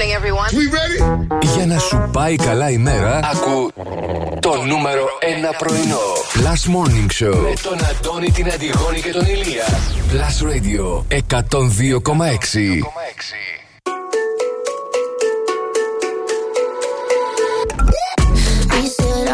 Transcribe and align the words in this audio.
morning, 0.00 0.16
everyone. 0.20 0.48
We 0.54 0.66
ready? 0.78 0.98
Για 1.54 1.66
να 1.66 1.78
σου 1.78 2.08
πάει 2.12 2.36
καλά 2.36 2.70
η 2.70 2.78
μέρα, 2.78 3.20
ακού 3.32 3.72
το 4.40 4.62
νούμερο 4.62 5.04
1 5.50 5.54
πρωινό. 5.58 5.98
Plus 6.34 6.74
Morning 6.74 7.08
Show. 7.22 7.36
Με 7.36 7.52
τον 7.62 7.78
Αντώνη, 7.90 8.30
την 8.30 8.50
Αντιγόνη 8.50 9.00
και 9.00 9.10
τον 9.10 9.24
Ηλία. 9.26 9.64
Plus 10.12 10.36
Radio 10.50 11.04
102,6. 11.08 12.82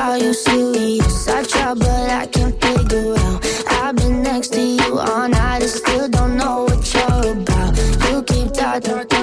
Are 0.08 0.18
you 0.24 0.34
serious? 0.46 1.28
I 1.28 1.42
try, 1.52 1.74
but 1.82 2.06
I 2.20 2.24
can't 2.34 2.54
figure 2.64 3.14
out. 3.24 3.38
I've 3.80 3.94
been 3.96 4.16
next 4.28 4.50
to 4.56 4.62
you 4.78 4.90
all 5.10 5.30
I 5.34 5.58
still 5.78 6.06
don't 6.16 6.34
know 6.40 6.56
what 6.66 6.82
you're 6.94 7.24
about. 7.34 7.72
You 8.08 8.16
keep 8.30 8.48
talking. 8.60 9.15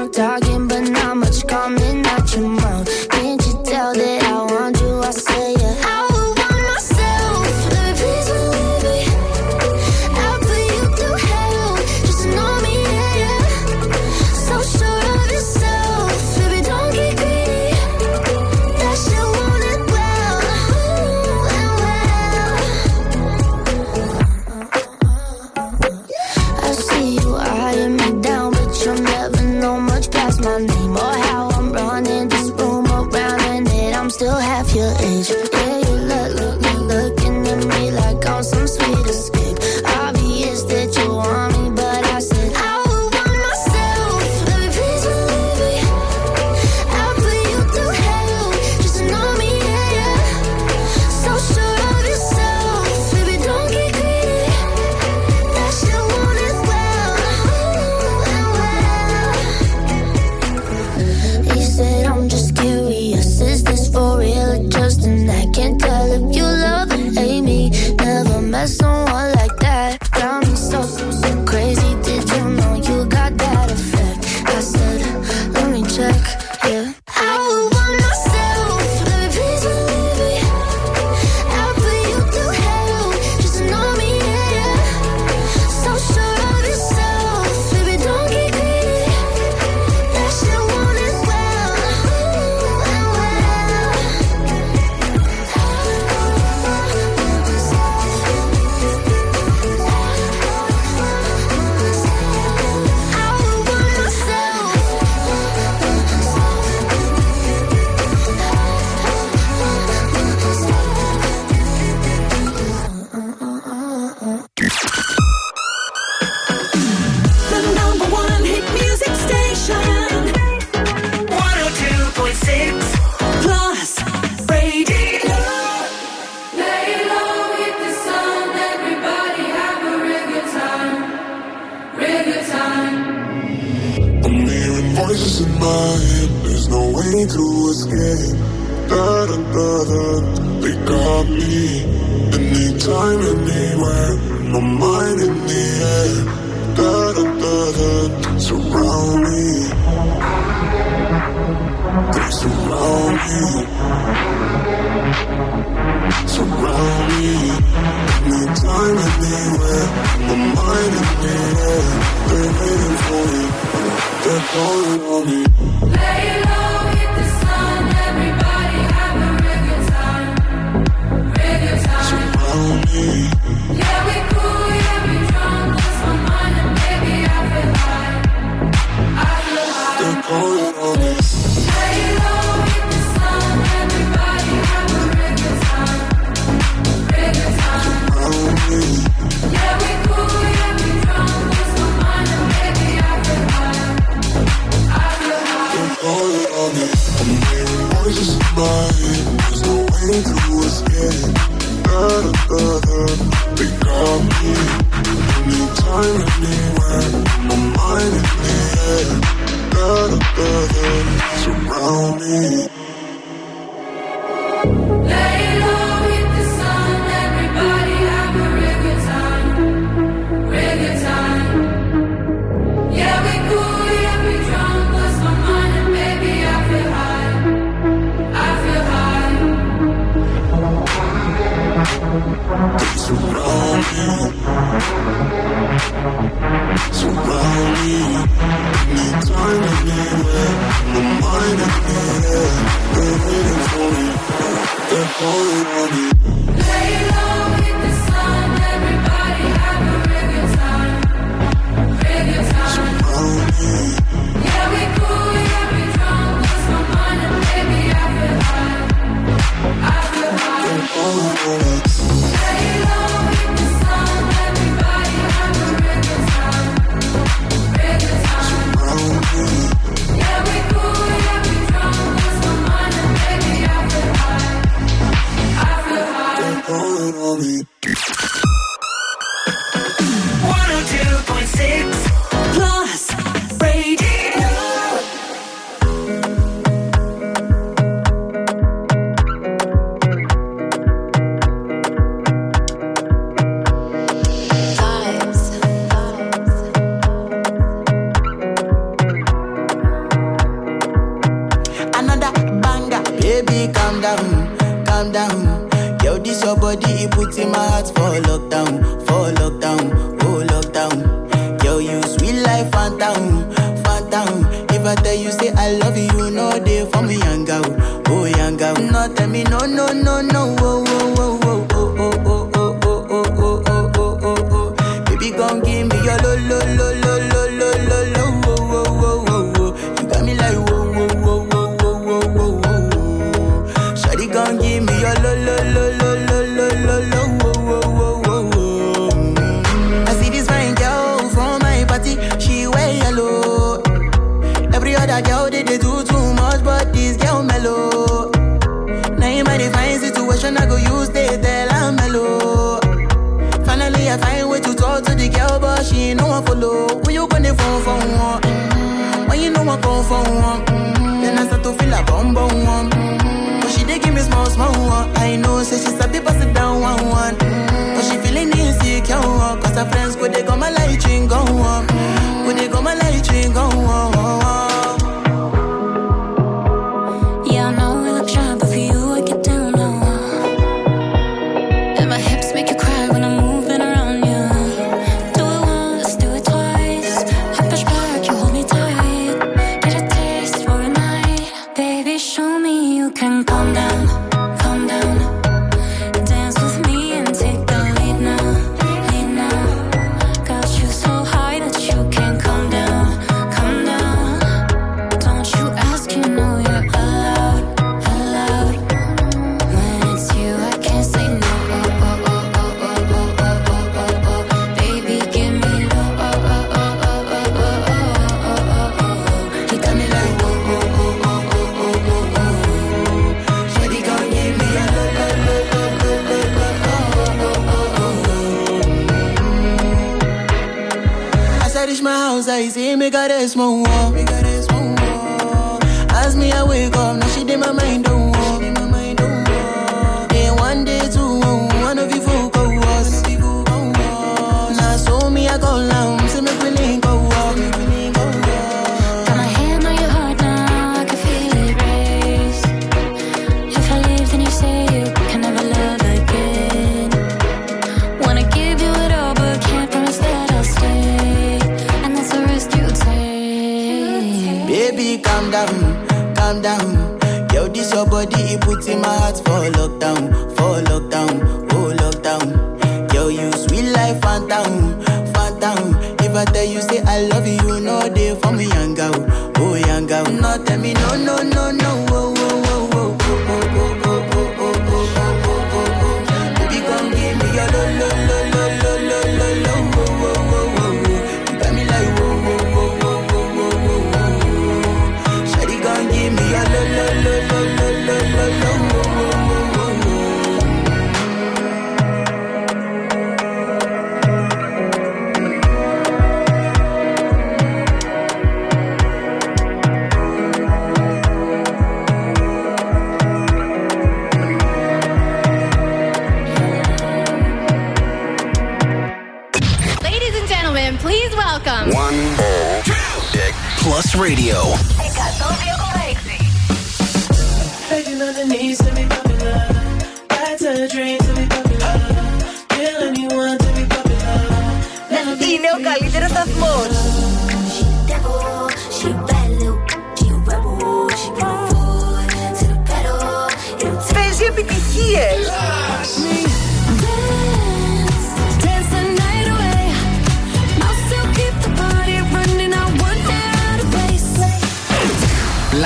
Oh. 261.45 262.02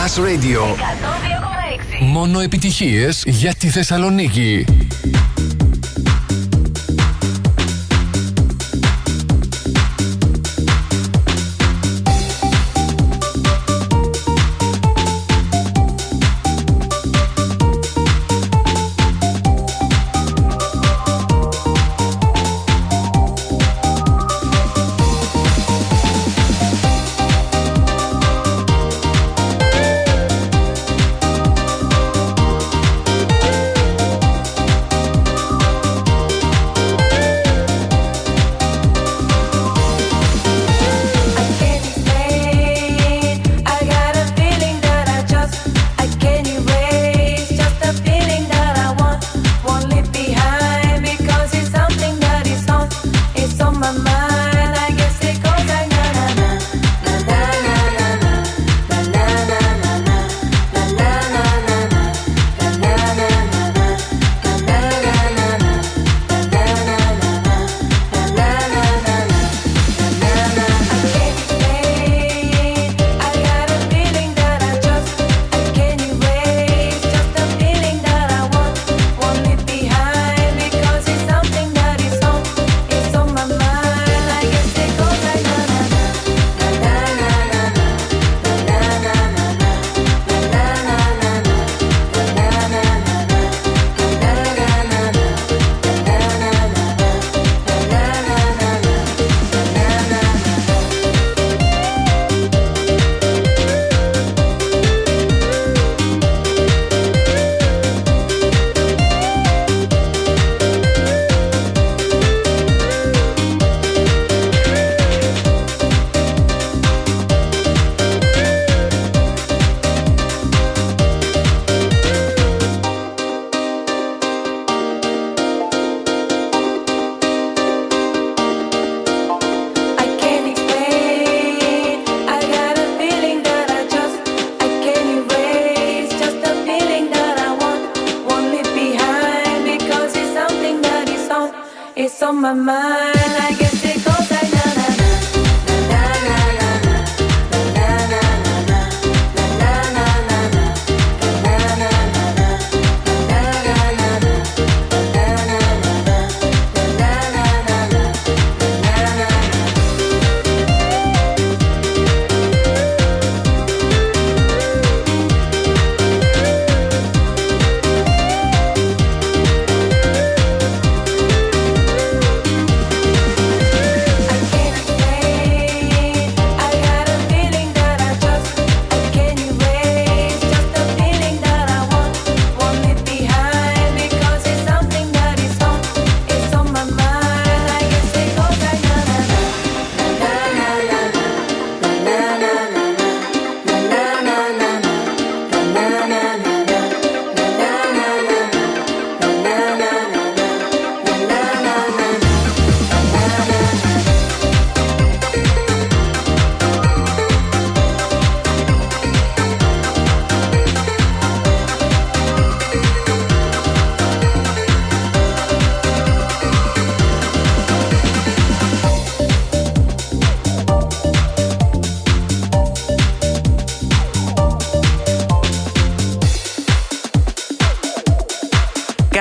Plus 0.07 0.19
Radio. 0.19 0.61
Μόνο 1.99 2.39
επιτυχίες 2.39 3.23
για 3.25 3.53
τη 3.53 3.67
Θεσσαλονίκη. 3.67 4.65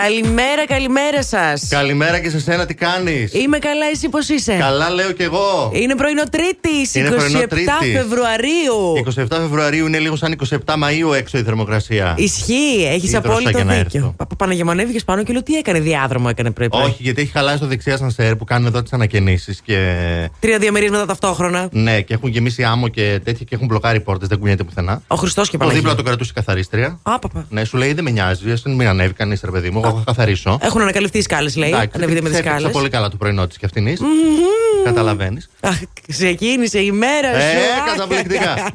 Καλημέρα, 0.07 0.67
καλημέρα 0.67 1.23
σας. 1.23 1.69
Καλημέρα 1.69 2.19
και 2.19 2.31
σε 2.31 2.41
σένα, 2.41 2.67
τι 2.67 2.75
κάνεις; 2.75 3.35
Είμαι 3.35 3.59
καλά, 3.59 3.87
εσύ 3.93 4.09
πώς 4.09 4.29
είσαι; 4.29 4.57
Καλά, 4.59 4.91
λέω 4.91 5.13
κι 5.13 5.23
εγώ. 5.23 5.71
Είναι 5.75 5.95
πρωινό 5.95 6.23
Τρίτη, 6.31 6.99
Είναι 6.99 7.09
πρωινό 7.09 7.39
27 7.39 7.47
Τρίτης. 7.49 7.93
Φεβρουαρίου. 7.95 9.05
27 9.17 9.27
Φεβρουαρίου 9.31 9.87
είναι 9.87 9.99
λίγο 9.99 10.17
σαν 10.17 10.37
27 10.49 10.57
Μαΐου 10.75 11.15
έξω 11.17 11.39
η 11.39 11.43
θερμοκρασία. 11.43 12.15
Ισχύει, 12.19 12.87
έχεις 12.89 13.09
Ήδρωσα 13.09 13.19
απόλυτο 13.19 13.51
για 13.51 13.65
να 13.65 13.75
δίκιο. 13.75 14.15
Έρθω. 14.37 14.45
Πα- 14.45 14.45
Παναγεμονεύγε 14.47 14.99
πάνω 15.05 15.23
και 15.23 15.33
λέω 15.33 15.43
τι 15.43 15.55
έκανε, 15.57 15.81
διάδρομο 15.81 16.27
έκανε 16.31 16.51
πρωί. 16.51 16.69
πρωί. 16.69 16.83
Όχι, 16.83 16.97
γιατί 17.03 17.23
έχει 17.23 17.31
χαλάσει 17.31 17.59
το 17.59 17.67
δεξιά 17.67 17.97
σανσέρ 17.97 18.37
που 18.37 18.45
κάνουν 18.45 18.67
εδώ 18.67 18.83
τις 18.83 18.93
ανακαινήσεις 18.93 19.61
και. 19.61 20.31
Τρία 20.41 20.59
διαμερίσματα 20.59 21.07
ταυτόχρονα. 21.07 21.69
Ναι, 21.73 22.01
και 22.01 22.15
έχουν 22.15 22.29
γεμίσει 22.29 22.65
άμμο 22.65 22.89
και 22.89 23.21
τέτοια 23.25 23.45
και 23.49 23.55
έχουν 23.55 23.67
μπλοκάρει 23.67 24.01
πόρτες, 24.01 24.29
δεν 24.29 24.39
κουνιέται 24.39 24.65
πουθενά. 24.65 25.03
Ο 25.07 25.17
Χριστός 25.17 25.47
και 25.47 25.53
Το 25.53 25.59
Παναγία. 25.59 25.81
δίπλα 25.81 25.95
το 25.97 26.03
κρατούσε 26.03 26.31
η 26.31 26.35
καθαρίστρια. 26.35 26.99
Άπαπα. 27.03 27.47
Ναι, 27.51 27.65
σου 27.65 27.77
λέει 27.77 27.93
δεν 27.93 28.05
με 28.05 28.11
νοιάζει, 28.11 28.51
ας 28.51 28.63
μην 28.63 28.87
ανέβει 28.89 29.13
κανείς, 29.13 29.41
ρε 29.45 29.51
παιδί 29.51 29.71
μου, 29.71 29.81
εγώ 29.85 29.97
θα 29.99 30.03
καθαρίσω. 30.07 30.59
Έχουν 30.63 30.81
ανακαλυφθεί 30.81 31.19
οι 31.19 31.23
σκάλες, 31.23 31.57
λέει. 31.57 31.69
Εντάξει, 31.69 31.91
Ανεβείτε 31.95 32.21
με 32.21 32.29
τις 32.29 32.31
ξέφτυξα 32.31 32.59
σκάλες. 32.59 32.73
πολύ 32.77 32.89
καλά 32.89 33.09
το 33.09 33.17
πρωινό 33.17 33.47
της 33.47 33.57
και 33.59 33.65
αυτήν. 33.67 33.89
Καταλαβαίνει. 34.85 35.41
Αχ, 35.61 35.79
ξεκίνησε 36.09 36.79
η 36.81 36.91
μέρα 36.93 37.29
Ε, 37.37 37.51
σου. 37.53 37.93
καταπληκτικά. 37.93 38.71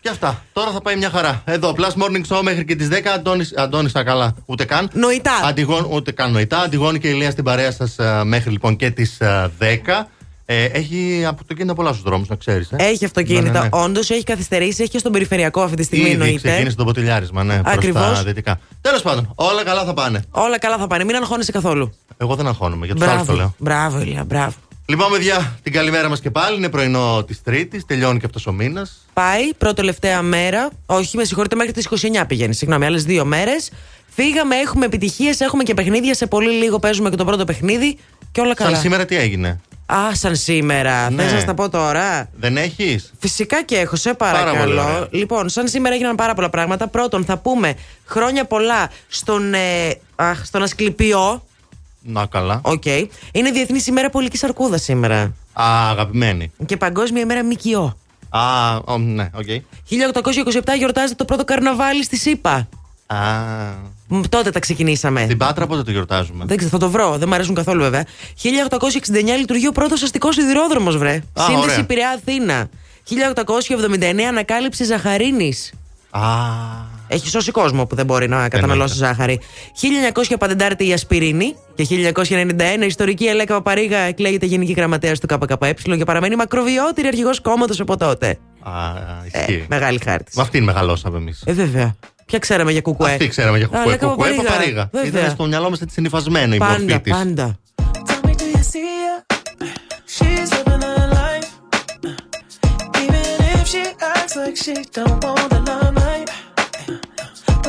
Και 0.00 0.08
αυτά. 0.10 0.43
Τώρα 0.84 0.96
θα 0.98 1.10
πάει 1.10 1.10
μια 1.10 1.10
χαρά. 1.10 1.42
Εδώ, 1.44 1.74
Plus 1.76 2.02
Morning 2.02 2.36
Show 2.36 2.42
μέχρι 2.42 2.64
και 2.64 2.74
τις 2.76 2.88
10. 2.88 2.94
Αντώνης, 3.14 3.52
Αντώνης, 3.56 3.94
α, 3.94 4.02
καλά, 4.02 4.34
ούτε 4.46 4.64
καν. 4.64 4.90
Νοητά. 4.92 5.30
Αντιγόν, 5.44 5.86
ούτε 5.90 6.12
καν 6.12 6.32
νοητά. 6.32 6.58
Αντιγόνη 6.60 6.98
και 6.98 7.08
η 7.08 7.12
Ηλία 7.14 7.30
στην 7.30 7.44
παρέα 7.44 7.72
σας 7.72 7.96
μέχρι 8.24 8.50
λοιπόν 8.50 8.76
και 8.76 8.90
τις 8.90 9.18
10. 9.58 10.08
Ε, 10.46 10.64
έχει 10.64 11.24
αυτοκίνητα 11.28 11.74
πολλά 11.74 11.90
στους 11.90 12.02
δρόμους, 12.02 12.28
να 12.28 12.36
ξέρεις. 12.36 12.70
Ε. 12.72 12.76
Έχει 12.78 13.04
αυτοκίνητα. 13.04 13.42
Ναι, 13.42 13.58
ναι, 13.58 13.58
ναι. 13.58 13.68
Όντως 13.82 14.10
έχει 14.10 14.22
καθυστερήσει, 14.24 14.82
έχει 14.82 14.90
και 14.90 14.98
στον 14.98 15.12
περιφερειακό 15.12 15.60
αυτή 15.62 15.76
τη 15.76 15.82
στιγμή 15.82 16.04
Ήδη 16.04 16.12
εννοείται. 16.12 16.48
ξεκίνησε 16.48 16.76
το 16.76 16.84
ποτηλιάρισμα, 16.84 17.44
ναι, 17.44 17.60
προς 17.62 17.74
Ακριβώς. 17.74 18.02
τα 18.02 18.22
δυτικά. 18.24 18.58
Τέλος 18.80 19.02
πάντων, 19.02 19.32
όλα 19.34 19.64
καλά 19.64 19.84
θα 19.84 19.94
πάνε. 19.94 20.22
Όλα 20.30 20.58
καλά 20.58 20.76
θα 20.78 20.86
πάνε, 20.86 21.04
μην 21.04 21.16
αγχώνεσαι 21.16 21.52
καθόλου. 21.52 21.94
Εγώ 22.16 22.34
δεν 22.34 22.46
αγχώνομαι, 22.46 22.86
για 22.86 22.94
τους 22.94 23.06
άλλους 23.06 23.26
το 23.26 23.32
Μπράβο, 23.32 23.38
λέω. 23.40 23.54
μπράβο, 23.58 24.00
Ηλία, 24.00 24.24
μπράβο. 24.24 24.54
Λοιπόν, 24.86 25.10
παιδιά, 25.10 25.58
την 25.62 25.72
καλημέρα 25.72 26.08
μας 26.08 26.20
και 26.20 26.30
πάλι. 26.30 26.56
Είναι 26.56 26.68
πρωινό 26.68 27.24
της 27.26 27.42
Τρίτης, 27.42 27.84
τελειώνει 27.86 28.18
και 28.18 28.26
αυτός 28.26 28.46
ο 28.46 28.52
μήνας. 28.52 29.06
Πάει, 29.12 29.54
πρώτη 29.58 29.74
τελευταία 29.74 30.22
μέρα. 30.22 30.68
Όχι, 30.86 31.16
με 31.16 31.24
συγχωρείτε, 31.24 31.56
μέχρι 31.56 31.72
τις 31.72 31.84
29 31.84 32.24
πηγαίνει. 32.26 32.54
Συγγνώμη, 32.54 32.84
άλλες 32.84 33.04
δύο 33.04 33.24
μέρες. 33.24 33.70
Φύγαμε, 34.08 34.56
έχουμε 34.56 34.84
επιτυχίες, 34.86 35.40
έχουμε 35.40 35.62
και 35.62 35.74
παιχνίδια. 35.74 36.14
Σε 36.14 36.26
πολύ 36.26 36.50
λίγο 36.50 36.78
παίζουμε 36.78 37.10
και 37.10 37.16
το 37.16 37.24
πρώτο 37.24 37.44
παιχνίδι. 37.44 37.98
Και 38.32 38.40
όλα 38.40 38.54
καλά. 38.54 38.70
Σαν 38.70 38.80
σήμερα 38.80 39.04
τι 39.04 39.16
έγινε; 39.16 39.60
Α, 39.86 40.14
σαν 40.14 40.36
σήμερα. 40.36 41.10
Ναι. 41.10 41.22
Θες 41.22 41.32
να 41.32 41.38
σας 41.38 41.46
τα 41.46 41.54
πω 41.54 41.68
τώρα; 41.68 42.28
Δεν 42.36 42.56
έχεις; 42.56 43.12
Φυσικά 43.18 43.62
και 43.62 43.76
έχω, 43.76 43.96
σε 43.96 44.14
Πάρα 44.14 44.38
πολύ 44.38 44.50
παρακαλώ. 44.50 44.82
ωραία. 44.82 45.06
λοιπόν, 45.10 45.48
σαν 45.48 45.68
σήμερα 45.68 45.94
έγιναν 45.94 46.14
πάρα 46.14 46.34
πολλά 46.34 46.50
πράγματα. 46.50 46.88
Πρώτον, 46.88 47.24
θα 47.24 47.38
πούμε 47.38 47.74
χρόνια 48.06 48.44
πολλά 48.44 48.90
στον, 49.08 49.54
ε, 49.54 49.98
αχ, 50.14 50.44
στον 50.44 50.62
Ασκληπιό. 50.62 51.42
Να 52.06 52.26
καλά. 52.26 52.60
Οκ. 52.62 52.84
Είναι 53.32 53.50
Διεθνής 53.52 53.80
ημέρα 53.88 54.10
Πολικής 54.10 54.38
Αρκούδας 54.42 54.82
σήμερα. 54.82 55.20
Α, 55.52 55.90
αγαπημένη. 55.90 56.52
Και 56.66 56.76
Παγκόσμια 56.76 57.22
ημέρα 57.22 57.44
ΜΚΟ. 57.44 57.96
Α, 58.28 58.76
ο, 58.84 58.98
ναι, 58.98 59.30
οκ. 59.34 59.44
1827 59.44 60.60
γιορτάζεται 60.76 61.14
το 61.14 61.24
πρώτο 61.24 61.44
καρναβάλι 61.44 62.04
στις 62.04 62.16
ΗΠΑ. 62.16 62.68
Α. 63.06 63.16
Μ, 64.08 64.20
Τότε 64.28 64.50
τα 64.50 64.58
ξεκινήσαμε. 64.58 65.24
Στην 65.24 65.38
Πάτρα 65.38 65.66
πότε 65.66 65.82
το 65.82 65.90
γιορτάζουμε; 65.90 66.44
Δεν 66.44 66.56
ξέρω, 66.56 66.70
θα 66.72 66.78
το 66.78 66.90
βρω. 66.90 67.18
Δεν 67.18 67.28
μου 67.28 67.34
αρέσουν 67.34 67.54
καθόλου 67.54 67.82
βέβαια. 67.82 68.04
1869 68.42 69.36
λειτουργεί 69.38 69.66
ο 69.66 69.72
πρώτος 69.72 70.02
αστικός 70.02 70.34
σιδηρόδρομος, 70.34 70.96
βρε. 70.96 71.22
Α, 71.32 71.44
Σύνδεση 71.44 71.72
ωραία. 71.72 71.84
Πειραιά 71.84 72.10
Αθήνα. 72.10 72.68
1879 73.04 74.20
ανακάλυψη 74.28 74.84
ζαχαρίνης. 74.84 75.72
Α. 76.10 76.20
Έχει 77.08 77.28
σώσει 77.28 77.50
κόσμο 77.50 77.86
που 77.86 77.94
δεν 77.94 78.06
μπορεί 78.06 78.28
να 78.28 78.48
καταναλώσει 78.48 78.96
ζάχαρη. 78.96 79.40
1900 80.14 80.34
πατεντάρεται 80.38 80.84
η 80.84 80.92
ασπιρίνη 80.92 81.54
και 81.74 81.86
1991 81.88 82.82
η 82.82 82.86
ιστορική 82.86 83.24
Ελέκα 83.24 83.54
Παπαρίγα 83.54 83.98
εκλέγεται 83.98 84.46
γενική 84.46 84.72
γραμματέας 84.72 85.18
του 85.20 85.26
ΚΚΕ 85.26 85.74
και 85.96 86.04
παραμένει 86.04 86.36
μακροβιότερη 86.36 87.06
αρχηγός 87.06 87.40
κόμματος 87.40 87.80
από 87.80 87.96
τότε. 87.96 88.38
Α, 88.60 88.72
ισχύει. 89.34 89.64
Μεγάλη 89.68 90.00
χάρτη. 90.04 90.32
Με 90.34 90.42
αυτήν 90.42 90.64
μεγαλώσαμε 90.64 91.18
εμείς. 91.18 91.42
Ε, 91.46 91.52
βέβαια. 91.52 91.96
Ποια 92.26 92.38
ξέραμε 92.38 92.72
για 92.72 92.80
κουκουέ; 92.80 93.10
Αυτή 93.10 93.28
ξέραμε 93.28 93.56
για 93.58 93.66
Α, 93.66 93.68
κουκουέ. 93.70 93.90
Λέκα 93.90 94.06
Κουκουέ 94.06 94.30
Παπαρίγα. 94.30 94.50
παπαρίγα. 94.52 94.88
Βέβαια. 94.92 95.20
Ήταν 95.20 95.30
στο 95.30 95.46
μυαλό 95.46 95.70
μας 95.70 95.80
έτσι 95.80 95.94
συνυφασμένο 95.94 96.54
η 96.54 96.58
μορφή 96.58 96.84
Πάντα, 96.84 97.00
της. 97.00 97.12
πάντα. 97.12 97.58
Tell 98.06 98.28
me, 98.28 98.32
do 98.34 98.44
you 98.44 98.62
see 98.72 98.86
her? 99.02 99.18
She's 100.16 100.64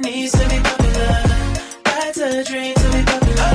begging 0.00 0.20
knees 0.20 0.32
to 0.32 0.48
be 0.48 0.58
popular. 0.60 1.22
That's 1.84 2.18
her 2.20 2.44
dream 2.44 2.74
to 2.74 2.88
be 2.92 3.02
popular. 3.04 3.52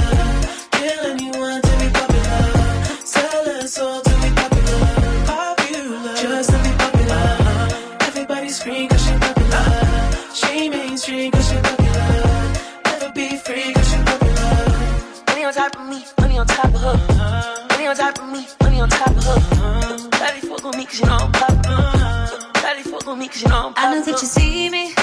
Kill 0.72 1.06
anyone 1.12 1.62
to 1.62 1.78
be 1.80 1.90
popular. 1.92 3.06
Sell 3.06 3.46
her 3.46 3.68
soul 3.68 4.02
to 4.02 4.10
be 4.10 4.30
popular. 4.36 5.26
Popular, 5.26 6.16
just 6.16 6.50
to 6.50 6.58
be 6.64 6.72
popular. 6.78 7.38
Everybody 8.02 8.50
scream 8.50 8.90
cause 8.90 9.06
she 9.06 9.14
popular. 9.14 9.66
She 10.34 10.70
mainstream 10.70 11.32
cause 11.32 11.50
she 11.50 11.56
popular. 11.56 12.54
Never 12.86 13.12
be 13.14 13.38
free 13.38 13.74
cause 13.74 13.90
she 13.92 13.98
popular. 13.98 15.24
Money 15.28 15.44
on 15.46 15.54
top 15.54 15.76
of 15.76 15.88
me, 15.88 16.06
money 16.20 16.38
on 16.38 16.48
top 16.48 16.66
of 16.66 16.82
her. 16.82 17.68
Money 17.70 17.88
on 17.88 17.96
top 17.96 18.20
of 18.20 18.30
me, 18.32 18.48
money 18.62 18.80
on 18.82 18.90
top 18.90 19.10
of 19.10 19.24
her. 19.24 20.10
Daddy 20.10 20.48
fuck 20.48 20.66
on 20.66 20.78
me 20.78 20.86
cause 20.86 21.00
you 21.00 21.06
know 21.06 21.18
I'm 21.18 21.32
popular. 21.32 22.52
Daddy 22.54 22.84
fuck 22.84 23.08
on 23.08 23.20
me 23.20 23.28
cause 23.28 23.42
you 23.42 23.50
know 23.50 23.68
I'm 23.68 23.74
popular. 23.74 23.96
I 23.96 24.00
know 24.00 24.06
that 24.06 24.22
you 24.22 24.28
see 24.28 24.70
me. 24.70 25.03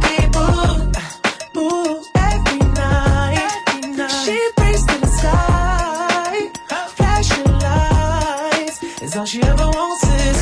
all 9.21 9.27
she 9.27 9.39
ever 9.43 9.67
wants 9.77 10.03
is 10.03 10.39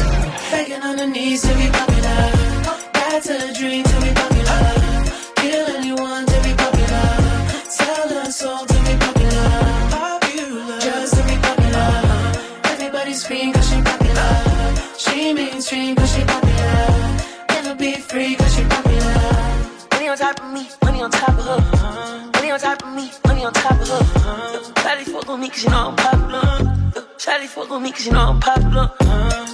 begging 0.52 0.82
on 0.82 0.98
her 0.98 1.08
knees 1.08 1.42
to 1.42 1.54
be 1.60 1.68
popular. 1.68 2.22
That's 2.94 3.28
a 3.28 3.54
dream 3.60 3.84
to 3.84 3.96
be 4.06 4.12
popular. 4.22 4.62
Kill 5.36 5.66
anyone 5.76 6.26
to 6.26 6.38
be 6.46 6.54
popular. 6.64 7.08
Sell 7.78 8.08
her 8.08 8.32
soul 8.32 8.64
to 8.72 8.78
be 8.88 8.94
popular. 9.06 9.50
Popular. 9.92 10.80
Just 10.80 11.14
to 11.18 11.22
be 11.28 11.36
popular. 11.48 11.92
Everybody 12.72 13.14
scream 13.14 13.52
cause 13.52 13.70
she 13.70 13.82
popular. 13.82 14.32
She 14.98 15.34
mainstream 15.34 15.98
cause 15.98 16.14
she 16.16 16.24
popular. 16.24 16.80
Never 17.50 17.76
be 17.76 17.92
free 17.96 18.36
cause 18.36 18.56
she 18.56 18.64
popular. 18.64 19.20
Money 19.92 20.08
on 20.08 20.18
top 20.18 20.40
of 20.40 20.54
me, 20.54 20.70
money 20.86 21.02
on 21.02 21.12
top 21.12 21.38
of 21.38 21.46
her. 21.52 22.32
Money 22.34 22.52
on 22.52 22.60
top 22.62 22.82
of 22.82 22.94
me, 22.96 23.12
money 23.28 23.44
on 23.44 23.52
top 23.52 23.82
of 23.82 23.90
her. 23.90 24.04
Shawty 24.82 25.06
fuck 25.12 25.30
on 25.30 25.42
me 25.42 25.50
cause 25.50 25.64
you 25.66 25.70
know 25.70 25.90
I'm 25.90 25.96
popular. 25.98 26.89
Shawty 27.20 27.48
fuck 27.48 27.70
on 27.70 27.84
me 27.84 27.92
cause 27.92 28.06
you 28.06 28.14
know 28.14 28.30
I'm 28.30 28.40
popular. 28.40 28.90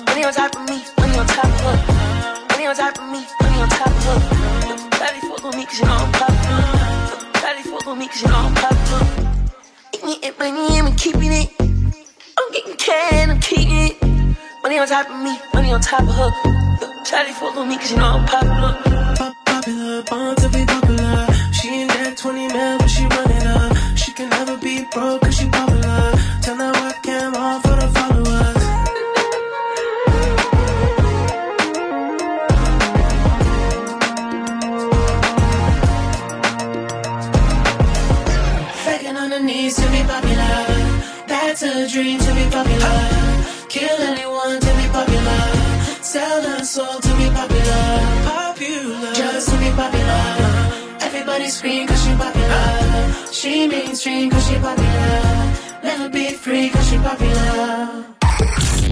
Money 0.06 0.24
on 0.24 0.32
top 0.32 0.56
of 0.56 0.70
me, 0.70 0.86
money 1.00 1.18
on 1.18 1.26
top 1.26 1.46
of 1.46 1.62
her. 1.66 2.46
Money 2.52 2.68
on 2.68 2.76
top 2.76 2.96
of 3.00 3.10
me, 3.10 3.26
money 3.42 3.60
on 3.60 3.70
top 3.70 3.88
of 3.88 4.04
her. 4.06 4.20
Shawty 4.94 5.22
fuck 5.22 5.46
on 5.46 5.58
me 5.58 5.66
cause 5.66 5.80
you 5.80 5.86
know 5.88 5.98
I'm 5.98 6.12
popular. 6.12 6.62
Shawty 7.42 7.64
fuck 7.64 7.88
on 7.88 7.98
me 7.98 8.08
cause 8.08 8.22
you 8.22 8.28
know 8.28 8.36
I'm 8.36 8.54
popular. 8.54 9.42
Eating 9.96 10.20
it, 10.22 10.38
money, 10.38 10.80
I'm 10.80 10.96
keeping 10.96 11.34
it. 11.34 11.50
I'm 12.38 12.52
getting 12.52 12.76
can, 12.76 13.32
I'm 13.32 13.40
keeping 13.40 13.72
it. 13.72 14.00
Money 14.62 14.78
on 14.78 14.88
top 14.88 15.10
of 15.10 15.20
me, 15.24 15.36
money 15.56 15.72
on 15.74 15.82
top 15.82 16.02
of 16.02 16.14
her. 16.14 16.30
Shawty 17.02 17.34
fuck 17.34 17.58
on 17.58 17.68
me 17.68 17.78
cause 17.78 17.90
you 17.90 17.98
know 17.98 18.22
I'm 18.22 18.28
popular. 18.28 18.78
Popular, 19.44 20.04
born 20.04 20.36
to 20.36 20.50
be 20.50 20.66
popular. 20.68 21.28
She 21.52 21.70
ain't 21.70 21.90
that 21.90 22.16
20 22.16 22.48
mil, 22.48 22.78
but 22.78 22.88
she 22.88 23.06
run 23.06 23.32
it 23.32 23.48
up. 23.48 23.98
She 23.98 24.12
can 24.14 24.30
never 24.30 24.56
be 24.56 24.86
broke 24.94 25.22
cause 25.22 25.36
she 25.36 25.50
popular. 25.50 25.95
Popular. 42.58 42.98
Kill 43.76 44.00
anyone 44.12 44.58
to 44.66 44.72
be 44.80 44.86
popular. 44.98 45.42
Sell 46.14 46.40
her 46.50 46.62
soul 46.76 46.98
to 47.06 47.12
be 47.20 47.28
popular. 47.40 47.84
Popular. 48.34 49.12
Just 49.22 49.46
to 49.52 49.56
be 49.64 49.70
popular. 49.82 50.24
Everybody 51.08 51.48
scream 51.58 51.84
cause 51.90 52.02
she 52.04 52.14
popular. 52.26 52.68
She 53.40 53.54
mainstream 53.74 54.26
cause 54.34 54.46
she 54.48 54.56
popular. 54.68 55.18
Never 55.88 56.08
be 56.18 56.26
free 56.44 56.68
cause 56.74 56.88
she 56.90 56.98
popular. 57.10 57.74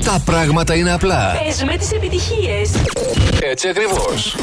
Τα 0.06 0.22
πράγματα 0.26 0.76
είναι 0.76 0.92
απλά. 0.94 1.36
Παίζουμε 1.44 1.78
τις 1.78 1.92
επιτυχίες. 1.92 2.70
Έτσι 3.42 3.68
ακριβώς. 3.68 4.36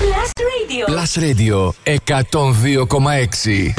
Plus 0.00 0.30
Radio. 0.52 0.84
Plus 0.92 1.12
Radio 1.26 1.58
102,6. 1.84 3.74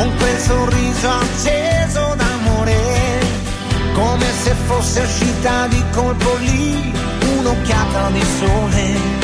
Con 0.00 0.16
quel 0.16 0.38
sorriso 0.38 1.10
acceso 1.10 2.14
d'amore, 2.16 2.78
come 3.92 4.24
se 4.42 4.54
fosse 4.66 5.00
uscita 5.00 5.66
di 5.66 5.84
colpo 5.92 6.36
lì 6.36 6.90
un'occhiata 7.36 8.08
di 8.08 8.24
sole. 8.38 9.18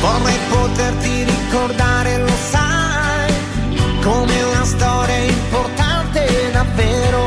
Vorrei 0.00 0.38
poterti 0.48 1.24
ricordare, 1.24 2.18
lo 2.18 2.36
sai, 2.50 3.32
come 4.02 4.42
una 4.42 4.64
storia 4.64 5.16
importante 5.16 6.50
davvero, 6.52 7.26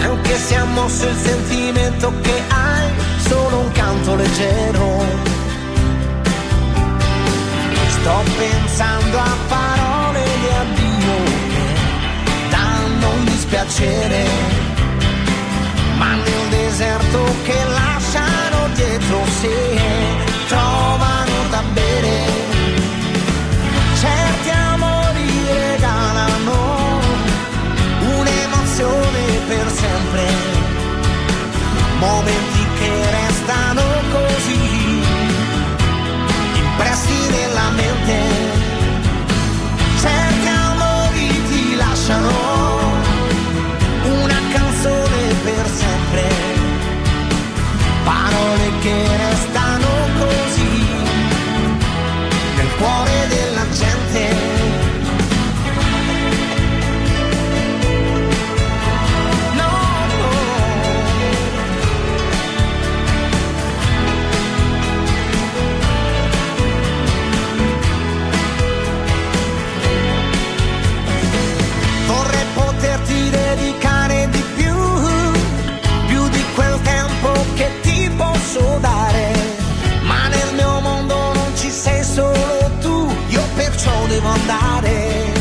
anche 0.00 0.36
se 0.36 0.56
ha 0.56 0.64
mosso 0.64 1.06
il 1.06 1.16
sentimento 1.16 2.12
che 2.22 2.42
hai, 2.48 2.88
solo 3.28 3.58
un 3.58 3.70
canto 3.70 4.16
leggero. 4.16 5.30
Sto 7.88 8.22
pensando 8.36 9.18
a 9.18 9.36
parole 9.46 9.71
dispiacere, 13.52 14.24
ma 15.98 16.14
nel 16.14 16.48
deserto 16.48 17.22
che 17.42 17.64
lasciano 17.64 18.68
dietro 18.74 19.24
sé 19.40 19.78
trovano 20.48 21.48
da 21.50 21.62
bere. 21.74 22.16
Certi 24.00 24.48
amori 24.48 25.28
regalano 25.52 27.00
un'emozione 28.16 29.22
per 29.48 29.70
sempre, 29.70 30.24
momenti 31.98 32.66
che 32.78 33.10
restano 33.10 33.82
così 34.12 35.02
impressi 36.54 37.28
nella 37.30 37.68
mente. 37.76 38.20
Certi 40.00 40.46
amori 40.48 41.42
ti 41.48 41.76
lasciano 41.76 42.51
andare. 84.42 85.32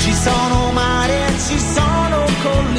Ci 0.00 0.12
sono 0.12 0.70
mare, 0.72 1.32
ci 1.46 1.58
sono 1.58 2.24
colline. 2.42 2.73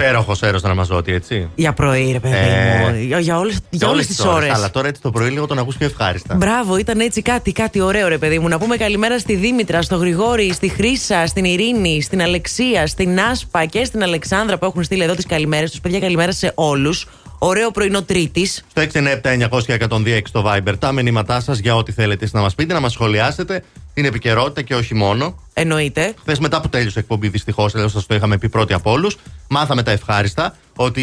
Υπέροχος 0.00 0.42
έρο 0.42 0.58
Ραμαζότη, 0.62 1.12
έτσι. 1.12 1.48
Για 1.54 1.72
πρωί, 1.72 2.12
ρε 2.12 2.18
παιδί 2.20 2.34
Ε, 2.34 2.90
μου. 2.90 2.96
Για, 3.06 3.18
για 3.18 3.38
όλες, 3.38 3.58
για 3.70 3.88
όλες 3.88 4.06
τις 4.06 4.20
ώρες. 4.24 4.50
Αλλά 4.54 4.70
τώρα 4.70 4.88
έτσι 4.88 5.00
το 5.02 5.10
πρωί 5.10 5.30
λίγο 5.30 5.46
τον 5.46 5.58
ακούς 5.58 5.76
πιο 5.76 5.86
ευχάριστα. 5.86 6.34
Μπράβο, 6.34 6.76
ήταν 6.76 7.00
έτσι 7.00 7.22
κάτι, 7.22 7.52
κάτι 7.52 7.80
ωραίο, 7.80 8.08
ρε 8.08 8.18
παιδί 8.18 8.38
μου. 8.38 8.48
Να 8.48 8.58
πούμε 8.58 8.76
καλημέρα 8.76 9.18
στη 9.18 9.34
Δήμητρα, 9.34 9.82
στο 9.82 9.96
Γρηγόρη, 9.96 10.52
στη 10.52 10.68
Χρύσα, 10.68 11.26
στην 11.26 11.44
Ειρήνη, 11.44 12.02
στην 12.02 12.22
Αλεξία, 12.22 12.86
στην 12.86 13.20
Άσπα 13.20 13.64
και 13.64 13.84
στην 13.84 14.02
Αλεξάνδρα 14.02 14.58
που 14.58 14.64
έχουν 14.64 14.82
στείλει 14.82 15.02
εδώ 15.02 15.14
τις 15.14 15.26
καλημέρες 15.26 15.70
τους. 15.70 15.80
Παιδιά, 15.80 16.00
καλημέρα 16.00 16.32
σε 16.32 16.52
όλους. 16.54 17.06
Ωραίο 17.42 17.70
πρωινό 17.70 18.02
Τρίτης. 18.02 18.64
Στο 18.70 18.82
697-900-102 18.82 20.20
στο 20.26 20.44
Viber 20.46 20.74
τα 20.78 20.92
μηνύματά 20.92 21.40
σας 21.40 21.58
για 21.58 21.76
ό,τι 21.76 21.92
θέλετε 21.92 22.22
εσείς 22.24 22.34
να 22.34 22.40
μας 22.40 22.54
πείτε, 22.54 22.72
να 22.72 22.80
μας 22.80 22.92
σχολιάσετε 22.92 23.64
την 23.94 24.04
επικαιρότητα 24.04 24.62
και 24.62 24.74
όχι 24.74 24.94
μόνο. 24.94 25.38
Εννοείται. 25.54 26.14
Χθες 26.20 26.38
μετά 26.38 26.60
που 26.60 26.68
τέλειωσε 26.68 26.98
η 26.98 27.00
εκπομπή, 27.02 27.28
δυστυχώς, 27.28 27.74
εδώ 27.74 27.88
σας 27.88 28.06
το 28.06 28.14
είχαμε 28.14 28.38
πει 28.38 28.48
πρώτοι 28.48 28.72
από 28.72 28.90
όλους, 28.90 29.16
μάθαμε 29.48 29.82
τα 29.82 29.90
ευχάριστα 29.90 30.56
ότι 30.76 31.02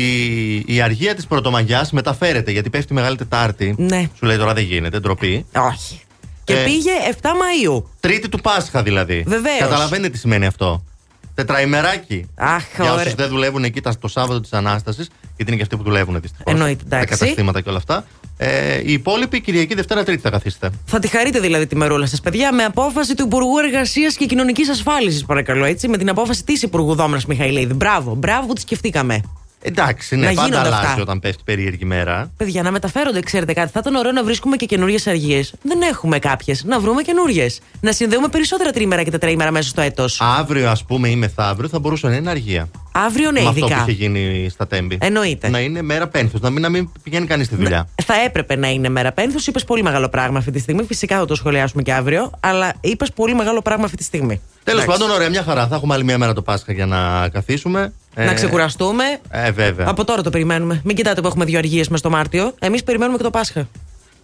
η 0.67 0.82
αργία 0.82 1.15
της 1.15 1.28
Πρωτομαγιάς 1.28 1.91
μεταφέρεται 1.91 2.52
γιατί 2.52 2.69
πέφτει 2.69 2.93
Μεγάλη 2.93 3.17
Τετάρτη. 3.17 3.76
Ναι. 3.78 4.10
Σου 4.17 4.26
λέει 4.26 4.38
τώρα 4.38 4.54
δεν 4.54 4.63
γίνεται, 4.63 5.00
ντροπή. 5.00 5.45
Όχι. 5.56 6.02
Και 6.43 6.54
Ε, 6.54 6.63
πήγε 6.63 6.91
7 7.21 7.30
Μαου. 7.65 7.89
Τρίτη 8.00 8.30
του 8.30 8.39
Πάσχα 8.39 8.84
δηλαδή. 8.84 9.23
Βεβαίως. 9.28 9.60
Καταλαβαίνετε 9.60 10.10
τι 10.10 10.17
σημαίνει 10.17 10.45
αυτό. 10.45 10.84
Τετραημεράκι. 11.36 12.26
Αχ, 12.36 12.63
Για 12.76 12.91
ωραία. 12.91 13.04
όσους 13.04 13.13
δεν 13.15 13.28
δουλεύουν 13.30 13.63
εκεί 13.63 13.82
τα- 13.82 13.97
το 14.00 14.08
Σάββατο 14.08 14.39
της 14.41 14.54
Ανάστασης, 14.54 15.10
γιατί 15.38 15.52
είναι 15.52 15.56
και 15.56 15.62
αυτοί 15.62 15.78
που 15.78 15.84
δουλεύουν 15.84 16.21
δυστυχώς. 16.21 16.54
Εννοείται, 16.54 16.84
Τα 16.89 16.95
εντάξει. 16.97 17.17
καταστήματα 17.19 17.62
και 17.62 17.69
όλα 17.69 17.78
αυτά. 17.78 18.06
Ε, 18.38 18.80
οι 18.86 18.93
υπόλοιποι 18.93 19.41
Κυριακή, 19.41 19.76
Δευτέρα, 19.76 20.04
Τρίτη 20.04 20.21
θα 20.21 20.30
καθίσετε. 20.30 20.69
Θα 20.86 21.00
τη 21.00 21.08
χαρείτε 21.08 21.39
δηλαδή 21.39 21.67
τη 21.67 21.76
μερούλα 21.76 22.06
σας, 22.06 22.21
παιδιά, 22.21 22.54
με 22.54 22.63
απόφαση 22.63 23.15
του 23.15 23.23
Υπουργού 23.26 23.58
Εργασίας 23.58 24.15
και 24.15 24.26
Κοινωνικής 24.26 24.69
Ασφάλισης, 24.69 25.26
παρακαλώ, 25.26 25.65
έτσι. 25.65 25.88
Με 25.88 25.97
την 25.97 26.10
απόφαση 26.10 26.43
της 26.43 26.62
Υπουργού 26.62 26.95
Δόμνας 26.95 27.26
Μιχαηλίδη. 27.26 27.73
Μπράβο, 27.73 28.15
μπράβο 28.15 28.47
που 28.47 28.54
τη 28.54 28.62
σκεφτήκαμε. 28.62 29.21
Εντάξει, 29.62 30.15
ναι, 30.15 30.26
Να 30.26 30.34
πάντα 30.34 30.48
γίνονται 30.48 30.67
αλλάζει 30.67 30.86
αυτά. 30.86 31.02
όταν 31.02 31.20
πέφτει 31.20 31.41
περίεργη 31.46 31.86
μέρα. 31.86 32.32
Παιδιά, 32.38 32.63
να 32.63 32.72
μεταφέρονται, 32.72 33.20
ξέρετε 33.20 33.54
κάτι. 33.54 33.72
Θα 33.72 33.80
ήταν 33.80 33.96
ωραίο 33.96 34.12
να 34.12 34.24
βρίσκουμε 34.24 34.56
και 34.56 34.65
καινούριες 34.65 35.08
αργίες. 35.08 35.54
Δεν 35.62 35.82
έχουμε 35.82 36.20
κάποιες. 36.20 36.63
Να 36.63 36.80
βρούμε 36.80 37.02
καινούριες. 37.02 37.60
Να 37.82 37.91
συνδέουμε 37.91 38.28
περισσότερα 38.28 38.72
τρίμερα 38.72 39.04
και 39.04 39.12
τετραήμερα 39.12 39.52
μέσα 39.52 39.70
στο 39.70 39.82
έτος. 39.82 40.22
Αύριο, 40.22 40.70
ας 40.70 40.84
πούμε, 40.84 41.10
ή 41.10 41.15
μεθαύριο 41.15 41.70
θα 41.70 41.80
μπορούσε 41.80 42.08
να 42.08 42.15
είναι 42.15 42.30
αργία. 42.30 42.70
Αύριο 42.91 43.32
ναι, 43.32 43.41
με 43.41 43.48
αυτό 43.48 43.60
που 43.60 43.65
ειδικά. 43.65 43.82
είχε 43.88 43.91
γίνει 43.91 44.50
στα 44.50 44.67
τέμπη. 44.67 44.98
Εννοείται. 45.02 45.50
Να 45.50 45.60
είναι 45.60 45.82
μέρα 45.82 46.08
πένθους, 46.08 46.39
να 46.41 46.50
μην, 46.50 46.62
να 46.62 46.70
μην 46.70 46.89
πηγαίνει 47.04 47.26
κανείς 47.26 47.46
στη 47.46 47.56
δουλειά. 47.56 47.88
Θα 48.06 48.13
έπρεπε 48.26 48.56
να 48.56 48.67
είναι 48.70 48.89
μέρα 48.89 49.12
πένθους. 49.12 49.48
Είπες 49.48 49.63
πολύ 49.63 49.84
μεγάλο 49.84 50.10
πράγμα 50.10 50.38
αυτή 50.38 50.52
τη 50.52 50.60
στιγμή. 50.60 50.84
Φυσικά 50.84 51.17
θα 51.17 51.26
το 51.26 51.36
σχολιάσουμε 51.36 51.82
και 51.82 51.93
αύριο. 51.93 52.32
Αλλά 52.39 52.74
είπες 52.82 53.12
πολύ 53.12 53.36
μεγάλο 53.36 53.62
πράγμα 53.62 53.86
αυτή 53.86 53.98
τη 53.98 54.04
στιγμή. 54.04 54.41
Τέλος 54.63 54.82
Εντάξει. 54.84 55.00
πάντων, 55.00 55.15
ωραία, 55.15 55.30
μια 55.30 55.43
χαρά. 55.43 55.67
Θα 55.67 55.76
έχουμε 55.76 55.93
άλλη 55.93 56.04
μια 56.04 56.17
μέρα 56.17 56.34
το 56.34 56.41
Πάσχα 56.41 56.74
για 56.74 56.86
να 56.86 57.30
καθίσουμε. 57.30 57.93
Να 58.25 58.34
ξεκουραστούμε. 58.34 59.03
Ε, 59.30 59.51
βέβαια. 59.51 59.86
Από 59.89 60.03
τώρα 60.03 60.21
το 60.21 60.30
περιμένουμε. 60.30 60.82
Μην 60.84 60.95
κοιτάτε 60.95 61.21
που 61.21 61.27
έχουμε 61.27 61.45
δύο 61.45 61.58
αργίες 61.58 61.88
μες 61.88 61.99
στο 61.99 62.10
Μάρτιο. 62.10 62.53
Εμείς 62.60 62.84
περιμένουμε 62.84 63.17
και 63.17 63.23
το 63.23 63.30
Πάσχα. 63.30 63.67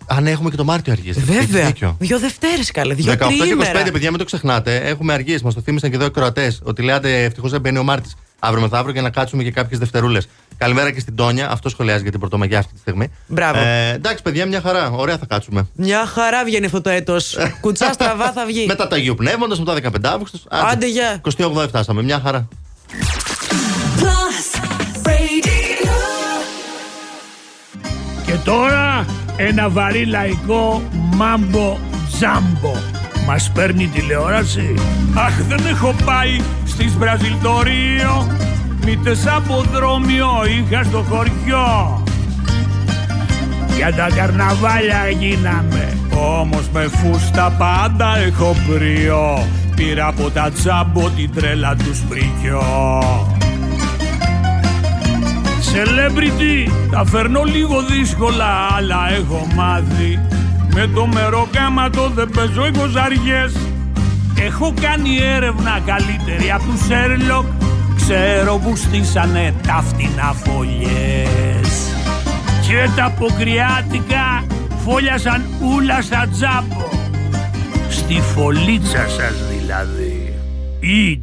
Αν 0.05 0.27
έχουμε 0.27 0.49
και 0.49 0.55
το 0.55 0.63
Μάρτιο 0.63 0.93
αργίες. 0.93 1.19
Βέβαια. 1.19 1.73
Δύο 1.99 2.19
Δευτέρες 2.19 2.71
καλέ. 2.71 2.93
Δύο 2.93 3.11
18 3.13 3.17
και 3.17 3.23
25, 3.23 3.37
τριήμερα. 3.39 3.83
παιδιά, 3.91 4.09
μην 4.09 4.19
το 4.19 4.25
ξεχνάτε. 4.25 4.75
Έχουμε 4.75 5.13
αργίες. 5.13 5.41
Μας 5.41 5.53
το 5.53 5.61
θύμισαν 5.61 5.89
και 5.89 5.95
εδώ 5.95 6.05
οι 6.05 6.11
κροατές. 6.11 6.61
Ότι 6.63 6.81
λέτε 6.81 7.23
ευτυχώς 7.23 7.51
δεν 7.51 7.61
μπαίνει 7.61 7.77
ο 7.77 7.83
Μάρτης 7.83 8.15
αύριο 8.39 8.61
μεθαύριο 8.61 8.93
για 8.93 9.01
να 9.01 9.09
κάτσουμε 9.09 9.43
και 9.43 9.51
κάποιες 9.51 9.79
Δευτερούλες. 9.79 10.27
Καλημέρα 10.57 10.91
και 10.91 10.99
στην 10.99 11.15
Τόνια. 11.15 11.49
Αυτό 11.51 11.69
σχολιάζει 11.69 12.01
για 12.01 12.11
την 12.11 12.19
Πρωτομαγιά 12.19 12.59
αυτή 12.59 12.73
τη 12.73 12.79
στιγμή. 12.79 13.11
Μπράβο. 13.27 13.59
Ε, 13.59 13.93
εντάξει, 13.93 14.23
παιδιά, 14.23 14.45
μια 14.45 14.61
χαρά. 14.61 14.89
Ωραία 14.89 15.17
θα 15.17 15.25
κάτσουμε. 15.25 15.67
Μια 15.75 16.05
χαρά 16.05 16.43
βγαίνει 16.43 16.65
αυτό 16.65 16.81
το 16.81 16.89
έτος. 16.89 17.37
Κουτσά 17.61 17.93
στραβά 17.93 18.31
θα 18.31 18.45
βγει. 18.45 18.65
Μετά 18.65 18.87
τα 18.87 18.95
Αγίου 18.95 19.15
Πνεύματος, 19.15 19.59
μετά 19.59 19.73
15 19.73 19.89
Αύγουστος. 20.03 20.45
Άντε, 20.49 20.87
γεια. 20.87 21.21
28 21.37 21.65
φτάσαμε. 21.67 22.03
Μια 22.03 22.19
χαρά. 22.23 22.47
Τώρα 28.43 29.05
ένα 29.37 29.69
βαρύ 29.69 30.05
λαϊκό 30.05 30.83
μάμπο 31.15 31.77
τζάμπο. 32.11 32.73
Μας 33.27 33.51
παίρνει 33.53 33.87
τηλεόραση. 33.87 34.73
Αχ 35.13 35.33
δεν 35.47 35.65
έχω 35.65 35.95
πάει 36.05 36.41
στις 36.65 36.97
Βραζιλτορίο 36.97 38.27
Μήτε 38.85 39.15
από 39.35 39.63
δρόμιο 39.73 40.27
είχα 40.45 40.83
στο 40.83 41.05
χωριό. 41.09 42.03
Για 43.75 43.93
τα 43.93 44.07
καρναβάλια 44.15 45.09
γίναμε. 45.09 45.97
Όμως 46.39 46.69
με 46.73 46.87
φούστα 46.87 47.55
πάντα 47.57 48.17
έχω 48.17 48.55
πρίο 48.67 49.47
Πήρα 49.75 50.07
από 50.07 50.29
τα 50.29 50.51
τζάμπο 50.51 51.09
την 51.09 51.31
τρέλα 51.33 51.75
του 51.75 51.95
σπρικιό 51.95 52.63
Celebrity 55.73 56.71
τα 56.91 57.05
φέρνω 57.05 57.43
λίγο 57.43 57.81
δύσκολα 57.81 58.67
αλλά 58.77 59.09
έχω 59.11 59.47
μάθει. 59.55 60.19
Με 60.73 60.87
το 60.95 61.05
μεροκάματο 61.05 62.09
δεν 62.09 62.29
παίζω 62.29 62.67
εικοζαριές 62.67 63.53
Έχω 64.39 64.73
κάνει 64.81 65.17
έρευνα 65.35 65.81
καλύτερη 65.85 66.51
από 66.51 66.63
τους 66.63 66.85
Σέρλοκ 66.85 67.45
Ξέρω 67.95 68.57
που 68.57 68.75
στήσανε 68.75 69.53
τα 69.67 69.83
φτηνά 69.87 70.33
φωλιές. 70.33 71.95
Και 72.67 72.89
τα 72.95 73.05
αποκριάτικα 73.05 74.45
φόλιασαν 74.83 75.43
ούλα 75.61 76.01
στα 76.01 76.27
τζάμπο. 76.31 76.89
Στη 77.89 78.21
φωλίτσα 78.21 79.07
σας 79.07 79.47
δηλαδή. 79.49 80.33
Ή 80.79 81.17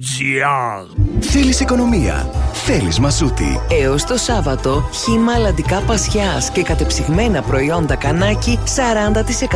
τζάμπο.gr 0.00 1.08
Θέλεις 1.20 1.60
οικονομία. 1.60 2.30
Θέλεις 2.52 2.98
μασούτη. 2.98 3.60
Έως 3.82 4.04
το 4.04 4.16
Σάββατο, 4.16 4.88
χύμα 4.92 5.32
αλλαντικά 5.32 5.80
πασιάς 5.80 6.50
και 6.50 6.62
κατεψυγμένα 6.62 7.42
προϊόντα 7.42 7.96
κανάκι 7.96 8.58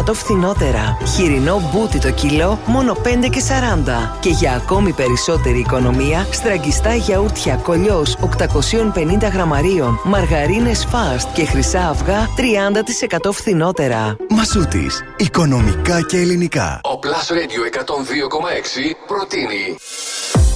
40% 0.09 0.13
φθηνότερα. 0.13 0.99
Χοιρινό 1.15 1.71
μπούτι 1.73 1.99
το 1.99 2.11
κιλό 2.11 2.59
μόνο 2.67 2.97
5 3.03 3.29
και 3.31 3.41
40. 3.41 4.19
Και 4.21 4.29
για 4.29 4.53
ακόμη 4.53 4.93
περισσότερη 4.93 5.59
οικονομία, 5.59 6.27
στραγγιστά 6.31 6.95
γιαούρτια 6.95 7.57
κολλιός 7.57 8.17
850 8.21 9.31
γραμμαρίων, 9.33 10.01
μαργαρίνες 10.05 10.85
φάστ 10.85 11.35
και 11.35 11.45
χρυσά 11.45 11.89
αυγά 11.89 12.29
30% 12.37 13.33
φθηνότερα. 13.33 14.17
Μασούτης. 14.29 15.03
Οικονομικά 15.17 16.03
και 16.03 16.17
ελληνικά. 16.17 16.81
Ο 16.83 16.99
Plus 17.03 17.33
Radio 17.33 17.63
102,6 17.79 18.95
προτείνει 19.07 19.77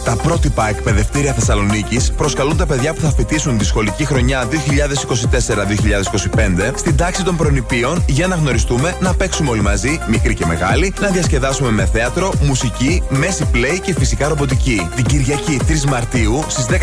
Τα 0.05 0.17
πρότυπα 0.17 0.69
εκπαιδευτήρια 0.69 1.33
Θεσσαλονίκης 1.33 2.13
προσκαλούν 2.13 2.57
τα 2.57 2.67
παιδιά 2.67 2.95
που 2.95 3.01
θα 3.01 3.11
φοιτήσουν 3.11 3.59
τη 3.59 3.65
σχολική 3.65 4.05
χρονιά 4.05 4.45
2024-2025 4.45 4.49
στην 6.75 6.97
τάξη 6.97 7.25
των 7.25 7.37
προνηπίων 7.37 8.03
για 8.07 8.27
να 8.27 8.35
γνωριστούμε, 8.35 8.97
να 9.01 9.15
παίξουμε 9.15 9.51
όλοι 9.51 9.61
μαζί, 9.61 10.01
μικροί 10.09 10.35
και 10.35 10.47
μεγάλοι, 10.47 10.93
να 11.01 11.09
διασκεδάσουμε 11.09 11.71
με 11.71 11.87
θέατρο, 11.87 12.33
μουσική, 12.43 13.03
μέση 13.09 13.47
play 13.55 13.79
και 13.83 13.95
φυσικά 13.95 14.29
ρομποτική. 14.29 14.89
Την 14.97 15.05
Κυριακή 15.05 15.61
3 15.69 15.85
Μαρτίου 15.89 16.45
στις 16.49 16.67
10.30 16.71 16.77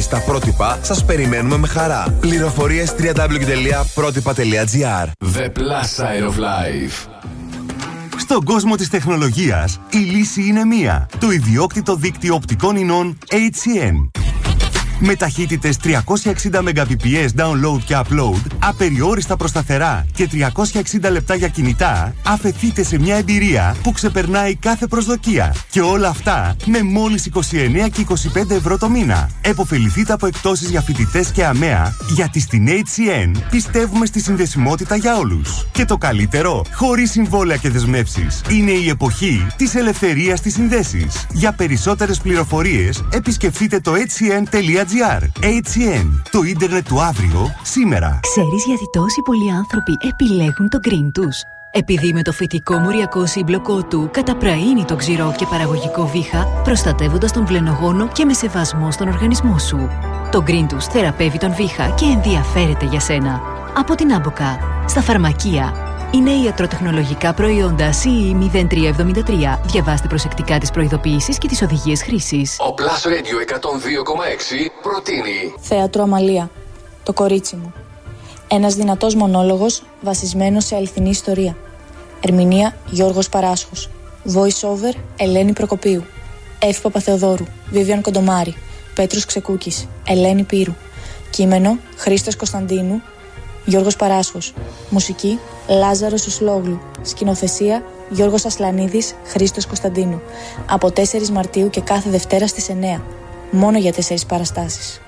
στα 0.00 0.18
πρότυπα 0.20 0.78
σας 0.82 1.04
περιμένουμε 1.04 1.56
με 1.56 1.66
χαρά. 1.66 2.14
Πληροφορίες 2.20 2.94
www.protipa.gr 2.98 5.08
The 5.36 5.46
Plus 5.58 5.88
Side 5.96 6.24
of 6.28 6.34
Life. 6.38 6.96
Στον 8.30 8.44
κόσμο 8.44 8.76
της 8.76 8.88
τεχνολογίας, 8.88 9.80
η 9.90 9.98
λύση 9.98 10.46
είναι 10.46 10.64
μία. 10.64 11.08
Το 11.20 11.30
ιδιόκτητο 11.30 11.94
δίκτυο 11.94 12.34
οπτικών 12.34 12.76
ινών 12.76 13.18
HCN. 13.30 14.29
Με 15.02 15.14
ταχύτητες 15.14 15.76
360 15.82 15.92
Mbps 16.52 17.28
download 17.36 17.80
και 17.84 17.96
upload, 17.96 18.40
απεριόριστα 18.58 19.36
προσταθερά 19.36 20.06
και 20.14 20.28
360 21.02 21.10
λεπτά 21.10 21.34
για 21.34 21.48
κινητά, 21.48 22.14
αφαιθείτε 22.26 22.82
σε 22.82 22.98
μια 22.98 23.16
εμπειρία 23.16 23.76
που 23.82 23.92
ξεπερνάει 23.92 24.54
κάθε 24.54 24.86
προσδοκία. 24.86 25.54
Και 25.70 25.80
όλα 25.80 26.08
αυτά 26.08 26.56
με 26.66 26.82
μόλις 26.82 27.30
29 27.32 27.88
και 27.92 28.00
25 28.00 28.50
ευρώ 28.50 28.78
το 28.78 28.88
μήνα. 28.88 29.30
Εποφεληθείτε 29.40 30.12
από 30.12 30.26
εκτόσεις 30.26 30.70
για 30.70 30.80
φοιτητές 30.80 31.30
και 31.30 31.44
αμαία, 31.44 31.96
γιατί 32.14 32.40
στην 32.40 32.68
HCN 32.68 33.40
πιστεύουμε 33.50 34.06
στη 34.06 34.20
συνδεσιμότητα 34.20 34.96
για 34.96 35.16
όλους. 35.16 35.66
Και 35.72 35.84
το 35.84 35.96
καλύτερο, 35.96 36.64
χωρίς 36.74 37.10
συμβόλαια 37.10 37.56
και 37.56 37.70
δεσμεύσεις. 37.70 38.40
Είναι 38.48 38.70
η 38.70 38.88
εποχή 38.88 39.46
της 39.56 39.74
ελευθερίας 39.74 40.38
στις 40.38 40.54
συνδέσεις. 40.54 41.26
Για 41.32 41.52
περισσότερες 41.52 42.20
πληροφορίες, 42.20 43.04
επισκεφτείτε 43.12 43.80
το 43.80 43.92
hcn.gr. 43.92 44.89
HCN, 45.40 46.22
το 46.30 46.42
ίντερνετ 46.42 46.88
του 46.88 47.00
αύριο, 47.00 47.54
σήμερα. 47.62 48.20
Ξέρεις 48.22 48.64
γιατί 48.66 48.90
τόσοι 48.92 49.22
πολλοί 49.24 49.52
άνθρωποι 49.52 49.96
επιλέγουν 50.00 50.68
το 50.68 50.78
green 50.88 51.10
τους; 51.12 51.42
Επειδή 51.72 52.12
με 52.12 52.22
το 52.22 52.32
φυτικό 52.32 52.78
μοριακό 52.78 53.26
σύμπλοκό 53.26 53.84
του 53.84 54.08
καταπραίνει 54.12 54.84
το 54.84 54.96
ξηρό 54.96 55.34
και 55.36 55.46
παραγωγικό 55.46 56.06
βήχα, 56.06 56.46
προστατεύοντας 56.64 57.32
τον 57.32 57.46
βλενογόνο 57.46 58.08
και 58.08 58.24
με 58.24 58.32
σεβασμό 58.32 58.90
στον 58.90 59.08
οργανισμό 59.08 59.58
σου. 59.58 59.88
Το 60.30 60.44
green 60.46 60.66
τους 60.68 60.86
θεραπεύει 60.86 61.38
τον 61.38 61.54
βήχα 61.54 61.88
και 61.88 62.04
ενδιαφέρεται 62.04 62.84
για 62.84 63.00
σένα. 63.00 63.40
Από 63.76 63.94
την 63.94 64.12
Άμποκα, 64.12 64.58
στα 64.86 65.00
φαρμακεία, 65.00 65.89
είναι 66.12 66.30
ιατροτεχνολογικά 66.30 67.34
προϊόντα 67.34 67.90
E 67.90 67.94
CE 67.94 68.66
0373. 68.68 69.58
Διαβάστε 69.66 70.08
προσεκτικά 70.08 70.58
τις 70.58 70.70
προειδοποιήσεις 70.70 71.38
και 71.38 71.48
τις 71.48 71.62
οδηγίες 71.62 72.02
χρήσης. 72.02 72.56
Ο 72.60 72.74
Plus 72.76 73.06
Radio 73.08 73.52
102,6 73.52 74.70
προτείνει 74.82 75.54
Θέατρο 75.60 76.02
Αμαλία. 76.02 76.50
Το 77.02 77.12
κορίτσι 77.12 77.56
μου. 77.56 77.72
Ένας 78.48 78.74
δυνατός 78.74 79.14
μονόλογος 79.14 79.82
βασισμένος 80.00 80.64
σε 80.64 80.76
αληθινή 80.76 81.10
ιστορία. 81.10 81.56
Ερμηνεία 82.20 82.76
Γιώργος 82.86 83.28
Παράσχος. 83.28 83.90
Voice 84.34 84.68
over 84.68 84.94
Ελένη 85.16 85.52
Προκοπίου. 85.52 86.04
Εύη 86.58 86.80
Παπαθεοδόρου. 86.80 87.44
Βίβιαν 87.70 88.00
Κοντομάρη. 88.00 88.54
Πέτρος 88.94 89.24
Ξεκούκης. 89.24 89.88
Ελένη 90.06 90.42
Πύρου. 90.42 90.74
Κείμενο 91.30 91.78
Χρήστος 91.96 92.36
Κωνσταντίνου. 92.36 93.02
Γιώργος 93.70 93.96
Παράσχος. 93.96 94.54
Μουσική 94.88 95.38
Λάζαρος 95.68 96.26
Ουσλόγλου. 96.26 96.80
Σκηνοθεσία 97.02 97.82
Γιώργος 98.08 98.44
Ασλανίδης, 98.44 99.14
Χρήστος 99.24 99.66
Κωνσταντίνου. 99.66 100.20
Από 100.70 100.90
4 100.90 101.30
Μαρτίου 101.30 101.70
και 101.70 101.80
κάθε 101.80 102.10
Δευτέρα 102.10 102.46
στις 102.46 102.68
9. 102.68 103.02
Μόνο 103.50 103.78
για 103.78 103.92
4 103.92 104.26
παραστάσεις. 104.26 105.00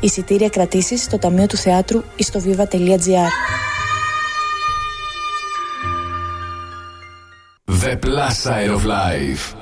Εισιτήρια 0.00 0.48
κρατήσεις 0.48 1.02
στο 1.02 1.18
Ταμείο 1.18 1.46
του 1.46 1.56
Θεάτρου 1.56 2.02
ή 2.16 2.22
στο 2.22 2.40
viva.gr. 2.44 3.30
The 7.82 7.96
Plus 8.04 8.34
Side 8.44 8.70
of 8.76 8.84
Life. 8.84 9.57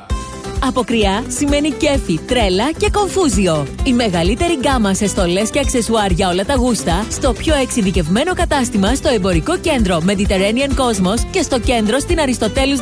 Αποκριά 0.64 1.24
σημαίνει 1.28 1.70
κέφι, 1.70 2.18
τρέλα 2.18 2.72
και 2.72 2.90
κομφούζιο. 2.92 3.66
Η 3.84 3.92
μεγαλύτερη 3.92 4.56
γκάμα 4.56 4.94
σε 4.94 5.06
στολές 5.06 5.50
και 5.50 5.58
αξεσουάρ 5.58 6.10
για 6.10 6.28
όλα 6.28 6.44
τα 6.44 6.54
γούστα 6.54 7.06
στο 7.10 7.32
πιο 7.32 7.54
εξειδικευμένο 7.54 8.34
κατάστημα 8.34 8.94
στο 8.94 9.08
εμπορικό 9.08 9.58
κέντρο 9.58 10.02
Mediterranean 10.06 10.70
Cosmos 10.70 11.20
και 11.30 11.42
στο 11.42 11.60
κέντρο 11.60 11.98
στην 11.98 12.20
Αριστοτέλους 12.20 12.78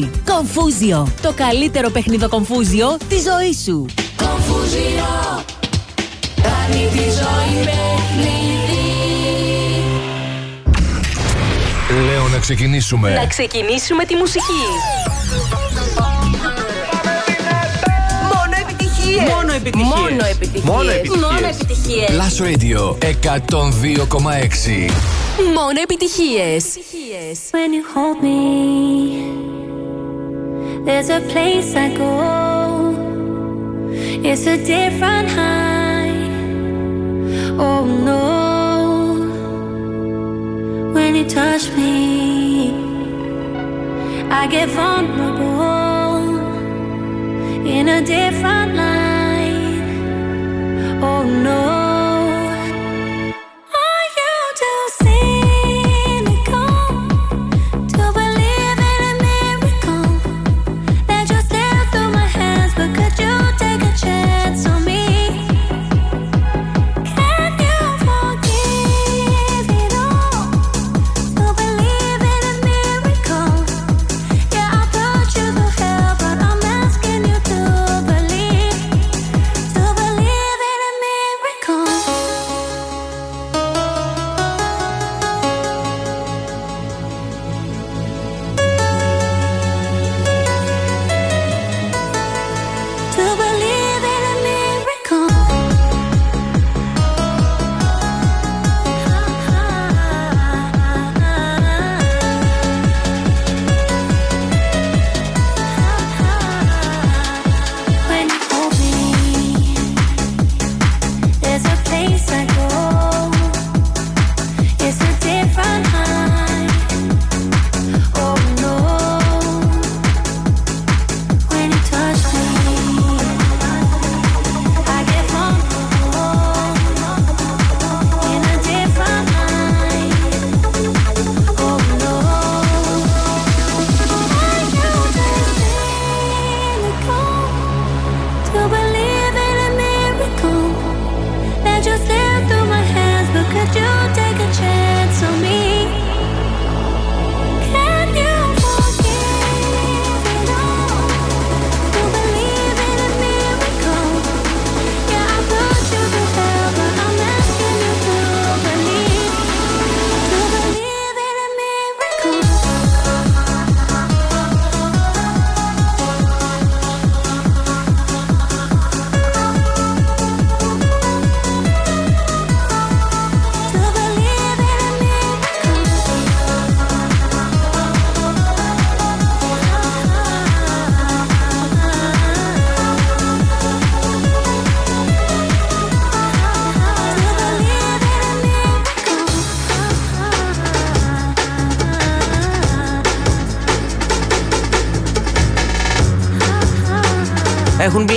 16. 0.00 0.08
Κομφούζιο. 0.24 1.08
Το 1.22 1.32
καλύτερο 1.32 1.90
παιχνίδο 1.90 2.28
κομφούζιο 2.28 2.96
της 3.08 3.22
ζωής 3.22 3.62
σου. 3.62 3.86
Κομφούζιο. 4.16 5.44
Κάνει 6.42 6.88
τη 6.92 6.98
ζωή 6.98 7.64
παιχνίδι. 7.64 8.52
Λέω 12.06 12.28
να 12.28 12.38
ξεκινήσουμε. 12.38 13.14
Να 13.14 13.26
ξεκινήσουμε 13.26 14.04
τη 14.04 14.14
μουσική. 14.14 14.64
επιτυχίες. 19.11 19.33
Μόνο 19.33 19.53
επιτυχίες. 19.53 19.93
Μόνο 19.93 20.25
επιτυχίες. 20.31 20.63
Μόνο 20.63 20.91
επιτυχίες. 20.91 21.25
Μόνο 21.25 21.47
επιτυχίες. 21.47 22.09
Plus 22.17 22.35
Radio 22.47 22.81
102,6. 22.99 24.91
Μόνο 25.53 25.79
επιτυχίες. 25.81 26.63
When 27.51 27.69
you 27.77 27.83
hold 27.93 28.17
me, 28.27 28.43
there's 30.85 31.09
a 31.19 31.21
place 31.33 31.69
I 31.85 31.87
go. 32.03 32.13
It's 34.29 34.45
a 34.55 34.57
different 34.75 35.27
high. 35.37 36.15
Oh 37.67 37.81
no. 38.09 38.25
When 40.95 41.11
you 41.19 41.25
touch 41.39 41.65
me, 41.77 41.95
I 44.39 44.43
get 44.55 44.67
vulnerable 44.79 46.27
in 47.75 47.85
a 47.97 47.99
different 48.15 48.71
light. 48.79 49.00
Oh 51.04 51.24
no. 51.24 51.71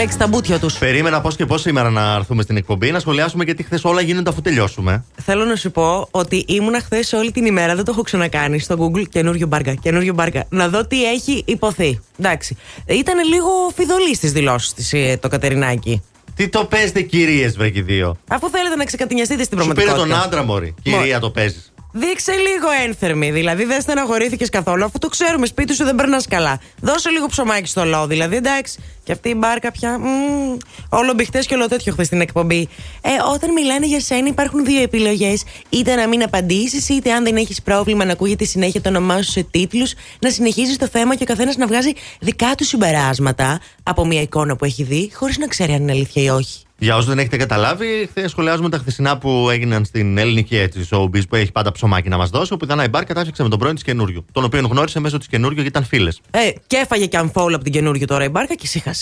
Έχουν 0.05 0.17
μπλέξει 0.17 0.31
τα 0.31 0.37
μπούτια 0.37 0.59
τους. 0.59 0.77
Περίμενα 0.77 1.21
πώς 1.21 1.35
και 1.35 1.45
πώς 1.45 1.61
σήμερα 1.61 1.89
να 1.89 2.13
έρθουμε 2.13 2.41
στην 2.43 2.57
εκπομπή 2.57 2.91
να 2.91 2.99
σχολιάσουμε 2.99 3.43
γιατί 3.43 3.63
χθες 3.63 3.83
όλα 3.83 4.01
γίνονται 4.01 4.29
αφού 4.29 4.41
τελειώσουμε. 4.41 5.03
Θέλω 5.25 5.45
να 5.45 5.55
σου 5.55 5.71
πω 5.71 6.07
ότι 6.11 6.45
ήμουνα 6.47 6.79
χθες 6.79 7.13
όλη 7.13 7.31
την 7.31 7.45
ημέρα, 7.45 7.75
δεν 7.75 7.85
το 7.85 7.91
έχω 7.91 8.01
ξανακάνει 8.01 8.59
στο 8.59 8.75
Google 8.79 9.03
καινούριο 9.09 9.47
μπάρκα, 9.47 9.73
καινούριο 9.73 10.13
μπάρκα. 10.13 10.45
Να 10.49 10.69
δω 10.69 10.87
τι 10.87 11.05
έχει 11.05 11.43
υποθεί. 11.47 12.01
Εντάξει. 12.19 12.57
Ήταν 12.85 13.27
λίγο 13.27 13.49
φιδωλή 13.75 14.15
στις 14.15 14.31
δηλώσεις 14.31 14.73
της 14.73 14.93
το 15.19 15.27
Κατερινάκι. 15.27 16.01
Τι 16.35 16.47
το 16.47 16.65
παίζετε 16.65 17.01
κυρίες, 17.01 17.57
βρε 17.57 17.69
και 17.69 17.79
οι 17.79 17.81
δύο; 17.81 18.17
Αφού 18.27 18.49
θέλετε 18.49 18.75
να 18.75 18.85
ξεκατηνιαστείτε 18.85 19.43
στην 19.43 19.61
Σου 19.61 19.67
πήρε 19.67 19.73
πραγματικότητα. 19.73 20.17
τον 20.17 20.25
άντρα, 20.25 20.43
Μωρή. 20.43 20.73
Κυρία, 20.81 21.19
το 21.19 21.29
παίζεις. 21.29 21.73
Δείξε 21.97 22.31
λίγο 22.31 22.67
ένθερμη. 22.85 23.31
Δηλαδή 23.31 23.65
δεν 23.65 23.81
στεναχωρήθηκες 23.81 24.49
καθόλου, 24.49 24.83
αφού 24.85 24.97
το 24.99 25.07
ξέρουμε, 25.07 25.45
σπίτι 25.45 25.73
σου 25.73 25.83
δεν 25.83 25.95
περνάς 25.95 26.27
καλά. 26.27 26.59
Δώσε 26.81 27.09
λίγο 27.09 27.25
ψωμάκι 27.27 27.67
στο 27.67 27.83
λαό, 27.83 28.07
δηλαδή 28.07 28.35
εντάξει. 28.35 28.79
Και 29.05 29.11
αυτή 29.11 29.29
η 29.29 29.35
μπάρκα 29.37 29.71
πια. 29.71 29.99
μμμ, 29.99 30.57
όλο 30.89 31.13
μπιχτέ 31.13 31.39
και 31.39 31.53
όλο 31.53 31.67
τέτοιο 31.67 31.93
χθες 31.93 32.05
στην 32.05 32.21
εκπομπή. 32.21 32.67
Ε, 33.01 33.09
όταν 33.33 33.53
μιλάνε 33.53 33.85
για 33.85 33.99
σένα 33.99 34.27
υπάρχουν 34.27 34.65
δύο 34.65 34.81
επιλογές. 34.81 35.43
Είτε 35.69 35.95
να 35.95 36.07
μην 36.07 36.23
απαντήσεις, 36.23 36.89
είτε 36.89 37.13
αν 37.13 37.23
δεν 37.23 37.35
έχεις 37.35 37.61
πρόβλημα 37.61 38.05
να 38.05 38.11
ακούγεται 38.11 38.45
συνέχεια 38.45 38.81
το 38.81 38.89
όνομά 38.89 39.21
σου 39.21 39.31
σε 39.31 39.43
τίτλους, 39.51 39.93
να 40.19 40.29
συνεχίζεις 40.29 40.77
το 40.77 40.87
θέμα 40.87 41.15
και 41.15 41.23
ο 41.23 41.25
καθένας 41.25 41.55
να 41.55 41.67
βγάζει 41.67 41.91
δικά 42.19 42.55
του 42.55 42.63
συμπεράσματα 42.63 43.59
από 43.83 44.05
μια 44.05 44.21
εικόνα 44.21 44.55
που 44.55 44.65
έχει 44.65 44.83
δει, 44.83 45.11
χωρίς 45.13 45.37
να 45.37 45.47
ξέρει 45.47 45.73
αν 45.73 45.81
είναι 45.81 45.91
αλήθεια 45.91 46.23
ή 46.23 46.29
όχι. 46.29 46.65
Για 46.77 46.95
όσους 46.95 47.09
δεν 47.09 47.19
έχετε 47.19 47.37
καταλάβει, 47.37 48.07
χθε 48.09 48.27
σχολιάζουμε 48.27 48.69
τα 48.69 48.77
χθεσινά 48.77 49.17
που 49.17 49.49
έγιναν 49.49 49.85
στην 49.85 50.17
ελληνική 50.17 50.57
έτσι 50.57 50.87
showbiz 50.91 51.27
που 51.29 51.35
έχει 51.35 51.51
πάντα 51.51 51.71
ψωμάκι 51.71 52.09
να 52.09 52.17
μας 52.17 52.29
δώσει. 52.29 52.53
Όπου 52.53 52.65
η 52.65 52.67
Δανάη 52.67 52.87
Μπάρ 52.87 53.03
κατάφυξε 53.03 53.43
με 53.43 53.49
τον 53.49 53.59
πρώην 53.59 53.73
της 53.73 53.83
καινούριου. 53.83 54.25
Τον 54.31 54.43
οποίο 54.43 54.59
γνώρισε 54.59 54.99
μέσω 54.99 55.17
της 55.17 55.27
καινούριου 55.27 55.53
γιατί 55.55 55.69
ήταν 55.69 55.85
φίλες. 55.85 56.21
Ε, 56.31 56.51
και 56.67 56.75
έφαγε 56.75 57.05
και 57.05 57.19
unfollow 57.21 57.53
από 57.53 57.63
την 57.63 57.71
καινούργια 57.71 58.07
τώρα 58.07 58.23
η 58.23 58.29
μπάρκα 58.29 58.55
και 58.55 58.67
σύχασε. 58.67 58.94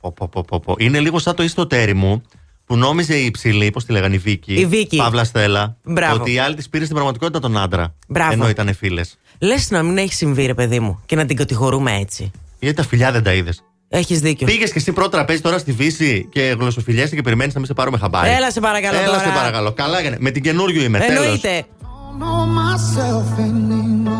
Πω, 0.00 0.12
πω, 0.12 0.28
πω, 0.28 0.44
πω, 0.44 0.60
πω. 0.60 0.74
Είναι 0.78 1.00
λίγο 1.00 1.18
σαν 1.18 1.34
το 1.34 1.42
ιστοτέρι 1.42 1.94
μου 1.94 2.22
που 2.64 2.76
νόμιζε 2.76 3.16
η 3.16 3.24
υψηλή, 3.24 3.70
πώς 3.70 3.84
τη 3.84 3.92
λέγανε 3.92 4.14
η 4.14 4.18
Βίκη. 4.18 4.54
Η 4.54 4.66
Βίκη. 4.66 4.96
Παύλα 4.96 5.24
Στέλλα. 5.24 5.76
Μπράβο. 5.82 6.14
Ότι 6.14 6.32
η 6.32 6.38
άλλη 6.38 6.54
τη 6.54 6.68
πήρε 6.70 6.82
στην 6.84 6.94
πραγματικότητα 6.94 7.40
τον 7.40 7.58
άντρα. 7.58 7.94
Μπράβο. 8.08 8.32
Ενώ 8.32 8.48
ήταν 8.48 8.74
φίλες. 8.74 9.18
Λες 9.38 9.70
να 9.70 9.82
μην 9.82 9.98
έχει 9.98 10.14
συμβεί, 10.14 10.46
ρε 10.46 10.54
παιδί 10.54 10.80
μου, 10.80 11.02
και 11.06 11.16
να 11.16 11.26
την 11.26 11.36
κατηγορούμε 11.36 11.96
έτσι. 11.96 12.30
Γιατί 12.58 12.76
τα 12.76 12.84
φιλιά 12.84 13.12
δεν 13.12 13.22
τα 13.22 13.32
είδες. 13.32 13.62
Έχεις 13.88 14.20
δίκιο. 14.20 14.46
Πήγες 14.46 14.72
και 14.72 14.78
εσύ 14.78 14.92
πρώτο 14.92 15.10
τραπέζι 15.10 15.40
τώρα 15.40 15.58
στη 15.58 15.72
Βύση 15.72 16.28
και 16.32 16.56
γλωσσοφιλιέσαι 16.58 17.14
και 17.14 17.22
περιμένεις 17.22 17.52
να 17.52 17.58
μην 17.58 17.68
σε 17.68 17.74
πάρουμε 17.74 17.98
χαμπάρι. 17.98 18.30
Έλα 18.30 18.50
σε 18.50 18.60
παρακαλώ 18.60 18.98
Έλα 18.98 19.06
τώρα. 19.06 19.18
σε 19.18 19.28
παρακαλώ. 19.28 19.72
Καλά 19.72 19.98
έγινε. 19.98 20.16
Με 20.20 20.30
την 20.30 20.42
καινούριο 20.42 20.82
είμαι. 20.82 20.98
Τέλος. 20.98 21.24
Εννοείται. 21.24 21.64
know 24.04 24.19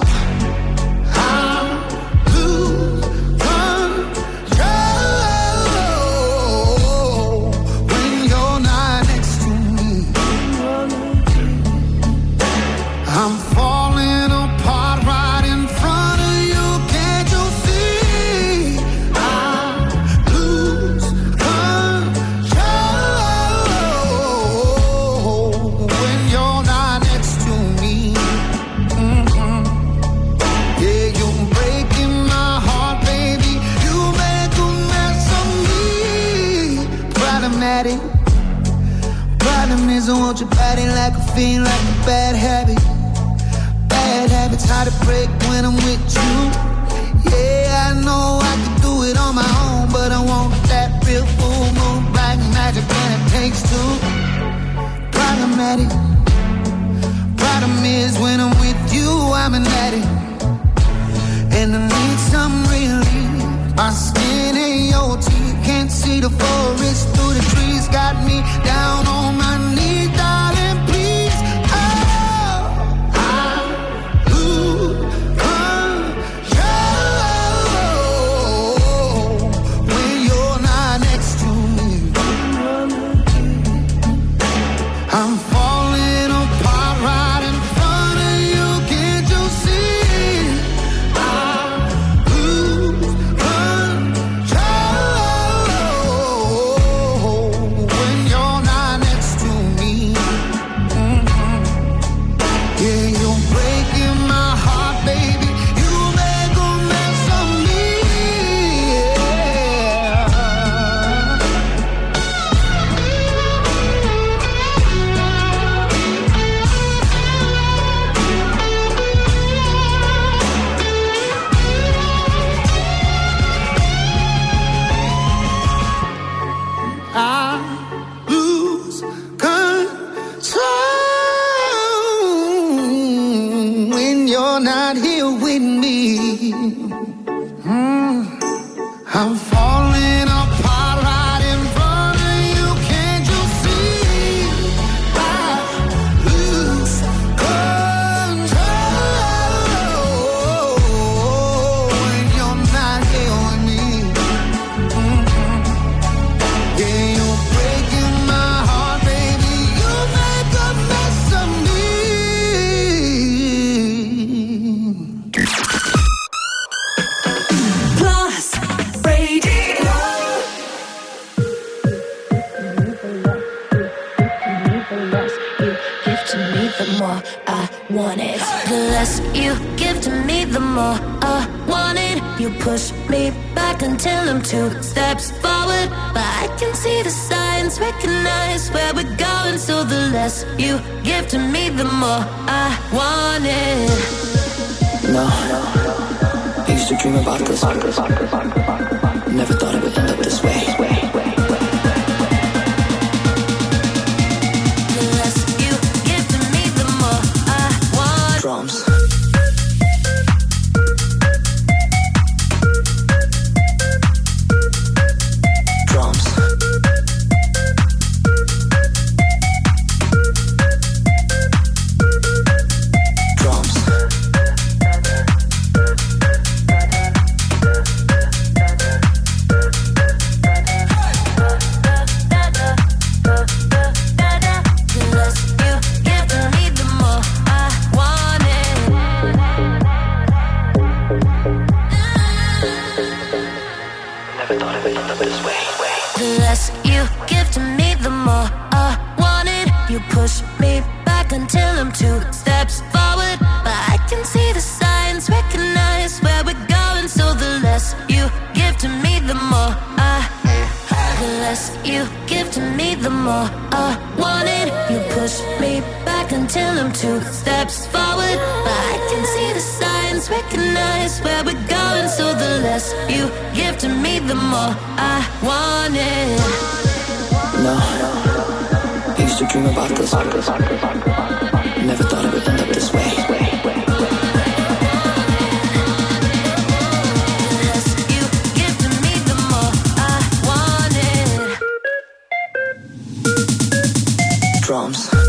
Drums. 294.71 295.20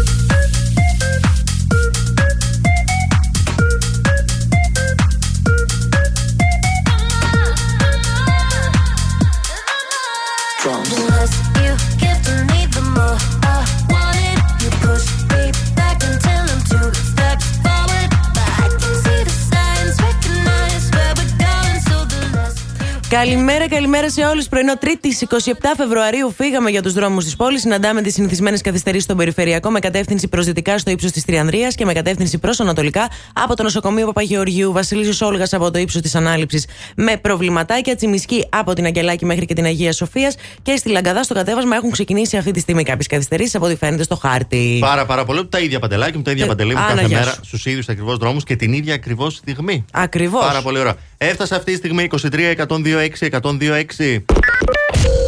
Καλημέρα, 23.13 23.69
καλημέρα 23.69 24.11
σε 24.11 24.25
όλους. 24.25 24.49
Πρωινό 24.49 24.77
Τρίτη 24.77 25.17
27 25.21 25.53
Φεβρουαρίου 25.77 26.33
φύγαμε 26.37 26.71
για 26.71 26.83
τους 26.83 26.93
δρόμους 26.93 27.25
της 27.25 27.37
πόλης. 27.37 27.61
Συναντάμε 27.61 28.03
τις 28.03 28.15
συνηθισμένες 28.15 28.61
καθυστερήσεις 28.61 29.05
στον 29.05 29.17
περιφερειακό 29.17 29.71
με 29.71 29.79
κατεύθυνση 29.79 30.29
προς 30.29 30.47
δυτικά 30.47 30.79
στο 30.79 30.91
ύψος 30.91 31.11
της 31.11 31.25
Τριανδρίας 31.25 31.75
και 31.75 31.85
με 31.85 31.93
κατεύθυνση 31.93 32.39
προς 32.39 32.61
ανατολικά 32.61 33.09
από 33.33 33.57
το 33.57 33.63
νοσοκομείο 33.63 34.07
Παπαγεωργίου. 34.07 34.73
Βασιλίσιο 34.73 35.27
Όλγας 35.27 35.53
από 35.53 35.71
το 35.71 35.79
ύψος 35.79 36.01
της 36.03 36.15
Ανάληψης 36.15 36.67
με 36.97 37.17
προβληματάκια. 37.17 37.97
Τσιμισκή 37.97 38.47
από 38.49 38.73
την 38.73 38.85
Αγγελάκη 38.85 39.25
μέχρι 39.25 39.47
και 39.47 39.55
την 39.55 39.65
Αγία 39.65 39.93
Σοφίας. 39.93 40.35
Και 40.63 40.77
στη 40.77 40.89
Λαγκαδά 40.89 41.23
στο 41.23 41.35
κατέβασμα 41.35 41.77
έχουν 41.77 41.91
ξεκινήσει 41.91 42.37
αυτή 42.37 42.51
τη 42.51 42.61
στιγμή 42.61 42.83
κάποιες 42.83 43.07
καθυστερήσεις 43.07 43.55
από 43.55 43.65
ό,τι 43.65 43.77
φαίνεται 43.77 44.03
στο 44.03 44.17
χάρτη. 44.17 44.77
Πάρα, 44.81 45.07
πάρα 45.07 45.25
πολύ. 45.25 45.47
Τα 45.47 45.59
ίδια 45.59 45.79
παντελάκια 45.79 46.17
μου, 46.17 46.23
τα 46.23 46.31
ίδια 46.31 46.45
Ε, 46.45 46.49
παντελή 46.49 46.75
μου 46.75 46.81
Άννα, 46.81 46.95
κάθε 46.95 47.07
γεια 47.07 47.19
μέρα 47.19 47.31
σου. 47.33 47.41
στους 47.45 47.67
ίδιους 47.67 47.89
ακριβώς 47.89 48.17
δρόμους 48.17 48.45
και 48.45 48.57
την 48.57 48.73
ίδια 48.73 48.95
ακριβώς 48.95 49.35
στιγμή. 49.35 49.85
Ακριβώς. 49.93 50.45
Πάρα 50.47 50.63
πολύ 50.63 50.79
ωραία. 50.79 50.97
Έφτασε 51.25 51.55
αυτή 51.55 51.71
τη 51.71 51.77
στιγμή 51.77 52.09
23 52.11 52.55
126 52.57 53.09
126. 53.31 53.51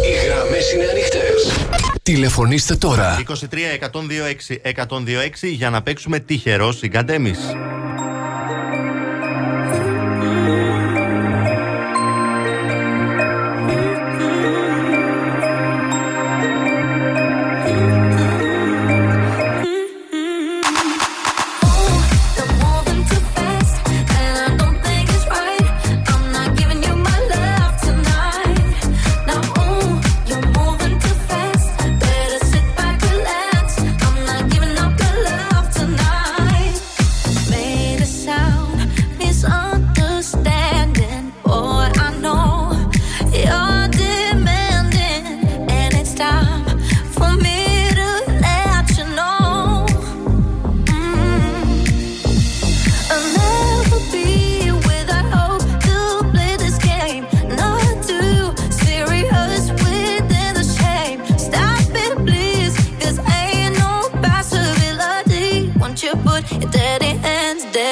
Οι 0.02 0.12
γραμμές 0.26 0.72
είναι 0.72 0.84
ανοιχτές. 0.90 1.68
Τηλεφωνήστε 2.02 2.74
τώρα. 2.74 3.22
23 3.28 3.32
126 3.80 4.72
126 4.86 5.52
για 5.52 5.70
να 5.70 5.82
παίξουμε 5.82 6.18
τυχερό 6.18 6.72
συγκαντέμις. 6.72 7.38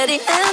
steady 0.03 0.19
and 0.29 0.52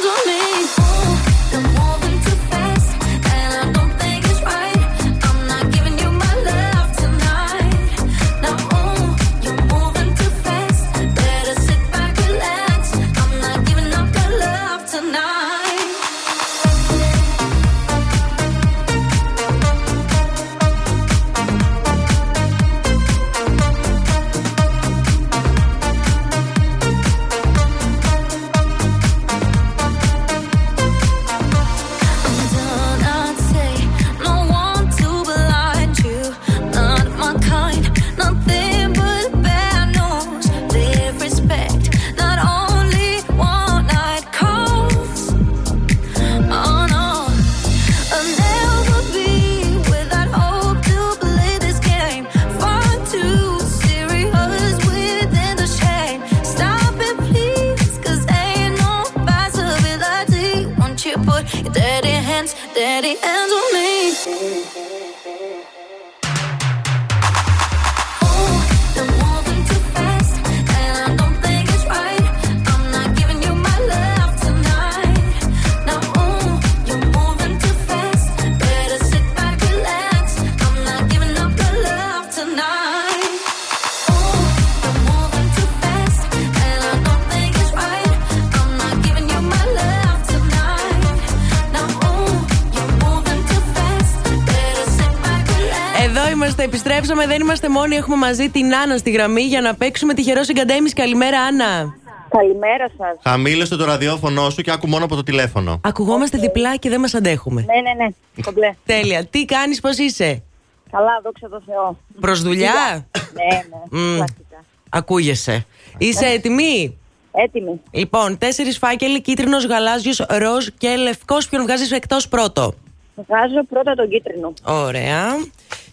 Εδώ 96.61 96.67
είμαστε, 96.67 96.87
επιστρέψαμε. 96.89 97.27
Δεν 97.27 97.41
είμαστε 97.41 97.69
μόνοι. 97.69 97.95
Έχουμε 97.95 98.15
μαζί 98.15 98.49
την 98.49 98.75
Άννα 98.75 98.97
στη 98.97 99.11
γραμμή 99.11 99.41
για 99.41 99.61
να 99.61 99.75
παίξουμε 99.75 100.13
τυχερό 100.13 100.43
συγκαντέμι. 100.43 100.89
Καλημέρα, 100.89 101.39
Άννα. 101.39 101.95
Καλημέρα 102.29 102.87
σας. 102.97 103.17
Χαμήλωσε 103.23 103.75
το 103.75 103.85
ραδιόφωνο 103.85 104.49
σου 104.49 104.61
και 104.61 104.71
άκου 104.71 104.87
μόνο 104.87 105.05
από 105.05 105.15
το 105.15 105.23
τηλέφωνο. 105.23 105.79
Ακουγόμαστε 105.83 106.37
διπλά 106.37 106.75
και 106.75 106.89
δεν 106.89 106.99
μας 106.99 107.13
αντέχουμε. 107.13 107.61
Ναι, 107.61 107.81
ναι, 107.81 108.03
ναι. 108.03 108.43
Κομπλέ. 108.43 108.73
Τέλεια. 108.85 109.25
Τι 109.25 109.45
κάνεις, 109.45 109.79
πώς 109.79 109.97
είσαι; 109.97 110.43
Καλά, 110.91 111.19
δόξα 111.23 111.49
τω 111.49 111.61
Θεώ. 111.65 111.97
Προς 112.19 112.41
δουλειά; 112.41 113.07
Ναι, 113.33 113.61
ναι. 113.91 113.99
Μμ. 113.99 114.15
Κλασικά. 114.15 114.63
Ακούγεσαι. 114.89 115.65
Είσαι 115.97 116.25
έτοιμη; 116.25 116.97
Έτοιμη. 117.31 117.81
Λοιπόν, 117.91 118.37
τέσσερις 118.37 118.77
φάκελοι, 118.77 119.21
κίτρινος, 119.21 119.65
γαλάζιος, 119.65 120.25
ροζ 120.29 120.67
και 120.77 120.95
λευκός. 120.95 121.49
Ποιον 121.49 121.61
βγάζεις 121.61 121.91
εκτός 121.91 122.27
πρώτο; 122.27 122.73
Βγάζω 123.15 123.63
πρώτα 123.69 123.93
τον 123.93 124.09
κίτρινο. 124.09 124.53
Ωραία. 124.63 125.25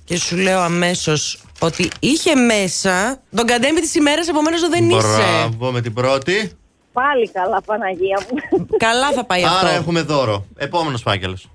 Και 0.07 0.18
σου 0.18 0.36
λέω 0.36 0.61
αμέσως 0.61 1.44
ότι 1.59 1.90
είχε 2.00 2.34
μέσα 2.34 3.22
τον 3.36 3.46
καντέμι 3.46 3.80
της 3.80 3.94
ημέρας, 3.94 4.28
επομένως 4.28 4.68
δεν 4.68 4.90
είσαι. 4.90 5.07
Μπράβο 5.07 5.70
με 5.70 5.80
την 5.80 5.94
πρώτη. 5.94 6.52
Πάλι 6.92 7.30
καλά, 7.30 7.62
Παναγία 7.62 8.26
μου. 8.30 8.66
Καλά 8.76 9.12
θα 9.12 9.24
πάει 9.24 9.44
αυτό. 9.44 9.66
Άρα 9.66 9.76
έχουμε 9.76 10.00
δώρο. 10.00 10.46
Επόμενος 10.57 11.02
φάκελος. 11.02 11.48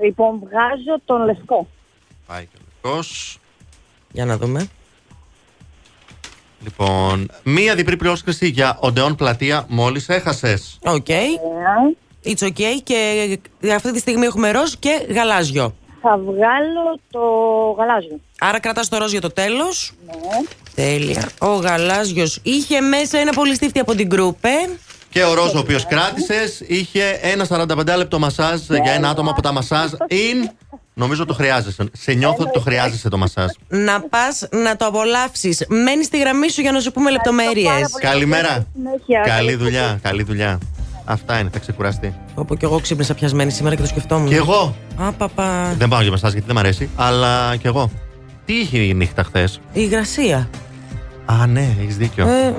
Λοιπόν, 0.00 0.38
βγάζω 0.38 1.00
τον 1.04 1.24
λευκό. 1.24 1.68
Φάκελος. 2.26 3.38
Για 4.12 4.24
να 4.24 4.36
δούμε. 4.36 4.68
Λοιπόν, 6.62 7.30
μία 7.42 7.74
διπλή 7.74 7.96
πρόσκληση 7.96 8.48
για 8.48 8.76
Οντεόν 8.80 9.14
Πλατεία 9.14 9.64
μόλις 9.68 10.08
έχασες. 10.08 10.78
OK. 10.82 11.06
It's 12.24 12.46
okay 12.46 12.80
και 12.82 13.38
αυτή 13.74 13.92
τη 13.92 13.98
στιγμή 13.98 14.26
έχουμε 14.26 14.50
ροζ 14.50 14.72
και 14.78 15.06
γαλάζιο. 15.08 15.74
Θα 16.02 16.18
βγάλω 16.18 16.98
το 17.10 17.20
γαλάζιο. 17.78 18.20
Άρα 18.40 18.60
κρατάς 18.60 18.88
το 18.88 18.96
ροζ 18.98 19.10
για 19.10 19.20
το 19.20 19.32
τέλος. 19.32 19.92
Ναι. 20.06 20.12
Τέλεια. 20.74 21.28
Ο 21.38 21.54
γαλάζιος 21.54 22.38
είχε 22.42 22.80
μέσα 22.80 23.18
ένα 23.18 23.32
πολυστίφτη 23.32 23.78
από 23.78 23.94
την 23.94 24.06
γκρουπ, 24.06 24.44
ε. 24.44 24.70
Και 25.10 25.24
ο 25.24 25.34
ροζ, 25.34 25.54
ο 25.54 25.58
οποίος 25.58 25.86
κράτησες, 25.86 26.60
είχε 26.66 27.18
ένα 27.22 27.44
45 27.44 27.96
λεπτό 27.96 28.18
μασάζ 28.18 28.60
για 28.82 28.92
ένα 28.92 29.08
άτομο 29.08 29.30
από 29.30 29.42
τα 29.42 29.52
Massage 29.52 29.90
In. 30.08 30.48
Νομίζω 30.94 31.24
το 31.24 31.34
χρειάζεσαι. 31.34 31.90
Σε 31.92 32.12
νιώθω 32.12 32.42
ότι 32.42 32.52
το 32.52 32.60
χρειάζεσαι 32.60 33.08
το 33.08 33.18
μασάζ. 33.18 33.50
Να 33.68 34.00
πας 34.00 34.48
να 34.50 34.76
το 34.76 34.86
απολαύσεις. 34.86 35.64
Μένεις 35.68 36.06
στη 36.06 36.18
γραμμή 36.18 36.50
σου 36.50 36.60
για 36.60 36.72
να 36.72 36.80
σου 36.80 36.92
πούμε 36.92 37.10
λεπτομέρειες. 37.10 37.92
Καλημέρα. 38.00 38.66
Συνέχεια. 38.74 39.20
Καλή 39.20 39.54
δουλειά, 39.54 39.98
καλή 40.02 40.22
δουλειά. 40.22 40.58
Αυτά 41.04 41.38
είναι, 41.38 41.48
θα 41.52 41.58
ξεκουραστεί. 41.58 42.14
Όπου 42.34 42.56
και 42.56 42.64
εγώ 42.64 42.80
ξύπνησα 42.80 43.14
πιασμένη 43.14 43.50
σήμερα 43.50 43.74
και 43.74 43.80
το 43.82 43.88
σκεφτόμουν. 43.88 44.28
Και 44.28 44.36
εγώ. 44.36 44.74
Α, 44.96 45.12
παπα. 45.12 45.74
Δεν 45.78 45.88
πάω 45.88 46.00
για 46.00 46.10
μασάζ 46.10 46.32
γιατί 46.32 46.46
δεν 46.46 46.56
μ' 46.56 46.58
αρέσει, 46.58 46.88
αλλά 46.96 47.56
και 47.56 47.68
εγώ. 47.68 47.90
Τι 48.44 48.52
είχε 48.52 48.78
η 48.78 48.94
νύχτα 48.94 49.22
χθες; 49.22 49.60
Η 49.72 49.80
υγρασία. 49.80 50.48
Α, 51.24 51.46
ναι, 51.46 51.76
έχεις 51.80 51.96
δίκιο. 51.96 52.26
Ε, 52.28 52.54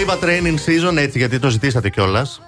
Dua 0.00 0.14
Lipa 0.14 0.24
Training 0.24 0.56
Season, 0.66 0.96
έτσι 0.96 1.18
γιατί 1.18 1.38
το 1.38 1.48
ζητήσατε 1.48 1.90
κιόλας. 1.90 2.40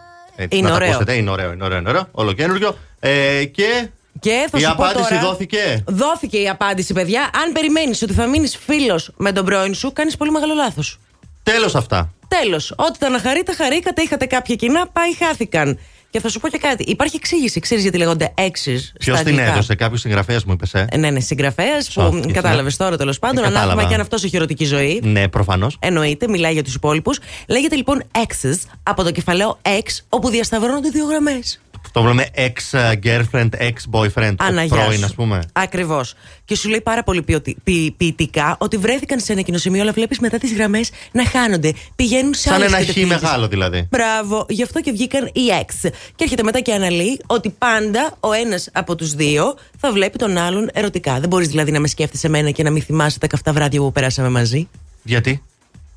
Είναι 0.49 0.69
να 0.69 0.75
ωραίο. 0.75 0.89
Τα 0.89 0.95
ακούσετε. 0.95 1.17
είναι 1.17 1.31
ωραίο, 1.31 1.53
είναι 1.53 1.65
ωραίο, 1.65 1.79
είναι 1.79 1.89
ωραίο. 1.89 2.09
Ολοκένουργιο. 2.11 2.79
Ε, 3.01 3.45
και 3.45 3.89
Και 4.21 4.49
θα 4.51 4.59
η 4.59 4.61
σου 4.61 4.75
πω 4.77 4.85
απάντηση 4.85 5.09
τώρα, 5.09 5.21
δόθηκε. 5.21 5.85
Δόθηκε 5.87 6.39
η 6.39 6.49
απάντηση, 6.49 6.93
παιδιά. 6.93 7.21
Αν 7.21 7.53
περιμένεις 7.53 8.03
ότι 8.03 8.13
θα 8.13 8.27
μείνεις 8.27 8.57
φίλος 8.57 9.11
με 9.17 9.33
τον 9.33 9.45
πρώην 9.45 9.75
σου, 9.75 9.93
κάνεις 9.93 10.17
πολύ 10.17 10.31
μεγάλο 10.31 10.55
λάθος. 10.55 10.99
Τέλος 11.43 11.75
αυτά. 11.75 12.13
Τέλος. 12.29 12.75
Ό,τι 12.77 12.99
τα 12.99 13.09
να 13.09 13.19
χαρείτε, 13.21 13.55
χαρήκατε, 13.55 14.03
είχατε 14.03 14.27
κάποια 14.27 14.55
κοινά, 14.55 14.87
πάει, 14.87 15.15
χάθηκαν. 15.15 15.79
Και 16.13 16.21
θα 16.21 16.29
σου 16.29 16.41
πω 16.41 16.49
και 16.49 16.59
κάτι. 16.59 16.83
Υπάρχει 16.83 17.17
εξήγηση. 17.17 17.61
Ξέρεις 17.61 17.83
γιατί 17.83 17.99
λέγονται 17.99 18.33
έξι. 18.35 18.93
Ποιος 18.99 19.21
την 19.21 19.39
έδωσε, 19.39 19.75
κάποιος 19.75 20.01
συγγραφέας 20.01 20.45
μου 20.45 20.53
είπες. 20.53 20.75
Ε; 20.75 20.87
Ε, 20.91 20.97
ναι, 20.97 21.11
ναι, 21.11 21.21
συγγραφέας 21.21 21.87
που 21.87 22.01
Σώθηκες, 22.01 22.33
κατάλαβες 22.33 22.79
ναι. 22.79 22.85
τώρα 22.85 22.97
τέλος 22.97 23.19
πάντων. 23.19 23.39
Ε, 23.39 23.47
κατάλαβα. 23.47 23.67
Ανάλογα 23.67 23.89
και 23.89 23.95
αν 23.95 24.01
αυτός 24.01 24.25
έχει 24.25 24.37
ερωτική 24.37 24.65
ζωή. 24.65 25.01
Ναι, 25.05 25.29
προφανώς. 25.29 25.77
Εννοείται, 25.81 26.29
μιλάει 26.29 26.53
για 26.53 26.65
τους 26.65 26.75
υπόλοιπους. 26.75 27.19
Λέγεται 27.49 27.77
λοιπόν 27.77 28.03
exes 28.13 28.57
από 28.83 29.03
το 29.03 29.11
κεφαλαίο 29.11 29.59
ex, 29.63 29.99
όπου 30.09 30.29
διασταυρώνονται 30.29 30.89
δύο 30.89 31.07
γραμμές. 31.07 31.61
Το 31.93 32.03
λέμε 32.03 32.27
ex-girlfriend, 32.37 33.49
ex-boyfriend. 33.59 34.35
Αναγιάς 34.39 34.79
Πρώην, 34.85 34.99
σου. 34.99 35.05
ας 35.05 35.15
πούμε. 35.15 35.43
Ακριβώς. 35.53 36.15
Και 36.45 36.57
σου 36.57 36.69
λέει 36.69 36.81
πάρα 36.81 37.03
πολύ 37.03 37.23
ποιοτι- 37.23 37.57
ποι- 37.65 37.93
ποιητικά 37.97 38.57
ότι 38.59 38.77
βρέθηκαν 38.77 39.21
σε 39.21 39.33
ένα 39.33 39.41
κοινό 39.41 39.59
σημείο, 39.59 39.83
αλλά 39.83 39.93
βλέπεις 39.93 40.19
μετά 40.19 40.39
τις 40.39 40.53
γραμμές 40.55 40.91
να 41.13 41.27
χάνονται. 41.27 41.73
Πηγαίνουν 41.97 42.35
σε 42.35 42.41
Σαν 42.43 42.53
άλλες 42.55 42.67
ένα 42.69 42.77
χ 42.77 42.81
κατευθύνσεις. 42.81 43.21
μεγάλο 43.23 43.49
δηλαδή. 43.49 43.87
Μπράβο, 43.91 44.47
γι' 44.49 44.63
αυτό 44.63 44.81
και 44.81 44.91
βγήκαν 44.93 45.27
οι 45.27 45.41
ex. 45.61 45.91
Και 46.17 46.25
έρχεται 46.25 46.43
μετά 46.43 46.61
και 46.61 46.73
αναλύει 46.73 47.21
ότι 47.27 47.51
πάντα 47.59 48.17
ο 48.21 48.33
ένας 48.33 48.69
από 48.73 48.95
τους 48.95 49.15
δύο 49.15 49.55
θα 49.79 49.93
βλέπει 49.93 50.19
τον 50.19 50.37
άλλον 50.37 50.69
ερωτικά. 50.73 51.21
Δεν 51.21 51.29
μπορείς 51.29 51.49
δηλαδή 51.49 51.71
να 51.71 51.81
με 51.81 51.89
σκέφτεσαι 51.89 52.27
εμένα 52.27 52.51
και 52.51 52.63
να 52.63 52.71
μην 52.71 52.83
θυμάσαι 52.83 53.19
τα 53.19 53.27
καυτά 53.27 53.53
βράδια 53.53 53.81
που 53.81 53.93
περάσαμε 53.93 54.29
μαζί; 54.29 54.69
Γιατί; 55.03 55.43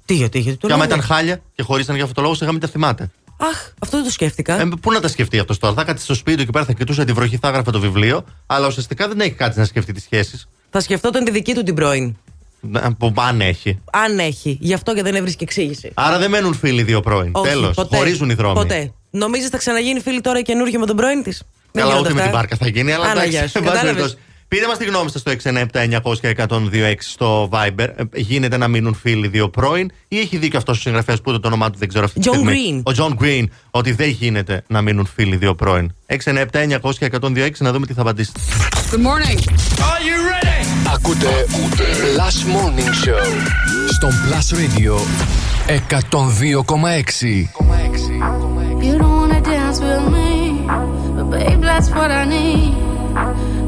Τι, 0.06 0.14
γιατί, 0.14 0.39
γιατί 0.39 0.58
το 0.58 0.68
Και 0.68 0.74
άμα 0.74 0.86
λέω. 0.86 0.93
ήταν 0.93 1.06
χάλια 1.08 1.41
και 1.56 1.64
χωρίσαν 1.64 1.96
για 1.96 2.04
αυτό 2.04 2.16
το 2.16 2.22
λόγο, 2.22 2.34
σιγά 2.34 2.52
μην 2.52 2.60
τα 2.62 2.68
θυμάται. 2.68 3.10
Αχ, 3.38 3.71
αυτό 3.79 3.97
δεν 3.97 4.05
το 4.05 4.11
σκέφτηκα. 4.11 4.59
Ε, 4.59 4.69
πού 4.81 4.91
να 4.91 4.99
τα 4.99 5.07
σκεφτεί 5.07 5.39
αυτός 5.39 5.59
τώρα; 5.59 5.73
Θα 5.73 5.83
κάτσει 5.83 6.03
στο 6.03 6.13
σπίτι 6.13 6.38
του 6.38 6.45
και 6.45 6.51
πέρα 6.51 6.65
θα 6.65 6.73
κοιτούσε 6.73 7.05
τη 7.05 7.13
βροχή, 7.13 7.38
θα 7.38 7.47
έγραφε 7.47 7.71
το 7.71 7.79
βιβλίο, 7.79 8.25
αλλά 8.45 8.67
ουσιαστικά 8.67 9.07
δεν 9.07 9.19
έχει 9.19 9.31
κάτι 9.31 9.59
να 9.59 9.65
σκεφτεί 9.65 9.93
τις 9.93 10.03
σχέσεις. 10.03 10.47
Θα 10.69 10.79
σκεφτόταν 10.79 11.23
τη 11.23 11.31
δική 11.31 11.53
του 11.53 11.63
την 11.63 11.75
πρώην. 11.75 12.15
Που 12.97 13.13
αν 13.15 13.41
έχει. 13.41 13.79
Αν 13.91 14.19
έχει. 14.19 14.57
Γι' 14.61 14.73
αυτό 14.73 14.93
και 14.93 15.03
δεν 15.03 15.15
έβρισκε 15.15 15.43
εξήγηση. 15.43 15.91
Άρα 15.93 16.17
δεν 16.17 16.29
μένουν 16.29 16.53
φίλοι 16.53 16.83
δύο 16.83 17.01
πρώην. 17.01 17.31
Όχι, 17.33 17.49
Τέλος. 17.49 17.75
ποτέ. 17.75 17.97
Χωρίζουν 17.97 18.29
οι 18.29 18.33
δρόμοι. 18.33 18.55
Ποτέ. 18.55 18.93
Νομίζεις 19.09 19.49
θα 19.49 19.57
ξαναγίνει 19.57 19.99
φίλη 19.99 20.21
τώρα 20.21 20.41
καινούργιο 20.41 20.79
με 20.79 20.86
τον 20.86 20.95
πρώην 20.95 21.23
της; 21.23 21.43
Καλά, 21.71 21.99
ούτε 21.99 22.13
με 22.13 22.21
την 22.21 22.31
βάρκα 22.31 22.55
θα 22.55 22.67
γίνει, 22.67 22.91
αλλά 22.91 23.05
Άνα, 23.05 23.23
εντάξει, 23.23 23.59
γεια 24.58 24.68
σου. 24.68 24.72
εν 24.72 24.78
πάση 24.78 24.78
Κατάλαβες. 24.78 24.78
περιπτώσει. 24.78 24.78
Πείτε 24.78 24.78
μα 24.78 24.78
τη 24.78 24.86
γνώμη 24.86 25.10
σα 25.10 25.20
στο 25.20 25.32
697-900-1026 26.91 26.95
στο 26.99 27.49
Viber. 27.51 27.88
Ε, 27.95 28.03
Γίνεται 28.16 28.58
να 28.58 28.68
μείνουν 28.68 28.93
φίλοι 28.95 29.28
δύο 29.28 29.49
πρώην 29.49 29.91
ή 30.08 30.20
έχει 30.20 30.38
δίκιο 30.38 30.58
αυτό 30.58 30.72
ο 30.72 30.76
συγγραφέα 30.76 31.16
που 31.16 31.22
ούτε 31.26 31.39
το 31.39 31.47
όνομά 31.47 31.70
του 31.70 31.78
δεν 31.78 31.88
ξέρω 31.88 32.06
αυτή 32.06 32.20
τη 32.20 32.30
John 32.30 32.34
στιγμή. 32.34 32.84
Green. 32.86 32.93
Ο 32.93 32.95
John 32.97 33.24
Green, 33.24 33.43
ότι 33.72 33.91
δεν 33.91 34.10
γίνεται 34.10 34.64
να 34.68 34.82
μείνουν 34.82 35.06
φίλοι 35.16 35.36
δύο 35.36 35.56
πρώην. 35.56 35.91
697-900-1026 36.08 37.49
να 37.58 37.72
δούμε 37.72 37.86
τι 37.86 37.93
θα 37.93 38.01
απαντήσετε. 38.01 38.39
Good 38.91 38.95
morning. 38.95 39.39
Are 39.39 40.01
you 40.08 40.18
ready? 40.32 40.66
Ακούτε 40.93 41.45
Last 42.18 42.41
Morning 42.56 42.89
Show 43.06 43.26
στον 43.93 44.10
Plus 44.10 44.47
Radio 44.58 44.95
102,6. 45.68 47.47
You 48.88 48.97
don't 49.01 49.16
wanna 49.22 49.41
dance 49.41 49.80
with 49.88 50.06
me, 50.16 50.30
but 51.16 51.26
babe, 51.34 51.62
that's 51.70 51.89
what 51.97 52.10
I 52.22 52.24
need. 52.36 52.95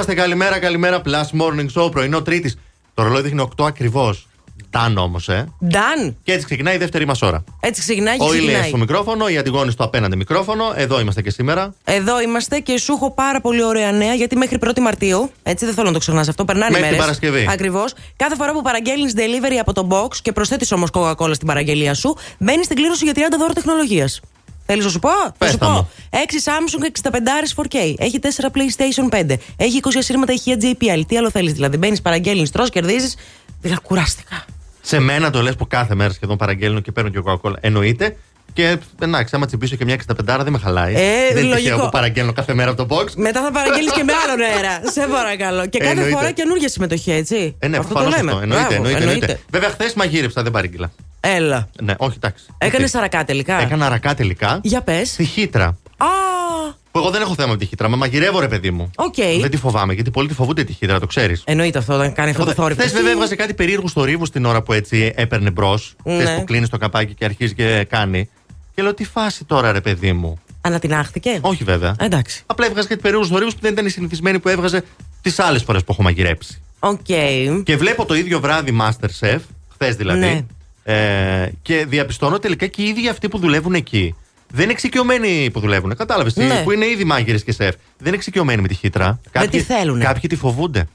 Είμαστε. 0.00 0.22
Καλημέρα, 0.22 0.58
καλημέρα. 0.58 1.02
Plus 1.04 1.40
Morning 1.40 1.82
Show, 1.82 1.90
πρωινό 1.90 2.22
Τρίτης. 2.22 2.58
Το 2.94 3.02
ρολόι 3.02 3.22
δείχνει 3.22 3.40
8 3.40 3.66
ακριβώς. 3.66 4.28
Ταν 4.70 4.98
όμως, 4.98 5.28
ε. 5.28 5.48
Νταν. 5.64 6.16
Και 6.22 6.32
έτσι 6.32 6.44
ξεκινάει 6.46 6.74
η 6.74 6.78
δεύτερη 6.78 7.06
μας 7.06 7.22
ώρα. 7.22 7.44
Έτσι 7.60 7.80
ξεκινάει 7.80 8.16
και 8.16 8.22
Ο 8.24 8.26
Ηλίας 8.26 8.42
ξεκινάει. 8.42 8.68
στο 8.68 8.76
μικρόφωνο, 8.76 9.28
η 9.28 9.38
Αντιγόνη 9.38 9.70
στο 9.70 9.84
απέναντι 9.84 10.16
μικρόφωνο. 10.16 10.64
Εδώ 10.76 11.00
είμαστε 11.00 11.22
και 11.22 11.30
σήμερα. 11.30 11.74
Εδώ 11.84 12.20
είμαστε 12.20 12.58
και 12.58 12.78
σου 12.78 12.92
έχω 12.92 13.10
πάρα 13.10 13.40
πολύ 13.40 13.64
ωραία 13.64 13.92
νέα 13.92 14.14
γιατί 14.14 14.36
μέχρι 14.36 14.58
1η 14.60 14.80
Μαρτίου, 14.80 15.30
έτσι 15.42 15.64
δεν 15.64 15.74
θέλω 15.74 15.86
να 15.86 15.92
το 15.92 15.98
ξεχνάς 15.98 16.28
αυτό, 16.28 16.44
περνάνε 16.44 16.70
Μέχρι 16.70 16.88
την 16.88 16.96
μέρες. 16.98 17.18
Παρασκευή. 17.18 17.46
Ακριβώς. 17.50 17.94
Κάθε 18.16 18.34
φορά 18.34 18.52
που 18.52 18.62
παραγγέλνεις 18.62 19.12
delivery 19.16 19.56
από 19.60 19.72
το 19.72 19.88
box 19.90 20.16
και 20.22 20.32
προσθέτεις 20.32 20.72
όμως 20.72 20.88
Coca-Cola 20.92 21.34
στην 21.34 21.46
παραγγελία 21.46 21.94
σου, 21.94 22.16
μπαίνεις 22.38 22.64
στην 22.64 22.76
κλήρωση 22.76 23.04
για 23.04 23.12
30 23.14 23.36
δώρα 23.38 23.52
τεχνολογίας. 23.52 24.20
Θέλεις 24.70 24.84
να 24.84 24.90
σου 24.90 24.98
πω; 24.98 25.08
Θα 25.38 25.48
σου 25.50 25.56
τα 25.58 25.66
πω. 25.66 25.72
μου. 25.72 25.90
6 26.10 26.16
Samsung 26.16 26.84
65 27.10 27.12
4K. 27.56 27.94
Έχει 27.98 28.18
4 28.18 28.26
PlayStation 28.26 29.32
5. 29.32 29.36
Έχει 29.56 29.80
20 29.84 29.88
ασύρματα 29.98 30.32
ηχεία 30.32 30.56
JPL. 30.62 31.00
Τι 31.08 31.16
άλλο 31.16 31.30
θέλεις 31.30 31.52
δηλαδή. 31.52 31.76
Μπαίνεις, 31.76 32.02
παραγγέλνεις, 32.02 32.50
τρώ, 32.50 32.68
κερδίζεις. 32.68 33.16
Δηλαδή 33.60 33.80
κουράστηκα. 33.82 34.44
Σε 34.80 34.98
μένα 34.98 35.30
το 35.30 35.42
λες 35.42 35.54
που 35.56 35.66
κάθε 35.66 35.94
μέρα 35.94 36.12
σχεδόν 36.12 36.36
παραγγέλνω 36.36 36.80
και 36.80 36.92
παίρνω 36.92 37.10
και 37.10 37.18
Coca-Cola. 37.24 37.52
Εννοείται. 37.60 38.16
Και 38.52 38.76
εντάξει, 39.02 39.36
άμα 39.36 39.46
τσιμπήσω 39.46 39.76
και 39.76 39.84
μια 39.84 39.94
65 39.94 40.14
δεν 40.42 40.52
με 40.52 40.58
χαλάει. 40.58 40.94
Ε, 40.94 40.98
δεν 40.98 41.44
είναι 41.44 41.54
τυχαίο 41.54 41.70
λογικό. 41.70 41.80
που 41.84 41.88
παραγγέλνω 41.88 42.32
κάθε 42.32 42.54
μέρα 42.54 42.70
από 42.70 42.86
το 42.86 42.96
box. 42.96 43.06
Μετά 43.16 43.42
θα 43.42 43.50
παραγγείλεις 43.50 43.92
και 43.92 44.02
με 44.04 44.12
άλλον 44.24 44.40
αέρα. 44.40 44.80
Σε 44.94 45.06
παρακαλώ. 45.06 45.66
Και 45.66 45.78
κάθε 45.78 45.90
Εννοείται. 45.90 46.16
φορά 46.16 46.30
καινούργια 46.30 46.68
συμμετοχή, 46.68 47.10
έτσι. 47.12 47.56
Ε, 47.58 47.68
ναι, 47.68 47.76
αυτό 47.76 47.94
το 47.94 48.00
προφανώς 48.00 48.16
λέμε. 48.18 48.30
αυτό. 48.32 48.42
Εννοείται, 48.42 48.66
Μπράβο, 48.68 48.86
εννοείται, 48.88 49.02
εννοείται. 49.12 49.40
Βέβαια, 49.50 49.68
χθες 49.70 49.94
μαγείρεψα, 49.94 50.42
δεν 50.42 50.52
παρήγγειλα. 50.52 50.92
Έλα. 51.20 51.68
Ναι, 51.82 51.94
όχι, 51.98 52.14
εντάξει. 52.16 52.44
Έκανες 52.58 52.76
Γιατί. 52.76 52.90
αρακά 52.90 53.24
τελικά. 53.24 53.60
Έκανα 53.60 53.86
αρακά 53.86 54.14
τελικά. 54.14 54.60
Για 54.62 54.82
πες. 54.82 55.08
Στη 55.10 55.24
χύτρα. 55.24 55.66
Α, 55.96 56.06
Που 56.90 56.98
εγώ 56.98 57.10
δεν 57.10 57.20
έχω 57.20 57.34
θέμα 57.34 57.48
με 57.50 57.56
τη 57.56 57.66
χύτρα. 57.66 57.88
Με 57.88 57.96
μαγειρεύω, 57.96 58.40
ρε 58.40 58.48
παιδί 58.48 58.70
μου. 58.70 58.90
οκ. 58.96 59.14
Δεν 59.40 59.50
τη 59.50 59.56
φοβάμαι, 59.56 59.92
γιατί 59.94 60.10
πολλοί 60.10 60.28
τη 60.28 60.34
φοβούνται 60.34 60.64
τη 60.64 60.72
χύτρα, 60.72 61.00
το 61.00 61.06
ξέρεις. 61.06 61.42
Εννοείται 61.46 61.78
αυτό 61.78 61.94
όταν 61.94 62.12
κάνει 62.12 62.30
αυτό 62.30 62.44
το 62.44 62.52
θόρυβο. 62.52 62.82
Χθες 62.82 62.92
βέβαια 62.96 63.12
έβγαζε 63.12 63.34
κάτι 63.36 63.54
περίεργο 63.54 63.88
θόρυβο 63.88 64.24
την 64.24 64.44
ώρα 64.44 64.62
που 64.62 64.72
έτσι 64.72 65.12
έπαιρνε 65.16 65.50
μπρος. 65.50 65.94
Ναι. 66.04 66.24
Θες 66.24 66.34
που 66.34 66.44
κλείνεις 66.44 66.68
το 66.68 66.76
καπάκι 66.76 67.14
και 67.14 67.24
αρχίζει 67.24 67.54
και 67.54 67.86
κάνει. 67.88 68.28
Και 68.74 68.82
λέω 68.82 68.94
τι 68.94 69.04
φάση 69.04 69.44
τώρα, 69.44 69.72
ρε 69.72 69.80
παιδί 69.80 70.12
μου. 70.12 70.38
Ανατινάχθηκε; 70.60 71.38
Όχι 71.40 71.64
βέβαια. 71.64 71.94
Εντάξει. 72.00 72.42
Απλά 72.46 72.66
έβγαζε 72.66 72.88
κάτι 72.88 73.00
περίεργους 73.00 73.26
θορύβους 73.26 73.50
που 73.50 73.58
δεν 73.60 73.72
ήταν 73.72 73.86
η 73.86 73.90
συνηθισμένη 73.90 74.38
που 74.38 74.48
έβγαζε 74.48 74.84
τις 75.22 75.38
άλλες 75.38 75.62
φορές 75.62 75.84
που 75.84 75.92
έχω 75.92 76.02
μαγειρέψει. 76.02 76.62
Οκ. 76.78 76.98
Και 77.64 77.76
βλέπω 77.76 78.04
το 78.04 78.14
ίδιο 78.14 78.40
βράδυ 78.40 78.76
Masterchef, 78.80 79.38
χθες 79.72 79.96
δηλαδή. 79.96 80.18
Ναι. 80.18 80.44
Ε, 80.90 81.52
και 81.62 81.84
διαπιστώνω 81.88 82.38
τελικά 82.38 82.66
και 82.66 82.82
οι 82.82 82.84
ίδιοι 82.88 83.08
αυτοί 83.08 83.28
που 83.28 83.38
δουλεύουν 83.38 83.74
εκεί. 83.74 84.14
Δεν 84.52 84.62
είναι 84.62 84.72
εξοικειωμένοι 84.72 85.50
που 85.52 85.60
δουλεύουν. 85.60 85.96
Κατάλαβες. 85.96 86.36
Ναι. 86.36 86.60
Που 86.64 86.72
είναι 86.72 86.86
ήδη 86.86 87.04
μάγειρες 87.04 87.44
και 87.44 87.52
σεφ. 87.52 87.74
Δεν 87.98 88.06
είναι 88.06 88.16
εξοικειωμένοι 88.16 88.62
με 88.62 88.68
τη 88.68 88.74
χύτρα. 88.74 89.20
Δεν 89.32 89.50
τη 89.50 89.60
θέλουνε. 89.62 90.04
Κάποιοι 90.04 90.28
τη 90.28 90.36
φοβούνται. 90.36 90.88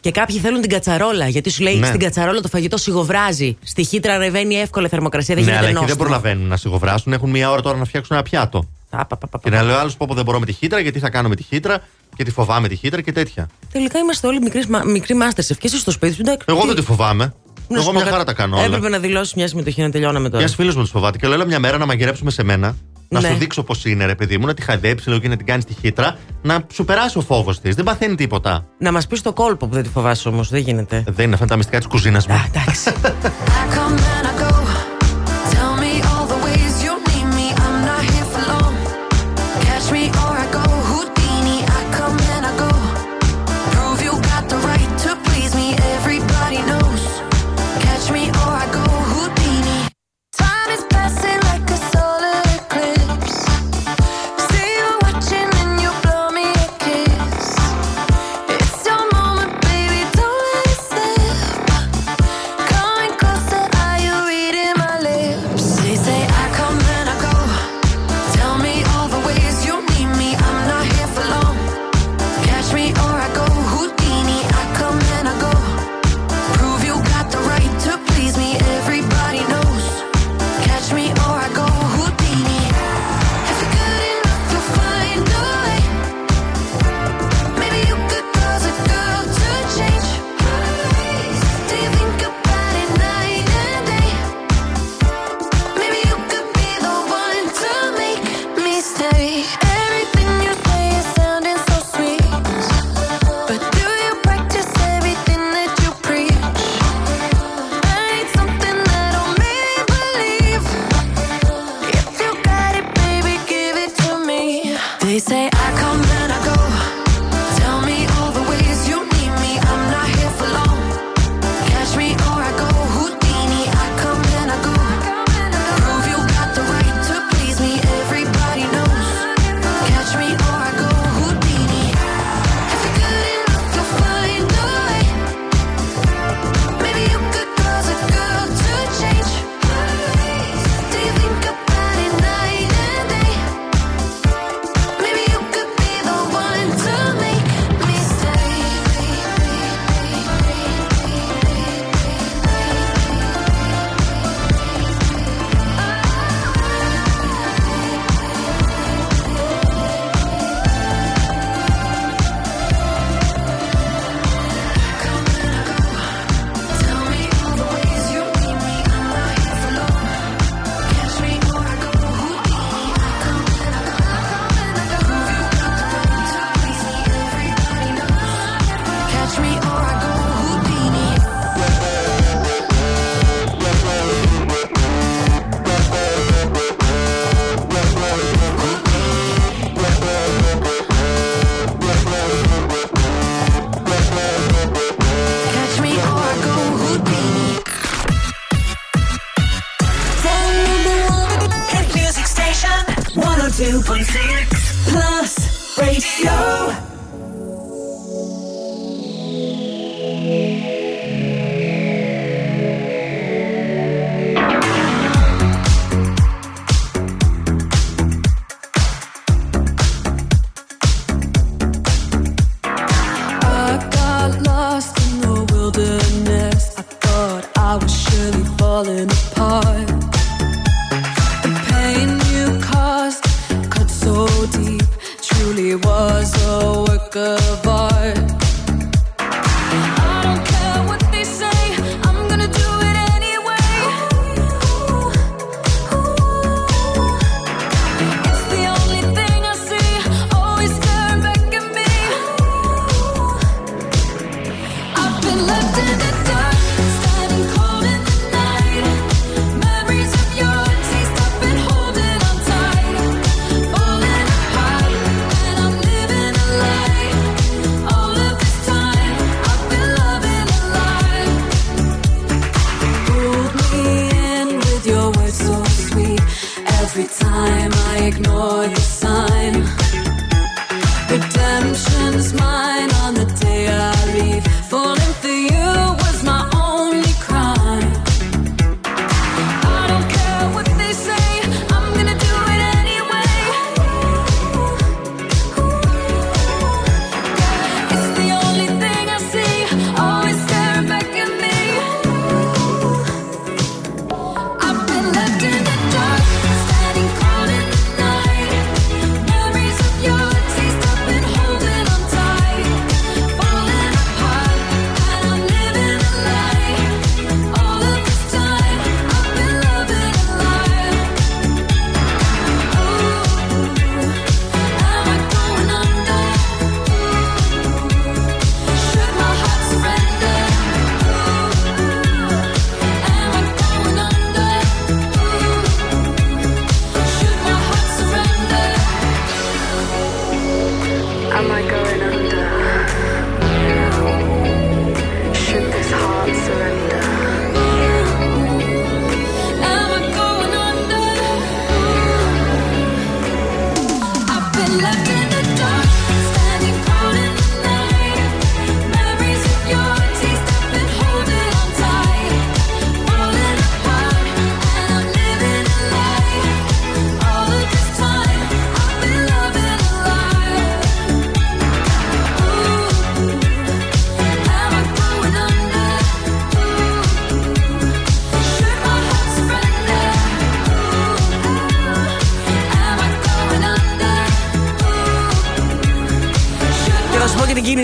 Και 0.00 0.10
κάποιοι 0.10 0.38
θέλουν 0.38 0.60
την 0.60 0.70
κατσαρόλα. 0.70 1.28
Γιατί 1.28 1.50
σου 1.50 1.62
λέει 1.62 1.74
Ναι. 1.76 1.86
στην 1.86 1.98
κατσαρόλα 2.00 2.40
το 2.40 2.48
φαγητό 2.48 2.76
σιγοβράζει. 2.76 3.56
Στη 3.62 3.84
χύτρα 3.84 4.16
ρεβαίνει 4.18 4.54
εύκολα 4.54 4.86
η 4.86 4.88
θερμοκρασία. 4.88 5.34
Δεν 5.34 5.44
ναι, 5.44 5.50
αλλά 5.50 5.60
γίνεται 5.60 5.78
εκεί 5.78 5.86
δεν 5.86 5.96
νόστιμο. 5.96 6.18
προλαβαίνουν 6.20 6.48
να 6.48 6.56
σιγοβράσουν. 6.56 7.12
Έχουν 7.12 7.30
μία 7.30 7.50
ώρα 7.50 7.60
τώρα 7.62 7.78
να 7.78 7.84
φτιάξουν 7.84 8.16
ένα 8.16 8.24
πιάτο. 8.24 8.58
Α, 8.90 9.04
πα, 9.06 9.16
πα, 9.16 9.26
πα, 9.28 9.38
Και 9.42 9.50
να 9.50 9.62
λέω 9.62 9.76
άλλος 9.78 9.96
πω 9.96 10.06
πω 10.08 10.14
δεν 10.14 10.24
μπορώ 10.24 10.38
με 10.38 10.46
τη 10.46 10.52
χύτρα, 10.52 10.80
γιατί 10.80 10.98
θα 10.98 11.10
κάνω 11.10 11.28
με 11.28 11.34
τη 11.36 11.42
χύτρα 11.42 11.82
και 12.16 12.24
τη 12.24 12.30
φοβάμαι 12.30 12.68
τη 12.68 12.76
χύτρα 12.76 13.00
και 13.00 13.12
τέτοια. 13.12 13.48
Τελικά 13.72 13.98
είμαστε 13.98 14.26
όλοι 14.26 14.40
μικροί, 14.40 14.62
μα- 14.68 14.84
μικροί 14.84 15.16
Masterchef. 15.22 15.56
Και 15.58 15.66
εσύ 15.66 15.78
στο 15.78 15.90
σπίτι 15.90 16.14
σου, 16.14 16.20
εντάξει. 16.20 16.46
Εγώ 16.48 16.60
τι- 16.60 16.66
δεν 16.66 16.76
τη 16.76 16.82
φοβάμαι. 16.82 17.34
Να 17.68 17.76
σου 17.76 17.82
Εγώ 17.82 17.84
πω 17.84 17.90
μια 17.92 18.00
κάτι. 18.00 18.10
χαρά 18.12 18.24
τα 18.24 18.32
κάνω 18.32 18.56
όλα. 18.56 18.64
Έπρεπε 18.64 18.88
να 18.88 18.98
δηλώσεις 18.98 19.34
μια 19.34 19.48
συμμετοχή 19.48 19.82
να 19.82 19.90
τελειώναμε 19.90 20.26
τώρα. 20.28 20.38
Μιας 20.42 20.54
φίλος 20.54 20.74
μου 20.76 20.82
της 20.82 20.90
φοβάται 20.90 21.18
και 21.18 21.26
λέω 21.26 21.34
έλα 21.34 21.44
μια 21.46 21.58
μέρα 21.58 21.78
να 21.78 21.86
μαγειρέψουμε 21.86 22.30
σε 22.30 22.42
μένα. 22.42 22.76
Να 23.08 23.20
Ναι. 23.20 23.28
σου 23.28 23.34
δείξω 23.34 23.62
πώς 23.62 23.84
είναι, 23.84 24.04
ρε 24.04 24.14
παιδί 24.14 24.38
μου, 24.38 24.46
να 24.46 24.54
τη 24.54 24.62
χαϊδέψει 24.62 25.08
λίγο 25.08 25.20
και 25.20 25.28
να 25.28 25.36
την 25.36 25.46
κάνει 25.46 25.62
τη 25.64 25.74
χύτρα. 25.80 26.16
Να 26.42 26.66
σου 26.72 26.84
περάσει 26.84 27.18
ο 27.18 27.20
φόβος 27.20 27.60
της. 27.60 27.74
Δεν 27.74 27.84
παθαίνει 27.84 28.14
τίποτα. 28.14 28.66
Να 28.78 28.92
μας 28.92 29.06
πεις 29.06 29.22
το 29.22 29.32
κόλπο 29.32 29.66
που 29.66 29.74
δεν 29.74 29.82
τη 29.82 29.88
φοβάσαι 29.88 30.28
όμως. 30.28 30.48
Δεν 30.48 30.60
γίνεται. 30.60 31.04
Δεν 31.08 31.24
είναι 31.24 31.34
αυτά 31.34 31.46
τα 31.46 31.56
μυστικά 31.56 31.78
της 31.78 31.86
κουζίνας 31.86 32.26
μου. 32.26 32.34
εντάξει. 32.54 32.92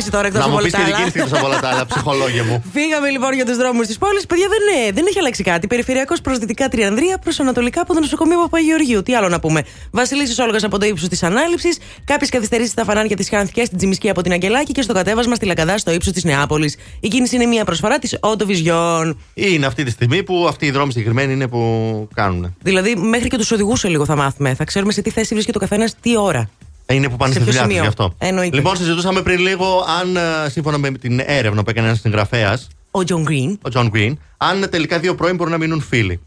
θα 0.02 0.10
σου 0.10 0.10
πω 0.10 0.10
και 0.10 0.10
την 0.10 0.10
κίνηση 0.10 0.10
τώρα 0.10 0.26
εκτός 0.26 0.40
Να 0.40 0.44
από 0.46 0.50
μου 0.50 0.56
όλα 0.60 0.64
πεις 0.64 0.72
τα 0.72 0.78
και 0.78 0.84
την 0.84 0.94
άλλα. 0.94 1.04
κίνηση 1.04 1.18
εκτό 1.20 1.36
από 1.36 1.46
όλα 1.46 1.60
τα 1.60 1.68
άλλα, 1.68 1.86
ψυχολόγια 1.86 2.44
μου. 2.44 2.62
Φύγαμε 2.76 3.08
λοιπόν 3.10 3.32
για 3.34 3.44
τους 3.44 3.56
δρόμους 3.56 3.86
της 3.86 3.98
πόλης. 3.98 4.26
Παιδιά, 4.26 4.46
δεν, 4.48 4.62
ε, 4.86 4.92
δεν 4.92 5.04
έχει 5.08 5.18
αλλάξει 5.18 5.42
κάτι. 5.42 5.66
Περιφερειακός 5.66 6.20
προ 6.20 6.38
δυτικά 6.38 6.68
Τριανδρία, 6.68 7.18
προς 7.18 7.40
ανατολικά 7.40 7.80
από 7.80 7.94
το 7.94 8.00
νοσοκομείο 8.00 8.38
Παπαγεωργίου. 8.38 9.02
Τι 9.02 9.14
άλλο 9.14 9.28
να 9.28 9.40
πούμε. 9.40 9.62
Βασιλίση 9.90 10.42
Όλγας 10.42 10.62
από 10.64 10.78
το 10.78 10.86
ύψος 10.86 11.08
της 11.08 11.22
Ανάληψης. 11.22 11.78
Κάποιες 12.04 12.30
καθυστερήσεις 12.30 12.72
στα 12.72 12.84
φανάρια 12.84 13.16
της 13.16 13.28
Χανθιά 13.28 13.64
στην 13.64 13.76
Τζιμισκή 13.78 14.08
από 14.10 14.22
την 14.22 14.32
Αγγελάκη 14.32 14.72
και 14.72 14.82
στο 14.82 14.92
κατέβασμα 14.92 15.34
στη 15.34 15.46
Λακαδά 15.46 15.78
στο 15.78 15.90
ύψος 15.92 16.12
της 16.12 16.24
Νεάπολης. 16.24 16.76
Η 17.00 17.08
κίνηση 17.08 17.34
είναι 17.36 17.46
μια 17.46 17.64
προσφορά 17.64 17.98
της 17.98 18.18
Autovision. 18.20 19.14
Είναι 19.34 19.66
αυτή 19.66 19.84
τη 19.84 19.90
στιγμή 19.90 20.22
που 20.22 20.46
αυτοί 20.48 20.66
οι 20.66 20.70
δρόμοι 20.70 20.92
συγκεκριμένοι 20.92 21.32
είναι 21.32 21.48
που 21.48 22.08
κάνουν. 22.14 22.54
Δηλαδή, 22.62 22.96
μέχρι 22.96 23.28
και 23.28 23.36
τους 23.36 23.50
οδηγούς 23.50 23.80
σε 23.80 23.88
λίγο 23.88 24.04
θα 24.04 24.16
μάθουμε. 24.16 24.54
Θα 24.54 24.64
ξέρουμε 24.64 24.92
σε 24.92 25.02
τι 25.02 25.10
θέση 25.10 25.34
βρίσκεται 25.34 25.58
ο 25.58 25.60
καθένας 25.60 25.94
τι 26.00 26.18
ώρα. 26.18 26.48
Είναι 26.92 27.08
που 27.08 27.16
πάνε 27.16 27.32
Σε 27.32 27.40
στη 27.40 27.50
ποιο 27.50 27.52
δουλειά 27.52 27.62
τους 27.62 27.72
σημείο; 27.72 27.82
γι' 27.82 27.88
αυτό. 27.88 28.14
Εννοείται. 28.18 28.56
Λοιπόν, 28.56 28.76
συζητούσαμε 28.76 29.22
πριν 29.22 29.38
λίγο 29.38 29.86
αν 30.00 30.16
ε, 30.16 30.48
σύμφωνα 30.48 30.78
με 30.78 30.90
την 30.90 31.20
έρευνα 31.24 31.62
που 31.62 31.70
έκανε 31.70 31.86
ένας 31.86 32.00
συγγραφέας. 32.00 32.68
Ο 32.90 33.04
Τζον 33.04 33.22
Γκριν. 33.22 33.50
Ο 33.50 33.70
John 33.74 33.90
Green, 33.94 34.12
αν 34.36 34.68
τελικά 34.70 34.98
δύο 34.98 35.14
πρώην 35.14 35.36
μπορούν 35.36 35.52
να 35.52 35.58
μείνουν 35.58 35.80
φίλοι. 35.80 36.20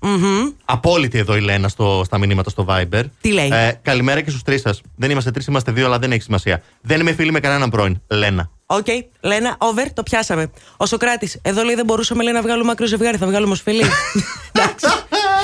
Απόλυτη 0.65 1.17
εδώ 1.17 1.35
η 1.35 1.41
Λένα 1.41 1.67
στο, 1.67 2.01
στα 2.05 2.17
μηνύματα 2.17 2.49
στο 2.49 2.65
Viber. 2.69 3.03
Τι 3.21 3.31
λέει; 3.31 3.49
Ε, 3.51 3.71
καλημέρα 3.81 4.21
και 4.21 4.29
στους 4.29 4.43
τρεις 4.43 4.61
σας. 4.61 4.81
Δεν 4.95 5.11
είμαστε 5.11 5.31
τρεις, 5.31 5.45
είμαστε 5.45 5.71
δύο, 5.71 5.85
αλλά 5.85 5.99
δεν 5.99 6.11
έχει 6.11 6.21
σημασία. 6.21 6.61
Δεν 6.81 6.99
είμαι 6.99 7.13
φίλη 7.13 7.31
με 7.31 7.39
κανέναν 7.39 7.69
πρώην. 7.69 8.01
Λένα. 8.07 8.49
Οκ, 8.65 8.85
Λένα, 9.21 9.55
over, 9.57 9.85
το 9.93 10.03
πιάσαμε. 10.03 10.51
Ο 10.77 10.85
Σοκράτης, 10.85 11.39
εδώ 11.41 11.63
λέει 11.63 11.75
δεν 11.75 11.85
μπορούσαμε 11.85 12.23
λέει, 12.23 12.33
να 12.33 12.41
βγάλουμε 12.41 12.71
άκρη 12.71 12.80
ως 12.80 12.85
ζευγάρι, 12.85 13.17
θα 13.17 13.27
βγάλουμε 13.27 13.51
ως 13.51 13.61
φίλοι. 13.61 13.83
Εντάξει. 14.51 14.85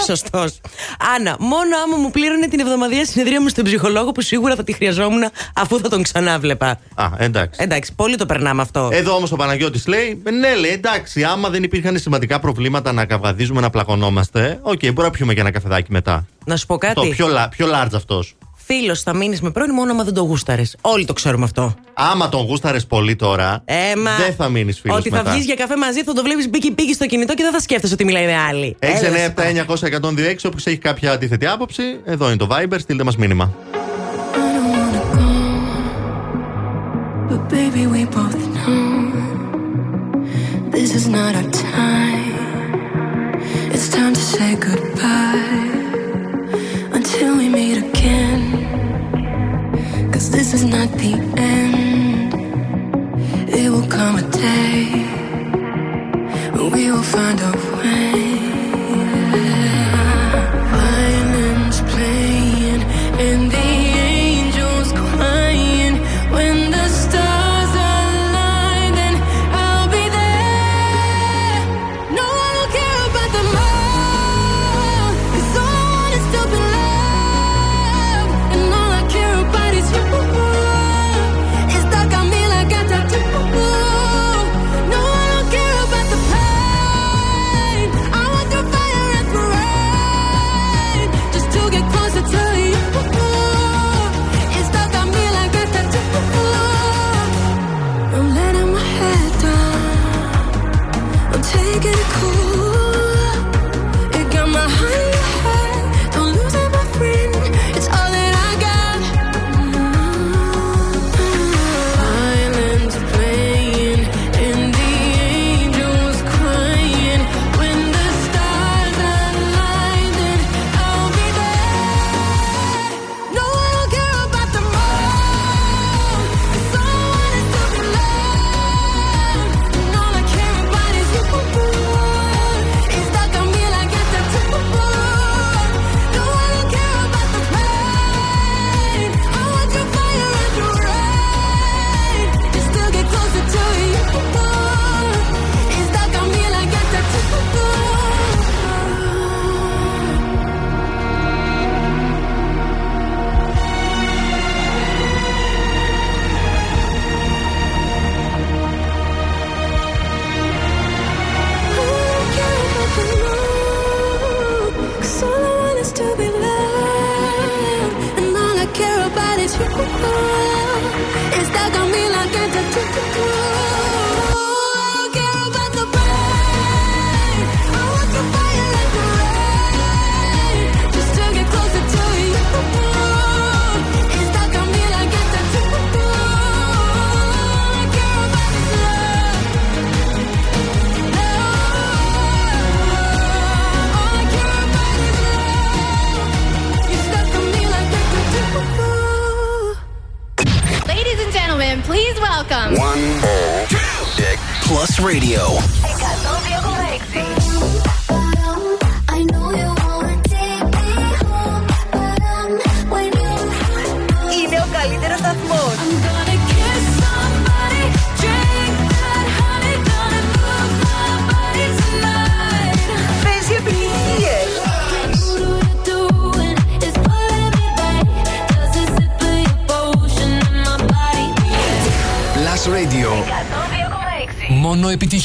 Σωστός. 0.08 0.60
Άννα, 1.16 1.36
μόνο 1.40 1.78
άμα 1.86 1.98
μου 1.98 2.12
πλήρωνε 2.12 2.48
την 2.48 2.60
εβδομαδιαία 2.60 3.06
συνεδρία 3.06 3.42
μου 3.42 3.48
στον 3.50 3.64
ψυχολόγο 3.64 4.12
που 4.12 4.22
σίγουρα 4.22 4.56
θα 4.56 4.64
τη 4.64 4.74
χρειαζόμουν 4.74 5.24
αφού 5.56 5.80
θα 5.80 5.90
τον 5.90 6.04
ξαναέβλεπα. 6.04 6.80
Α, 6.96 7.08
εντάξει. 7.18 7.60
Εντάξει, 7.64 7.94
πολύ 7.96 8.16
το 8.16 8.26
περνάμε 8.26 8.62
αυτό. 8.62 8.90
Εδώ 8.92 9.16
όμως 9.16 9.32
ο 9.32 9.36
Παναγιώτης 9.36 9.88
λέει: 9.88 10.22
Ναι, 10.40 10.56
λέει, 10.56 10.72
εντάξει, 10.72 11.24
άμα 11.24 11.50
δεν 11.50 11.64
υπήρχαν 11.64 12.00
σημαντικά 12.00 12.40
προβλήματα 12.40 12.92
να 12.92 13.06
καυγαδίζουμε, 13.06 13.62
να 13.62 13.70
πλακωνόμαστε, 13.70 14.60
οκ, 14.62 14.80
μπορεί 14.80 15.02
να 15.08 15.10
πιούμε 15.12 15.34
και 15.34 15.40
ένα 15.40 15.52
καφεδάκι 15.52 15.92
μετά. 15.92 16.26
Να 16.46 16.56
σου 16.56 16.66
πω 16.66 16.78
κάτι. 16.78 16.94
Το 16.94 17.02
πιο, 17.06 17.28
λα- 17.28 17.50
πιο 17.50 17.68
large 17.74 17.94
αυτός. 17.96 18.36
Φίλος 18.70 19.02
θα 19.02 19.14
μείνεις 19.14 19.42
με 19.42 19.52
πρώην 19.52 19.72
μόνο 19.74 19.92
άμα 19.92 20.04
δεν 20.04 20.14
το 20.14 20.22
γούσταρες. 20.22 20.76
Όλοι 20.82 21.06
το 21.06 21.14
ξέρουμε 21.14 21.44
αυτό. 21.44 21.76
Άμα 21.94 22.30
τον 22.30 22.46
γούσταρες 22.46 22.86
πολύ 22.86 23.16
τώρα, 23.16 23.62
Έμα. 23.66 24.12
δεν 24.18 24.34
θα 24.36 24.50
μείνεις 24.50 24.80
φίλος 24.80 24.98
Ότι 24.98 25.10
θα 25.10 25.18
μετά. 25.18 25.32
βγεις 25.32 25.46
για 25.46 25.56
καφέ 25.56 25.78
μαζί, 25.78 26.04
θα 26.04 26.14
το 26.14 26.24
βλέπεις 26.24 26.50
μπίκι 26.50 26.72
μπίκι 26.72 26.94
στο 26.94 27.06
κινητό 27.06 27.34
και 27.34 27.44
δεν 27.44 27.52
θα 27.52 27.60
σκέφτεσαι 27.60 27.94
ότι 27.94 28.04
μιλάει 28.06 28.26
με 28.26 28.36
άλλη. 28.38 28.76
6, 28.80 28.86
Έλα, 28.88 29.10
9, 29.10 29.18
σου 29.18 29.34
7, 29.36 29.44
900, 29.44 29.88
126. 29.88 30.46
Όποιο 30.46 30.60
έχεις 30.64 30.80
κάποια 30.80 31.12
αντίθετη 31.12 31.46
άποψη, 31.46 31.84
εδώ 32.06 32.28
είναι 32.28 32.38
το 32.38 32.48
Viber, 32.52 32.76
στείλτε 32.80 33.04
μας 33.04 33.16
μήνυμα. 33.18 33.54
But 37.30 37.42
baby, 37.56 37.84
we 37.96 38.02
both 38.18 38.38
know 38.56 38.88
this 40.76 40.92
is 41.00 41.06
not 41.18 41.32
our 41.40 41.50
time. 41.52 42.72
It's 43.76 43.90
time 43.98 44.14
to 44.20 44.24
say 44.34 44.50
goodbye 44.68 45.77
until 47.08 47.38
we 47.38 47.48
meet 47.48 47.78
again. 47.78 48.42
Cause 50.12 50.30
this 50.30 50.54
is 50.54 50.66
not 50.66 50.92
the 50.92 51.14
end. 51.38 52.34
It 53.50 53.70
will 53.70 53.88
come 53.88 54.18
a 54.18 54.30
day 54.30 54.90
when 56.52 56.70
we 56.72 56.92
will 56.92 57.04
find 57.04 57.40
a 57.40 57.52
way. 57.78 58.37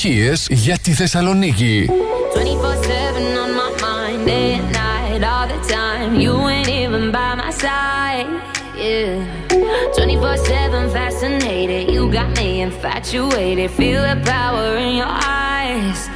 επιτυχίες 0.04 0.46
για 0.50 0.78
τη 0.78 0.92
Θεσσαλονίκη. 0.92 1.88
24-7 2.34 3.42
on 3.42 3.50
my 3.60 3.70
mind, 3.84 4.26
day 4.26 4.54
and 4.58 4.70
night, 4.72 5.22
all 5.32 5.46
the 5.52 5.60
time. 5.76 6.10
You 6.24 6.34
ain't 6.52 6.68
even 6.82 7.04
by 7.16 7.30
my 7.40 7.52
side, 7.64 8.28
yeah. 8.84 9.96
24-7 9.96 10.92
fascinated, 10.96 11.82
you 11.94 12.02
got 12.18 12.28
me 12.38 12.48
infatuated. 12.66 13.70
Feel 13.78 14.02
the 14.10 14.16
power 14.32 14.66
in 14.86 14.92
your 15.00 15.14
eyes. 15.50 16.11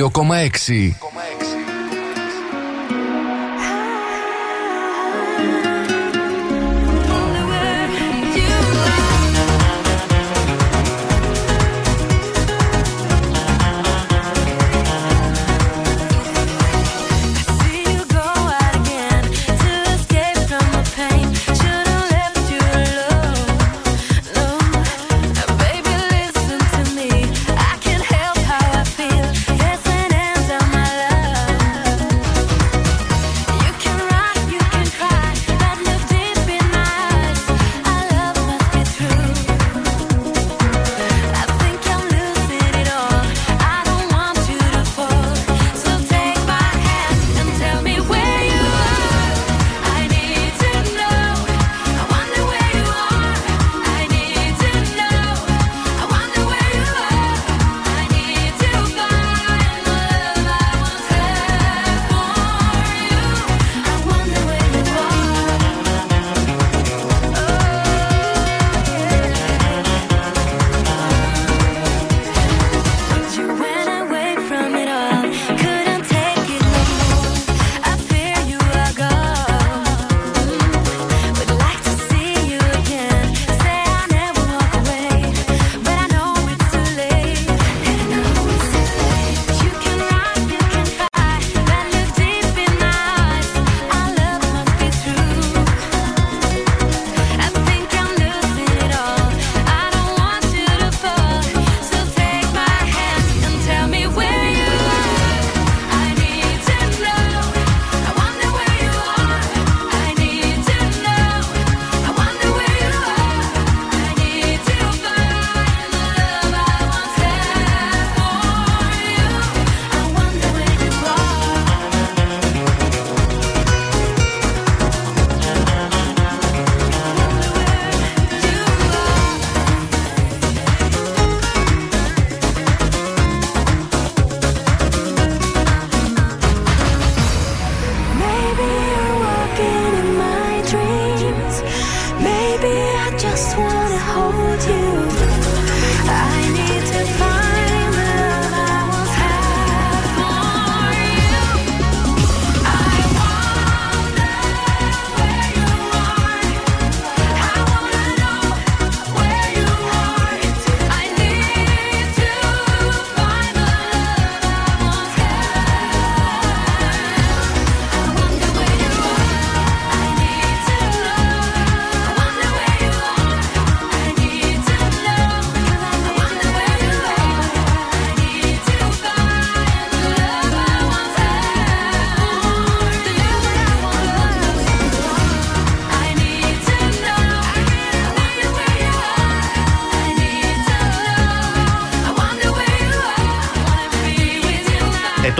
102,6. 0.00 0.94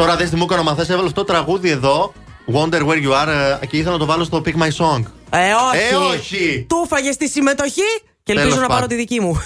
Τώρα 0.07 0.19
δεν 0.19 0.27
στη 0.27 0.37
μου 0.37 0.45
έκανα 0.45 0.62
μαθές, 0.62 0.89
έβαλε 0.89 1.07
αυτό 1.07 1.24
το 1.24 1.33
τραγούδι 1.33 1.70
εδώ. 1.70 2.12
Wonder 2.55 2.81
where 2.87 3.03
you 3.07 3.12
are 3.23 3.59
ε, 3.62 3.66
και 3.66 3.77
ήθελα 3.77 3.93
να 3.93 3.99
το 3.99 4.07
βάλω 4.07 4.24
στο 4.24 4.43
Pick 4.45 4.49
My 4.62 4.69
Song. 4.69 5.03
Ε, 5.31 5.53
όχι. 5.53 5.93
Ε, 5.93 5.97
όχι. 6.16 6.66
Του 6.69 6.87
φάγες 6.89 7.16
τη 7.16 7.28
συμμετοχή 7.28 7.81
και 8.23 8.33
ελπίζω 8.33 8.49
Τέλος 8.49 8.61
να 8.62 8.66
πάρω 8.66 8.81
πάντων. 8.81 8.89
τη 8.89 8.95
δική 8.95 9.20
μου. 9.20 9.41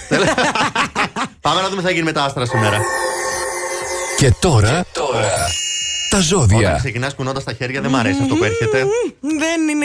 Πάμε 1.41 1.61
να 1.61 1.69
δούμε 1.69 1.81
τι 1.81 1.87
θα 1.87 1.91
γίνει 1.93 2.05
με 2.05 2.13
τα 2.13 2.23
άστρα 2.23 2.47
σήμερα. 2.47 2.81
Και 4.17 4.35
τώρα, 4.41 4.85
τα 4.93 5.03
Όταν 6.11 6.23
ζώδια. 6.23 6.75
ξεκινάς 6.79 7.15
κουνώντας 7.15 7.45
τα 7.45 7.53
χέρια, 7.53 7.81
δεν 7.81 7.91
μ' 7.91 7.97
αρέσει 7.97 8.19
αυτό 8.23 8.35
που 8.35 8.45
έρχεται. 8.45 8.87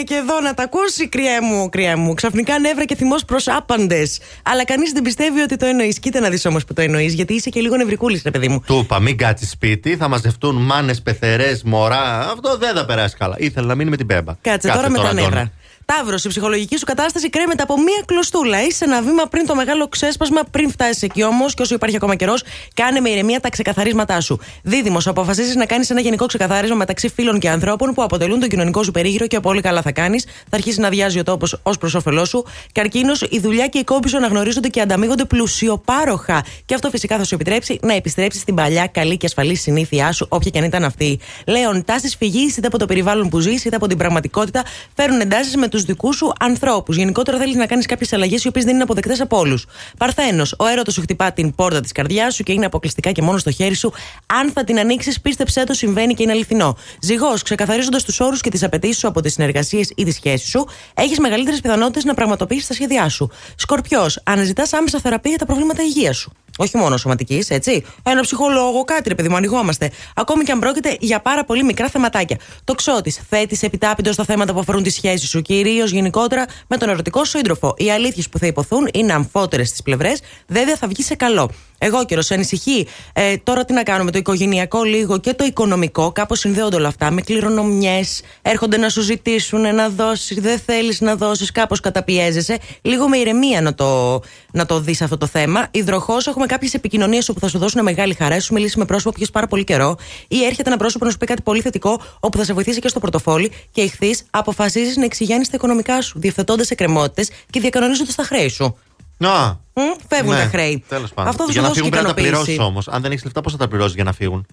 Δεν 0.07 0.17
είναι 0.17 0.25
και 0.25 0.31
εδώ 0.31 0.41
να 0.41 0.53
τα 0.53 0.63
ακούσει, 0.63 1.07
κρυέ 1.07 1.41
μου, 1.41 1.69
κρυέ 1.69 1.95
μου. 1.95 2.13
Ξαφνικά 2.13 2.59
νεύρα 2.59 2.85
και 2.85 2.95
θυμός 2.95 3.25
προς 3.25 3.47
άπαντες. 3.47 4.19
Αλλά 4.43 4.65
κανείς 4.65 4.91
δεν 4.91 5.01
πιστεύει 5.01 5.41
ότι 5.41 5.55
το 5.55 5.65
εννοείς. 5.65 5.99
Κοίτα 5.99 6.19
να 6.19 6.29
δεις 6.29 6.45
όμως 6.45 6.65
που 6.65 6.73
το 6.73 6.81
εννοείς, 6.81 7.13
γιατί 7.13 7.33
είσαι 7.33 7.49
και 7.49 7.59
λίγο 7.59 7.75
νευρικούλης, 7.75 8.21
ρε 8.23 8.31
παιδί 8.31 8.47
μου. 8.47 8.61
Του 8.65 8.79
είπα, 8.83 8.99
μην 8.99 9.17
κάτσεις 9.17 9.49
σπίτι, 9.49 9.95
θα 9.95 10.07
μαζευτούν 10.07 10.55
μάνες, 10.55 11.01
πεθερές, 11.01 11.63
μωρά. 11.63 12.19
Αυτό 12.31 12.57
δεν 12.57 12.75
θα 12.75 12.85
περάσει 12.85 13.15
καλά. 13.17 13.35
Ήθελε 13.39 13.67
να 13.67 13.75
μείνει 13.75 13.89
με 13.89 13.97
την 13.97 14.05
πέμπα. 14.05 14.33
Κάτσε 14.41 14.67
Κάτσε 14.67 14.67
τώρα 14.67 14.89
με 14.89 14.97
τα 14.97 15.03
Αντώνη. 15.03 15.21
νεύρα. 15.21 15.51
Ταύρο, 15.85 16.17
η 16.23 16.27
ψυχολογική 16.27 16.77
σου 16.77 16.85
κατάσταση 16.85 17.29
κρέμεται 17.29 17.63
από 17.63 17.77
μία 17.77 18.03
κλωστούλα. 18.05 18.63
Είσαι 18.63 18.85
ένα 18.85 19.01
βήμα 19.01 19.23
πριν 19.25 19.45
το 19.45 19.55
μεγάλο 19.55 19.87
ξέσπασμα, 19.87 20.41
πριν 20.51 20.69
φτάσεις 20.69 21.01
εκεί 21.01 21.23
όμως, 21.23 21.53
και 21.53 21.61
όσο 21.61 21.75
υπάρχει 21.75 21.95
ακόμα 21.95 22.15
καιρός, 22.15 22.43
κάνε 22.73 22.99
με 22.99 23.09
ηρεμία 23.09 23.39
τα 23.39 23.49
ξεκαθαρίσματά 23.49 24.21
σου. 24.21 24.39
Δίδυμο, 24.63 24.97
αποφασίζει 25.05 25.57
να 25.57 25.65
κάνεις 25.65 25.89
ένα 25.89 26.01
γενικό 26.01 26.25
ξεκαθάρισμα 26.25 26.75
μεταξύ 26.75 27.09
φίλων 27.09 27.39
και 27.39 27.49
ανθρώπων 27.49 27.93
που 27.93 28.03
αποτελούν 28.03 28.39
τον 28.39 28.49
κοινωνικό 28.49 28.83
σου 28.83 28.91
περίγυρο 28.91 29.27
και 29.27 29.39
πολύ 29.39 29.61
καλά 29.61 29.81
θα 29.81 29.91
κάνεις. 29.91 30.23
Θα 30.23 30.55
αρχίσεις 30.55 30.77
να 30.77 30.87
αδειάζει 30.87 31.19
ο 31.19 31.23
τόπος 31.23 31.59
ως 31.63 31.77
προς 31.77 31.93
όφελός 31.93 32.29
σου. 32.29 32.45
Καρκίνο, 32.71 33.13
η 33.29 33.39
δουλειά 33.39 33.67
και 33.67 33.77
η 33.77 33.83
κόμπη 33.83 34.09
σου 34.09 34.17
αναγνωρίζονται 34.17 34.67
και 34.67 34.81
ανταμείβονται 34.81 35.25
πλουσιοπάροχα. 35.25 36.45
Και 36.65 36.73
αυτό 36.73 36.89
φυσικά 36.89 37.17
θα 37.17 37.23
σου 37.23 37.35
επιτρέψει 37.35 37.79
να 37.81 37.93
επιστρέψεις 37.93 38.41
στην 38.41 38.55
παλιά 38.55 38.87
καλή 38.87 39.17
και 39.17 39.25
ασφαλή 39.25 39.55
συνήθειά 39.55 40.11
σου, 40.11 40.25
όποια 40.29 40.49
και 40.49 40.59
αν 40.59 40.63
ήταν 40.63 40.83
αυτή. 40.83 41.19
Λέων, 41.47 41.85
τάσεις 41.85 42.15
φυγή 42.15 42.53
είτε 42.57 42.67
από 42.67 42.77
το 42.77 42.85
περιβάλλον 42.85 43.29
που 43.29 43.39
ζεις, 43.39 43.65
είτε 43.65 43.75
από 43.75 43.87
την 43.87 43.97
πραγματικότητα, 43.97 44.63
φέρουν 44.95 45.19
εντάσεις 45.19 45.55
με 45.55 45.67
τους 45.75 45.85
δικούς 45.85 46.15
σου 46.15 46.33
ανθρώπους. 46.39 46.95
Γενικότερα 46.95 47.37
θέλεις 47.37 47.55
να 47.55 47.65
κάνεις 47.65 47.85
κάποιες 47.85 48.13
αλλαγές 48.13 48.43
οι 48.43 48.47
οποίες 48.47 48.65
δεν 48.65 48.73
είναι 48.73 48.83
αποδεκτές 48.83 49.21
από 49.21 49.37
όλους. 49.37 49.65
Παρθένος, 49.97 50.55
ο 50.57 50.65
έρωτος 50.65 50.93
σου 50.93 51.01
χτυπά 51.01 51.31
την 51.31 51.55
πόρτα 51.55 51.79
της 51.81 51.91
καρδιάς 51.91 52.35
σου 52.35 52.43
και 52.43 52.51
είναι 52.51 52.65
αποκλειστικά 52.65 53.11
και 53.11 53.21
μόνο 53.21 53.37
στο 53.37 53.51
χέρι 53.51 53.75
σου. 53.75 53.93
Αν 54.25 54.51
θα 54.51 54.63
την 54.63 54.79
ανοίξεις, 54.79 55.21
πίστεψέ 55.21 55.63
το, 55.63 55.73
συμβαίνει 55.73 56.13
και 56.13 56.23
είναι 56.23 56.31
αληθινό. 56.31 56.77
Ζυγός, 57.01 57.41
ξεκαθαρίζοντας 57.41 58.03
τους 58.03 58.19
όρους 58.19 58.41
και 58.41 58.49
τις 58.49 58.63
απαιτήσεις 58.63 58.97
σου 58.97 59.07
από 59.07 59.21
τις 59.21 59.33
συνεργασίες 59.33 59.91
ή 59.95 60.03
τις 60.03 60.15
σχέσεις 60.15 60.49
σου, 60.49 60.67
έχεις 60.93 61.19
μεγαλύτερες 61.19 61.61
πιθανότητες 61.61 62.03
να 62.03 62.13
πραγματοποιήσεις 62.13 62.67
τα 62.67 62.73
σχέδιά 62.73 63.09
σου. 63.09 63.29
Σκορπιός, 63.55 64.19
αναζητάς 64.23 64.73
άμεσα 64.73 64.99
θεραπεία 64.99 65.29
για 65.29 65.39
τα 65.39 65.45
προβλήματα 65.45 65.83
υγείας 65.83 66.17
σου. 66.17 66.31
Όχι 66.57 66.77
μόνο 66.77 66.97
σωματικής, 66.97 67.49
έτσι. 67.49 67.85
Ένα 68.03 68.21
ψυχολόγο, 68.21 68.83
κάτι 68.83 69.09
ρε 69.09 69.15
παιδί 69.15 69.29
μου, 69.29 69.35
ανοιγόμαστε. 69.35 69.91
Ακόμη 70.15 70.43
και 70.43 70.51
αν 70.51 70.59
πρόκειται 70.59 70.97
για 70.99 71.19
πάρα 71.19 71.45
πολύ 71.45 71.63
μικρά 71.63 71.89
θεματάκια. 71.89 72.37
Το 72.63 72.73
ξώτης, 72.73 73.19
θέτεις 73.29 73.63
επιτάπητο 73.63 74.13
στα 74.13 74.23
θέματα 74.23 74.53
που 74.53 74.59
αφορούν 74.59 74.83
τη 74.83 74.89
σχέση 74.89 75.27
σου, 75.27 75.41
κυρίω 75.41 75.64
κυρίως 75.65 75.91
γενικότερα 75.91 76.45
με 76.67 76.77
τον 76.77 76.89
ερωτικό 76.89 77.25
σύντροφο. 77.25 77.73
Οι 77.77 77.91
αλήθειες 77.91 78.29
που 78.29 78.37
θα 78.37 78.47
υποθούν 78.47 78.89
είναι 78.93 79.13
αμφότερες 79.13 79.67
στις 79.67 79.81
πλευρές, 79.81 80.19
βέβαια 80.47 80.75
θα 80.75 80.87
βγει 80.87 81.03
σε 81.03 81.15
καλό. 81.15 81.49
Εγώ 81.77 82.05
καιρο, 82.05 82.21
σε 82.21 82.33
ανησυχεί. 82.33 82.87
Ε, 83.13 83.37
τώρα 83.37 83.65
τι 83.65 83.73
να 83.73 83.83
κάνουμε, 83.83 84.11
το 84.11 84.17
οικογενειακό 84.17 84.83
λίγο 84.83 85.17
και 85.19 85.33
το 85.33 85.43
οικονομικό, 85.43 86.11
κάπως 86.11 86.39
συνδέονται 86.39 86.75
όλα 86.75 86.87
αυτά 86.87 87.11
με 87.11 87.21
κληρονομιές. 87.21 88.21
Έρχονται 88.41 88.77
να 88.77 88.89
σου 88.89 89.01
ζητήσουν 89.01 89.75
να 89.75 89.89
δώσεις, 89.89 90.41
δεν 90.41 90.59
θέλεις 90.59 91.01
να 91.01 91.15
δώσεις, 91.15 91.51
κάπως 91.51 91.79
καταπιέζεσαι. 91.79 92.57
Λίγο 92.81 93.09
με 93.09 93.17
ηρεμία 93.17 93.61
να 93.61 93.73
το, 93.73 94.21
να 94.51 94.65
το 94.65 94.79
δεις 94.79 95.01
αυτό 95.01 95.17
το 95.17 95.25
θέμα. 95.25 95.67
Υδροχός, 95.71 96.27
έχουμε 96.27 96.45
κάποιες 96.45 96.73
επικοινωνίες 96.73 97.29
όπου 97.29 97.39
θα 97.39 97.47
σου 97.47 97.57
δώσουν 97.57 97.83
μεγάλη 97.83 98.13
χαρά, 98.13 98.39
σου 98.39 98.53
μιλήσει 98.53 98.79
με 98.79 98.85
πρόσωπο 98.85 99.09
που 99.09 99.15
έχεις 99.19 99.31
πάρα 99.31 99.47
πολύ 99.47 99.63
καιρό, 99.63 99.95
ή 100.27 100.43
έρχεται 100.45 100.69
ένα 100.69 100.77
πρόσωπο 100.77 101.05
να 101.05 101.11
σου 101.11 101.17
πει 101.17 101.25
κάτι 101.25 101.41
πολύ 101.41 101.61
θετικό, 101.61 102.01
όπου 102.19 102.37
θα 102.37 102.43
σε 102.43 102.53
βοηθήσει 102.53 102.79
και 102.79 102.87
στο 102.87 102.99
πορτοφόλι 102.99 103.51
και 103.71 103.81
ηχθεί 103.81 104.15
αποφασίζεις 104.29 104.97
να 104.97 105.05
εξηγιάνει 105.05 105.43
τα 105.43 105.51
οικονομικά 105.53 106.01
σου, 106.01 106.19
διευθετώντας 106.19 106.69
εκκρεμότητες 106.69 107.29
και 107.49 107.59
διακανονίζοντας 107.59 108.15
τα 108.15 108.23
χρέη 108.23 108.49
σου. 108.49 108.75
Να. 109.17 109.59
Μμ, 109.73 109.81
φεύγουν 110.07 110.33
Ναι, 110.33 110.39
τα 110.41 110.47
χρέη. 110.49 110.83
Τέλος 110.87 111.13
πάντων. 111.13 111.29
Αυτό 111.31 111.45
θα 111.45 111.51
για 111.51 111.61
σου 111.61 111.67
να 111.67 111.73
δώσει 111.73 111.81
φύγουν 111.81 111.91
και 111.91 111.97
πρέπει 111.97 112.07
να 112.07 112.13
τα 112.15 112.21
πληρώσεις 112.21 112.53
ικανοποίηση. 112.53 112.69
όμως. 112.69 112.87
Αν 112.87 113.01
δεν 113.01 113.11
έχεις 113.11 113.23
λεφτά, 113.23 113.41
πώς 113.41 113.51
θα 113.51 113.57
τα 113.57 113.67
πληρώσεις 113.67 113.95
για 113.95 114.03
να 114.03 114.13
φύγουν; 114.13 114.45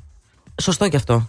Σωστό 0.63 0.89
και 0.89 0.97
αυτό. 0.97 1.29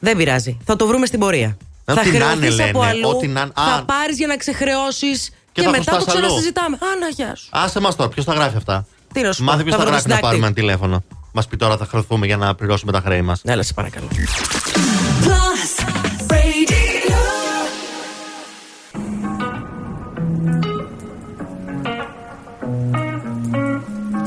Δεν 0.00 0.16
πειράζει. 0.16 0.58
Θα 0.64 0.76
το 0.76 0.86
βρούμε 0.86 1.06
στην 1.06 1.18
πορεία. 1.18 1.56
Ε, 1.84 1.92
θα 1.94 2.00
ό,τι 2.00 2.10
να 2.10 2.16
είναι, 2.16 2.24
χρεωθείς 2.46 2.60
από 2.68 2.78
λένε. 2.78 2.90
αλλού. 2.90 3.08
Ό,τι 3.08 3.26
να- 3.26 3.50
Θα 3.54 3.62
Α. 3.62 3.84
πάρεις 3.84 4.16
για 4.18 4.26
να 4.26 4.36
ξεχρεώσεις 4.36 5.30
και, 5.52 5.62
θα 5.62 5.70
μετά 5.70 5.84
το 5.84 5.90
χρωστάς 5.90 6.14
αλλού. 6.14 6.24
ξανασυζητάμε. 6.26 6.78
Άνα, 6.94 7.08
γεια 7.08 7.34
σου. 7.36 7.48
Άσε 7.50 7.80
μας 7.80 7.96
τώρα, 7.96 8.08
ποιος 8.10 8.24
τα 8.24 8.32
γράφει 8.34 8.56
αυτά; 8.56 8.86
Τι 9.12 9.20
να 9.22 9.32
σου 9.32 9.38
πω, 9.44 9.50
Μάθε 9.50 9.62
ποιο 9.62 9.72
θα 9.72 9.76
τα 9.78 9.82
βρούμε 9.84 9.96
γράφει 9.96 10.08
να 10.08 10.14
συντάκτη. 10.14 10.22
πάρουμε 10.26 10.46
ένα 10.46 10.54
τηλέφωνο. 10.54 11.04
Μας 11.32 11.46
πει 11.46 11.56
τώρα 11.56 11.76
θα 11.76 11.86
χρεωθούμε 11.86 12.26
για 12.26 12.36
να 12.36 12.54
πληρώσουμε 12.54 12.92
τα 12.92 13.00
χρέη 13.00 13.22
μας. 13.22 13.40
Έλα, 13.44 13.62
σε 13.62 13.72
παρακαλώ. 13.72 14.08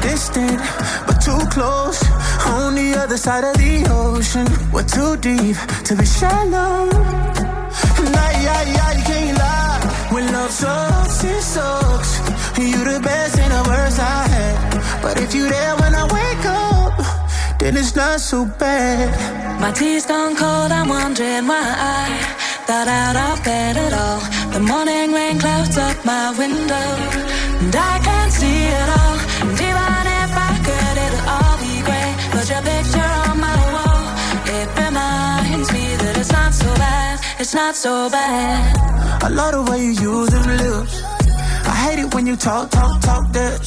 Distant, 0.00 0.58
but 1.06 1.20
too 1.20 1.38
close. 1.50 2.00
On 2.46 2.74
the 2.74 2.94
other 2.96 3.16
side 3.16 3.44
of 3.44 3.54
the 3.56 3.86
ocean. 3.90 4.46
We're 4.72 4.84
too 4.84 5.16
deep 5.16 5.56
to 5.84 5.94
be 5.96 6.06
shallow. 6.06 6.88
Nah, 8.14 8.30
yeah, 8.44 8.62
yeah, 8.76 8.92
you 8.96 9.04
can't 9.04 9.38
lie. 9.38 10.08
When 10.12 10.32
love 10.32 10.50
sucks, 10.50 11.24
it 11.24 11.42
sucks. 11.42 12.12
You 12.58 12.84
the 12.84 13.00
best 13.00 13.38
and 13.38 13.52
the 13.52 13.62
worst 13.68 13.98
I 13.98 14.26
had. 14.34 15.02
But 15.02 15.20
if 15.20 15.34
you 15.34 15.48
there 15.48 15.76
when 15.76 15.94
I 15.94 16.04
wake 16.04 16.46
up, 16.46 17.58
then 17.58 17.76
it's 17.76 17.94
not 17.94 18.20
so 18.20 18.44
bad. 18.44 19.08
My 19.60 19.72
tea's 19.72 20.06
gone 20.06 20.34
cold, 20.36 20.72
I'm 20.72 20.88
wondering 20.88 21.46
why 21.46 21.74
I 21.98 22.06
got 22.66 22.88
out 22.88 23.16
of 23.16 23.44
bed 23.44 23.76
at 23.76 23.92
all. 23.92 24.20
The 24.52 24.60
morning 24.60 25.12
rain 25.12 25.38
clouds 25.38 25.76
up 25.76 26.04
my 26.04 26.32
window, 26.38 26.88
and 27.60 27.74
I 27.74 27.98
can't 28.02 28.32
see 28.32 28.64
it 28.64 28.88
all. 28.98 29.29
It's 37.40 37.54
not 37.54 37.74
so 37.74 38.10
bad. 38.10 38.76
I 39.24 39.28
love 39.28 39.52
the 39.54 39.70
way 39.70 39.80
you 39.80 39.92
use 39.92 40.28
them 40.28 40.46
lips. 40.60 41.02
I 41.72 41.74
hate 41.84 41.98
it 41.98 42.14
when 42.14 42.26
you 42.26 42.36
talk, 42.36 42.70
talk, 42.70 43.00
talk 43.00 43.32
that. 43.32 43.60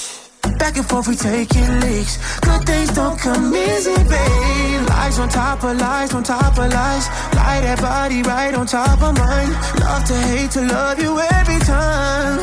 Back 0.59 0.77
and 0.77 0.85
forth, 0.85 1.07
we 1.07 1.15
taking 1.15 1.79
leaks. 1.81 2.15
Good 2.41 2.65
things 2.65 2.91
don't 2.93 3.17
come 3.17 3.53
easy, 3.55 3.95
babe. 3.95 4.89
Lies 4.89 5.17
on 5.17 5.29
top 5.29 5.63
of 5.63 5.75
lies, 5.77 6.13
on 6.13 6.23
top 6.23 6.57
of 6.57 6.71
lies. 6.71 7.07
Lie 7.33 7.61
that 7.65 7.81
body 7.81 8.21
right 8.21 8.53
on 8.53 8.67
top 8.67 9.01
of 9.01 9.17
mine. 9.17 9.51
Love 9.81 10.03
to 10.05 10.17
hate 10.29 10.51
to 10.51 10.61
love 10.61 11.01
you 11.01 11.19
every 11.19 11.59
time. 11.65 12.37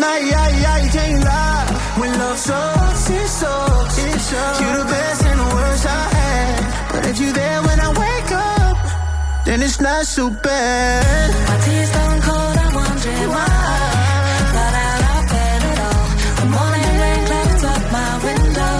Nah, 0.00 0.16
yeah, 0.16 0.48
yeah, 0.62 0.76
you 0.84 0.90
can't 0.90 1.24
lie. 1.24 1.66
When 1.98 2.12
love 2.18 2.36
sucks, 2.36 3.10
it 3.10 3.28
sucks. 3.28 3.98
It 3.98 4.20
sucks. 4.20 4.60
You're 4.60 4.76
the 4.76 4.84
best 4.84 5.24
and 5.24 5.40
the 5.40 5.54
worst 5.56 5.86
I 5.86 6.02
had. 6.18 6.92
But 6.92 7.06
if 7.06 7.18
you 7.18 7.32
there 7.32 7.62
when 7.62 7.77
I 7.77 7.77
then 9.48 9.62
it's 9.62 9.80
not 9.80 10.04
so 10.04 10.28
bad. 10.28 11.30
My 11.48 11.56
tea's 11.64 11.90
gone 11.90 12.20
cold, 12.20 12.56
I'm 12.62 12.74
wondering 12.74 13.28
why 13.34 13.48
I 13.48 14.44
got 14.56 14.74
out 14.86 15.00
of 15.08 15.24
all. 15.88 16.06
The 16.40 16.46
morning 16.56 16.94
rain 17.02 17.22
clouds 17.28 17.64
up 17.72 17.82
my 17.98 18.12
window, 18.28 18.74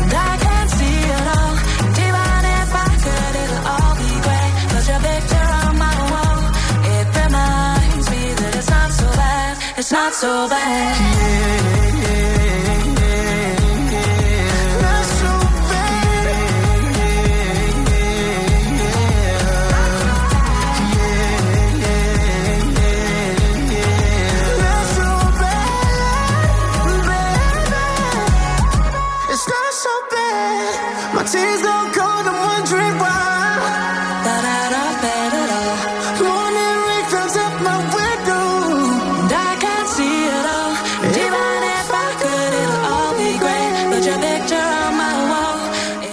and 0.00 0.10
I 0.28 0.32
can't 0.44 0.70
see 0.78 0.98
it 1.16 1.26
all. 1.36 1.54
And 1.84 1.94
even 2.06 2.42
if 2.60 2.70
I 2.86 2.90
could, 3.04 3.34
it'll 3.42 3.64
all 3.74 3.92
be 4.00 4.10
your 4.90 5.00
picture 5.04 5.48
on 5.60 5.72
my 5.86 5.98
wall, 6.12 6.40
it 6.96 7.06
reminds 7.20 8.06
me 8.12 8.22
that 8.40 8.52
it's 8.56 8.70
not 8.70 8.90
so 9.00 9.06
bad, 9.20 9.52
it's 9.76 9.92
not 9.92 10.12
so 10.14 10.48
bad. 10.48 11.60
Not 11.60 11.69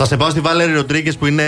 σε 0.08 0.18
πάω 0.18 0.30
στη 0.30 0.40
Βάλερη 0.40 0.74
Ροντρίγκες 0.74 1.18
που 1.18 1.26
είναι 1.26 1.44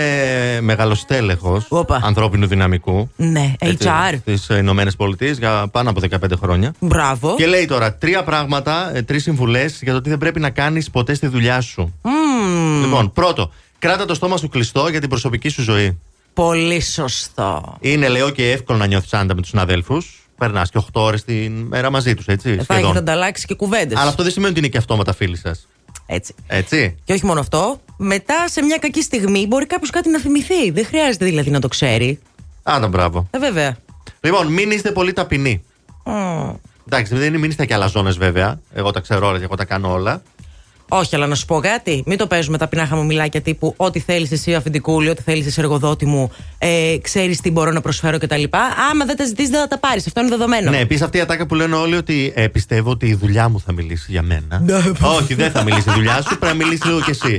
μεγαλοστέλεχος 0.60 1.68
ανθρώπινου 2.02 2.46
δυναμικού. 2.46 3.10
Ναι, 3.16 3.54
HR. 3.60 4.14
Στις 4.20 4.48
Ηνωμένες 4.48 4.96
Πολιτείες 4.96 5.38
για 5.38 5.68
πάνω 5.72 5.90
από 5.90 6.00
15 6.10 6.16
χρόνια. 6.42 6.74
Μπράβο. 6.78 7.34
Και 7.36 7.46
λέει 7.46 7.64
τώρα 7.64 7.94
τρία 7.94 8.22
πράγματα, 8.24 8.92
τρεις 9.06 9.22
συμβουλές 9.22 9.78
για 9.82 9.92
το 9.92 10.00
τι 10.00 10.08
δεν 10.08 10.18
πρέπει 10.18 10.40
να 10.40 10.50
κάνεις 10.50 10.90
ποτέ 10.90 11.14
στη 11.14 11.26
δουλειά 11.26 11.60
σου. 11.60 11.94
Μμμ, 12.02 12.82
Λοιπόν, 12.82 13.12
πρώτο, 13.12 13.50
κράτα 13.78 14.04
το 14.04 14.14
στόμα 14.14 14.36
σου 14.36 14.48
κλειστό 14.48 14.88
για 14.88 15.00
την 15.00 15.08
προσωπική 15.08 15.48
σου 15.48 15.62
ζωή. 15.62 15.98
Πολύ 16.34 16.80
σωστό. 16.82 17.76
Είναι, 17.80 18.08
λέω, 18.08 18.30
και 18.30 18.50
εύκολο 18.50 18.78
να 18.78 18.86
νιώθεις 18.86 19.12
άντα 19.14 19.34
με 19.34 19.40
τους 19.40 19.50
συναδέλφους. 19.50 20.14
Περνάς 20.38 20.70
και 20.70 20.78
8 20.78 20.84
ώρες 20.92 21.24
την 21.24 21.52
μέρα 21.52 21.90
μαζί 21.90 22.14
τους, 22.14 22.26
έτσι. 22.26 22.50
Ε, 22.50 22.56
Θα 22.56 22.62
σχεδόν. 22.62 22.82
έχετε 22.82 22.98
ανταλλάξει 22.98 23.46
και 23.46 23.54
κουβέντες. 23.54 23.98
Αλλά 23.98 24.08
αυτό 24.08 24.22
δεν 24.22 24.32
σημαίνει 24.32 24.50
ότι 24.50 24.58
είναι 24.60 24.68
και 24.68 24.78
αυτόματα 24.78 25.12
φίλοι 25.14 25.36
σας. 25.36 25.66
Έτσι. 26.12 26.34
Έτσι. 26.46 26.96
Και 27.04 27.12
όχι 27.12 27.26
μόνο 27.26 27.40
αυτό, 27.40 27.80
μετά 27.96 28.48
σε 28.48 28.62
μια 28.62 28.76
κακή 28.76 29.02
στιγμή 29.02 29.46
μπορεί 29.46 29.66
κάποιος 29.66 29.90
κάτι 29.90 30.10
να 30.10 30.18
θυμηθεί. 30.18 30.70
Δεν 30.70 30.86
χρειάζεται 30.86 31.24
δηλαδή 31.24 31.50
να 31.50 31.60
το 31.60 31.68
ξέρει. 31.68 32.18
Άντα, 32.62 32.88
μπράβο. 32.88 33.28
Ε, 33.30 33.38
βέβαια. 33.38 33.76
Λοιπόν, 34.20 34.46
μην 34.46 34.70
είστε 34.70 34.92
πολύ 34.92 35.12
ταπεινοί. 35.12 35.62
Μμ. 36.04 36.50
Εντάξει, 36.86 37.14
δεν 37.14 37.26
είναι 37.26 37.38
μην 37.38 37.50
είστε 37.50 37.66
και 37.66 37.74
αλαζόνες 37.74 38.16
βέβαια. 38.16 38.60
Εγώ 38.74 38.90
τα 38.90 39.00
ξέρω 39.00 39.26
όλα 39.26 39.38
και 39.38 39.44
εγώ 39.44 39.54
τα 39.54 39.64
κάνω 39.64 39.92
όλα. 39.92 40.22
Όχι, 40.92 41.14
αλλά 41.14 41.26
να 41.26 41.34
σου 41.34 41.46
πω 41.46 41.60
κάτι. 41.60 42.02
Μην 42.06 42.18
το 42.18 42.26
παίζουμε 42.26 42.58
ταπεινά 42.58 42.86
χαμομηλάκια 42.86 43.40
τύπου 43.40 43.74
Ό,τι 43.76 44.00
θέλεις 44.00 44.30
εσύ 44.32 44.54
αφεντικούλη, 44.54 45.08
ό,τι 45.08 45.22
θέλεις 45.22 45.46
εσύ 45.46 45.60
εργοδότη 45.60 46.06
μου, 46.06 46.30
ε, 46.58 46.96
ξέρεις 47.02 47.40
τι 47.40 47.50
μπορώ 47.50 47.70
να 47.70 47.80
προσφέρω 47.80 48.18
κτλ. 48.18 48.42
Άμα 48.90 49.04
δεν 49.04 49.16
τα 49.16 49.24
ζητήσει, 49.24 49.50
δεν 49.50 49.60
θα 49.60 49.68
τα 49.68 49.78
πάρεις. 49.78 50.06
Αυτό 50.06 50.20
είναι 50.20 50.28
δεδομένο. 50.28 50.70
Ναι, 50.70 50.78
επίσης 50.78 51.02
αυτή 51.02 51.18
η 51.18 51.20
ατάκα 51.20 51.46
που 51.46 51.54
λένε 51.54 51.74
όλοι 51.74 51.96
ότι 51.96 52.32
ε, 52.36 52.48
πιστεύω 52.48 52.90
ότι 52.90 53.06
η 53.06 53.14
δουλειά 53.14 53.48
μου 53.48 53.60
θα 53.60 53.72
μιλήσει 53.72 54.06
για 54.08 54.22
μένα. 54.22 54.62
Όχι, 55.18 55.34
δεν 55.34 55.50
θα 55.50 55.62
μιλήσει 55.62 55.90
η 55.90 55.92
δουλειά 55.92 56.22
σου, 56.22 56.38
πρέπει 56.38 56.46
να 56.46 56.54
μιλήσεις 56.64 56.84
λίγο 56.84 57.00
κι 57.00 57.10
εσύ. 57.10 57.36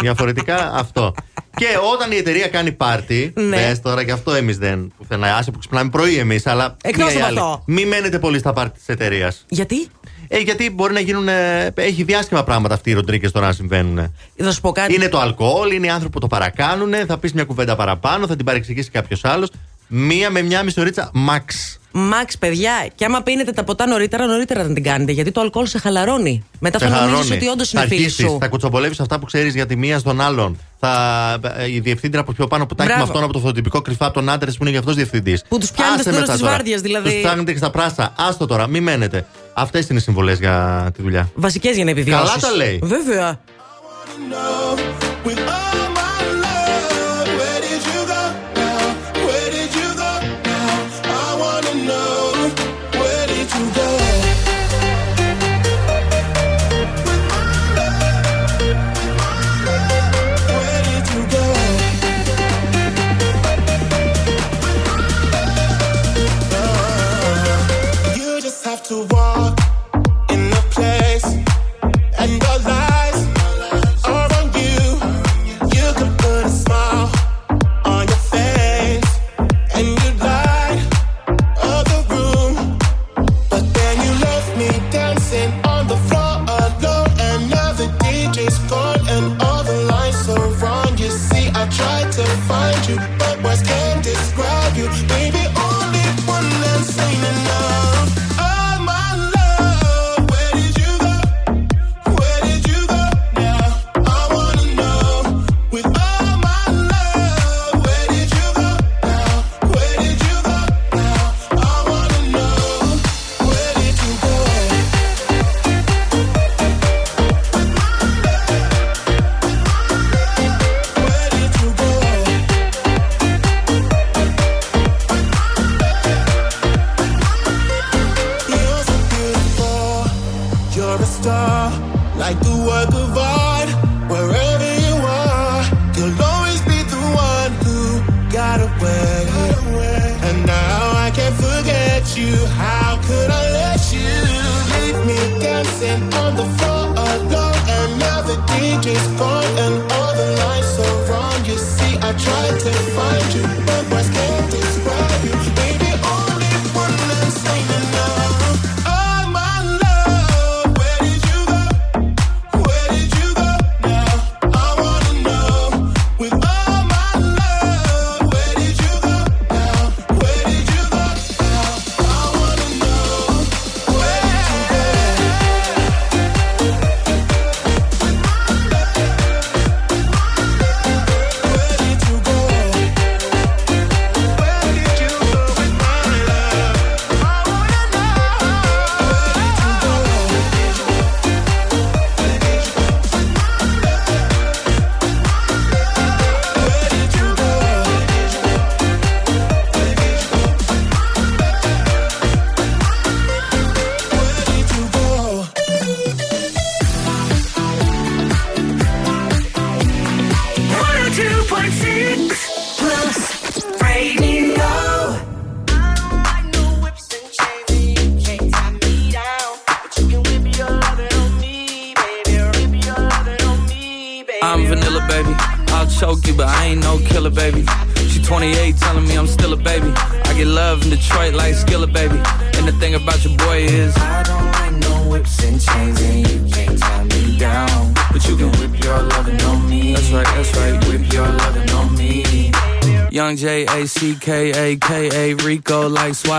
Διαφορετικά 0.00 0.72
αυτό. 0.74 1.14
Και 1.56 1.66
όταν 1.92 2.10
η 2.12 2.16
εταιρεία 2.16 2.48
κάνει 2.48 2.72
πάρτι, 2.72 3.32
Ναι. 3.34 3.42
ναι. 3.42 3.76
τώρα 3.82 4.04
και 4.04 4.12
αυτό 4.12 4.34
εμείς 4.34 4.58
δεν. 4.58 4.92
Πουθενά, 4.96 5.36
άσε 5.36 5.50
που 5.50 5.58
ξυπνάμε 5.58 5.90
πρωί 5.90 6.16
εμείς, 6.16 6.46
αλλά. 6.46 6.76
Εκτός 6.82 7.04
μία 7.06 7.14
ή 7.14 7.16
από 7.16 7.26
άλλη. 7.26 7.38
αυτό. 7.38 7.62
Μην 7.66 7.88
μένετε 7.88 8.18
πολύ 8.18 8.38
στα 8.38 8.52
πάρτι 8.52 8.78
της 8.78 8.88
εταιρείας. 8.88 9.44
Γιατί; 9.48 9.88
Ε, 10.36 10.38
γιατί 10.38 10.70
μπορεί 10.70 10.92
να 10.92 11.00
γίνουν. 11.00 11.28
ε, 11.28 11.72
έχει 11.74 12.02
διάσχημα 12.02 12.44
πράγματα 12.44 12.74
αυτοί 12.74 12.90
οι 12.90 12.92
ροντρίκε 12.92 13.30
τώρα 13.30 13.46
να 13.46 13.52
συμβαίνουν. 13.52 14.14
Θα 14.36 14.52
σου 14.52 14.60
πω 14.60 14.72
κάτι. 14.72 14.94
Είναι 14.94 15.08
το 15.08 15.18
αλκοόλ, 15.18 15.72
είναι 15.72 15.86
οι 15.86 15.90
άνθρωποι 15.90 16.12
που 16.12 16.20
το 16.20 16.26
παρακάνουν, 16.26 16.92
θα 17.06 17.18
πεις 17.18 17.32
μια 17.32 17.44
κουβέντα 17.44 17.76
παραπάνω, 17.76 18.26
θα 18.26 18.36
την 18.36 18.44
παρεξηγήσει 18.44 18.90
κάποιος 18.90 19.24
άλλος. 19.24 19.50
Μία 19.88 20.30
με 20.30 20.42
μια 20.42 20.62
μισή 20.62 20.80
ωρίτσα, 20.80 21.10
max. 21.14 21.76
Μαξ, 21.96 22.38
παιδιά, 22.38 22.86
και 22.94 23.04
άμα 23.04 23.22
πίνετε 23.22 23.52
τα 23.52 23.64
ποτά 23.64 23.86
νωρίτερα, 23.86 24.26
νωρίτερα 24.26 24.62
να 24.68 24.74
την 24.74 24.82
κάνετε. 24.82 25.12
Γιατί 25.12 25.30
το 25.32 25.40
αλκοόλ 25.40 25.66
σε 25.66 25.78
χαλαρώνει. 25.78 26.44
Μετά 26.58 26.78
θα 26.78 26.84
Σε 26.86 26.90
νομίζεις 26.94 27.16
χαρώνει. 27.16 27.36
ότι 27.36 27.46
όντως 27.46 27.68
θα 27.70 27.80
είναι 27.80 27.88
φίλη 27.88 28.04
αρχίσεις, 28.04 28.26
σου. 28.26 28.36
Θα 28.40 28.48
κουτσομπολεύεις 28.48 29.00
αυτά 29.00 29.18
που 29.18 29.24
ξέρεις 29.26 29.54
για 29.54 29.66
τη 29.66 29.76
μία 29.76 29.98
στον 29.98 30.20
άλλον. 30.20 30.58
Θα, 30.80 31.38
η 31.74 31.80
διευθύντρια 31.80 32.20
από 32.20 32.32
πιο 32.32 32.46
πάνω 32.46 32.66
που 32.66 32.74
τα 32.74 32.82
έχει 32.82 32.92
με 32.92 32.96
Μπράβο. 32.98 33.10
αυτόν 33.12 33.24
από 33.24 33.32
το 33.32 33.38
φωτοτυπικό 33.38 33.80
κρυφά 33.82 34.04
από 34.06 34.14
τον 34.14 34.28
άντρες 34.28 34.52
που 34.56 34.62
είναι 34.62 34.70
για 34.70 34.78
αυτός 34.78 34.94
διευθυντής. 34.94 35.42
Που 35.48 35.58
τους 35.58 35.70
πιάνετε 35.70 36.02
στο 36.02 36.10
τέλος 36.10 36.28
της 36.28 36.40
βάρδιας, 36.42 36.80
δηλαδή. 36.80 37.10
Τους 37.10 37.20
ψάχνετε 37.22 37.52
και 37.52 37.58
στα 37.58 37.70
πράσα. 37.70 38.12
Άστο 38.18 38.46
τώρα, 38.46 38.66
μη 38.66 38.80
μένετε. 38.80 39.26
Αυτές 39.54 39.88
είναι 39.88 39.98
οι 39.98 40.02
συμβολές 40.02 40.38
για 40.38 40.88
τη 40.96 41.02
δουλειά. 41.02 41.30
Βασικές 41.34 41.74
για 41.76 41.84
να 41.84 41.90
επιβιώσεις. 41.90 42.30
Καλά 42.30 42.40
τα 42.40 42.56
λέει. 42.56 42.80
Βέβαια. 42.82 43.40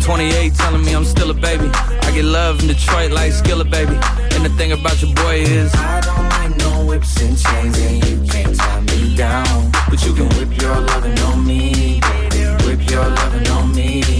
She 0.00 0.06
28, 0.06 0.54
telling 0.54 0.84
me 0.84 0.94
I'm 0.94 1.04
still 1.04 1.30
a 1.30 1.34
baby. 1.34 1.68
I 1.74 2.12
get 2.14 2.24
love 2.24 2.60
in 2.60 2.68
Detroit 2.68 3.10
like 3.12 3.32
Skilla, 3.32 3.68
baby. 3.70 3.98
And 4.34 4.44
the 4.44 4.50
thing 4.56 4.72
about 4.72 5.00
your 5.02 5.14
boy 5.14 5.40
is, 5.40 5.72
I 5.74 6.00
don't 6.00 6.28
like 6.28 6.56
no 6.58 6.86
whips 6.86 7.20
and 7.20 7.38
chains, 7.38 7.78
and 7.78 8.04
you 8.06 8.26
can't 8.26 8.56
tie 8.56 8.80
me 8.80 9.14
down. 9.14 9.70
But 9.90 10.04
you 10.04 10.14
can 10.14 10.28
whip 10.36 10.60
your 10.60 10.80
lovin' 10.80 11.18
on 11.18 11.46
me, 11.46 12.00
baby. 12.00 12.66
Whip 12.66 12.90
your 12.90 13.06
lovin' 13.06 13.46
on 13.48 13.74
me. 13.74 14.19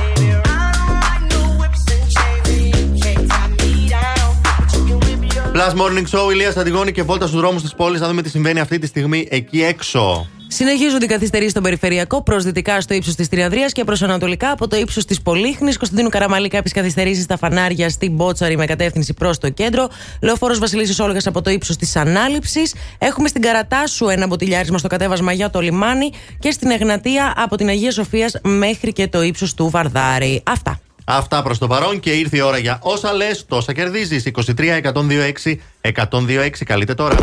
Plus 5.53 5.73
Morning 5.81 6.05
Show, 6.17 6.31
Ηλίας 6.31 6.57
Αντιγόνη 6.57 6.91
και 6.91 7.03
βόλτα 7.03 7.27
στους 7.27 7.39
δρόμους 7.39 7.61
της 7.61 7.73
πόλης. 7.73 7.99
Να 7.99 8.07
δούμε 8.07 8.21
τι 8.21 8.29
συμβαίνει 8.29 8.59
αυτή 8.59 8.79
τη 8.79 8.87
στιγμή 8.87 9.27
εκεί 9.29 9.63
έξω. 9.63 10.27
Συνεχίζονται 10.47 11.05
οι 11.05 11.07
καθυστερήσεις 11.07 11.51
στον 11.51 11.63
περιφερειακό 11.63 12.23
προς 12.23 12.43
δυτικά 12.43 12.81
στο 12.81 12.93
ύψος 12.93 13.15
της 13.15 13.29
Τριαδρίας 13.29 13.71
και 13.71 13.83
προς 13.83 14.01
ανατολικά 14.01 14.51
από 14.51 14.67
το 14.67 14.75
ύψος 14.75 15.05
της 15.05 15.21
Πολύχνης. 15.21 15.77
Κωνσταντίνου 15.77 16.09
Καραμαλή, 16.09 16.47
κάποιες 16.47 16.73
καθυστερήσεις 16.73 17.23
στα 17.23 17.37
φανάρια 17.37 17.89
στην 17.89 18.11
Μπότσαρη 18.11 18.57
με 18.57 18.65
κατεύθυνση 18.65 19.13
προς 19.13 19.37
το 19.37 19.49
κέντρο. 19.49 19.89
Λεωφόρος 20.21 20.59
Βασιλίση 20.59 21.01
Όλγας 21.01 21.27
από 21.27 21.41
το 21.41 21.49
ύψος 21.49 21.75
της 21.75 21.95
Ανάληψης. 21.95 22.73
Έχουμε 22.97 23.27
στην 23.27 23.41
Καρατάσου 23.41 24.07
ένα 24.07 24.27
μποτιλιάρισμα 24.27 24.77
στο 24.77 24.87
κατέβασμα 24.87 25.31
για 25.31 25.49
το 25.49 25.59
λιμάνι 25.59 26.09
και 26.39 26.51
στην 26.51 26.71
Εγνατία 26.71 27.33
από 27.37 27.55
την 27.55 27.67
Αγία 27.67 27.91
Σοφίας 27.91 28.35
μέχρι 28.41 28.93
και 28.93 29.07
το 29.07 29.21
ύψος 29.21 29.53
του 29.53 29.69
Βαρδάρη. 29.69 30.43
Αυτά. 30.45 30.79
Αυτά 31.13 31.41
προς 31.41 31.57
το 31.57 31.67
παρόν 31.67 31.99
και 31.99 32.11
ήρθε 32.11 32.37
η 32.37 32.41
ώρα 32.41 32.57
για 32.57 32.79
όσα 32.81 33.13
λες, 33.13 33.45
τόσα 33.45 33.73
κερδίζεις. 33.73 34.25
23 34.25 34.77
126 34.77 35.55
126. 35.81 36.63
Καλείτε 36.65 36.93
τώρα. 36.93 37.15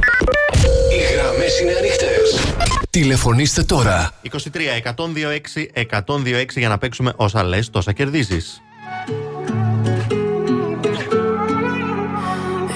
Οι 0.93 1.15
γραμμές 1.15 1.61
είναι 1.61 1.73
ανοιχτές. 1.79 2.55
Τηλεφωνήστε 2.91 3.63
τώρα. 3.63 4.11
23 4.23 4.75
126 4.75 5.71
126 5.73 6.59
για 6.59 6.69
να 6.69 6.79
παίξουμε 6.79 7.13
όσα 7.17 7.43
λες, 7.45 7.71
τόσα 7.71 7.93
κερδίζεις. 7.93 8.63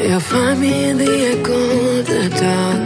You'll 0.05 0.21
find 0.33 0.59
me 0.63 0.73
in 0.91 0.97
the 1.03 1.13
echo 1.33 1.61
of 1.95 2.03
the 2.11 2.23
dark, 2.43 2.85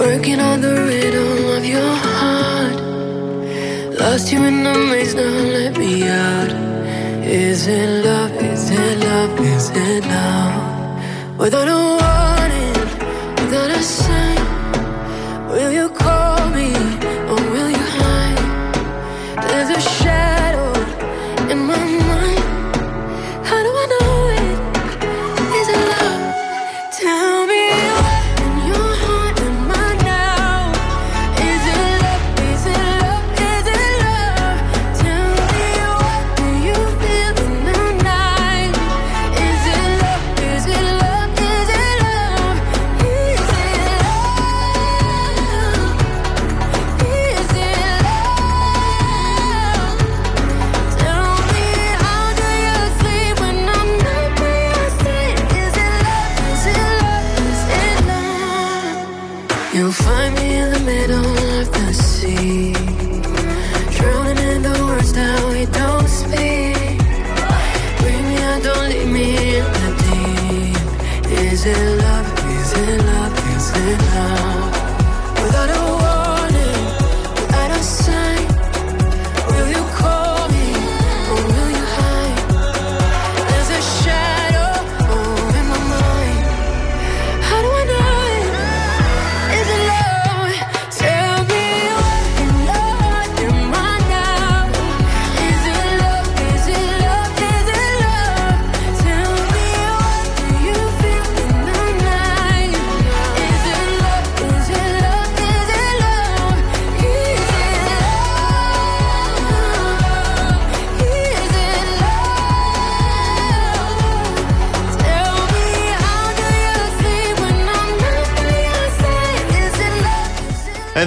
working 0.00 0.40
on 0.50 0.56
the 0.66 0.74
rhythm 0.88 1.38
of 1.56 1.62
your 1.74 1.92
heart. 2.06 2.78
Lost 4.00 4.26
you 4.32 4.40
in 4.50 4.56
the 4.66 4.74
maze, 4.90 5.14
now 5.14 5.34
let 5.56 5.72
me 5.82 5.92
out. 6.08 6.69
Is 7.22 7.66
it 7.66 8.04
love? 8.04 8.32
Is 8.42 8.70
it 8.70 8.98
love? 8.98 9.40
Is 9.40 9.70
it 9.70 10.04
love? 10.06 11.38
Without 11.38 11.68
a 11.68 11.80
warning, 12.00 12.72
without 13.36 13.70
a 13.70 13.82
sign, 13.82 15.48
will 15.48 15.70
you 15.70 15.88
call 15.90 16.19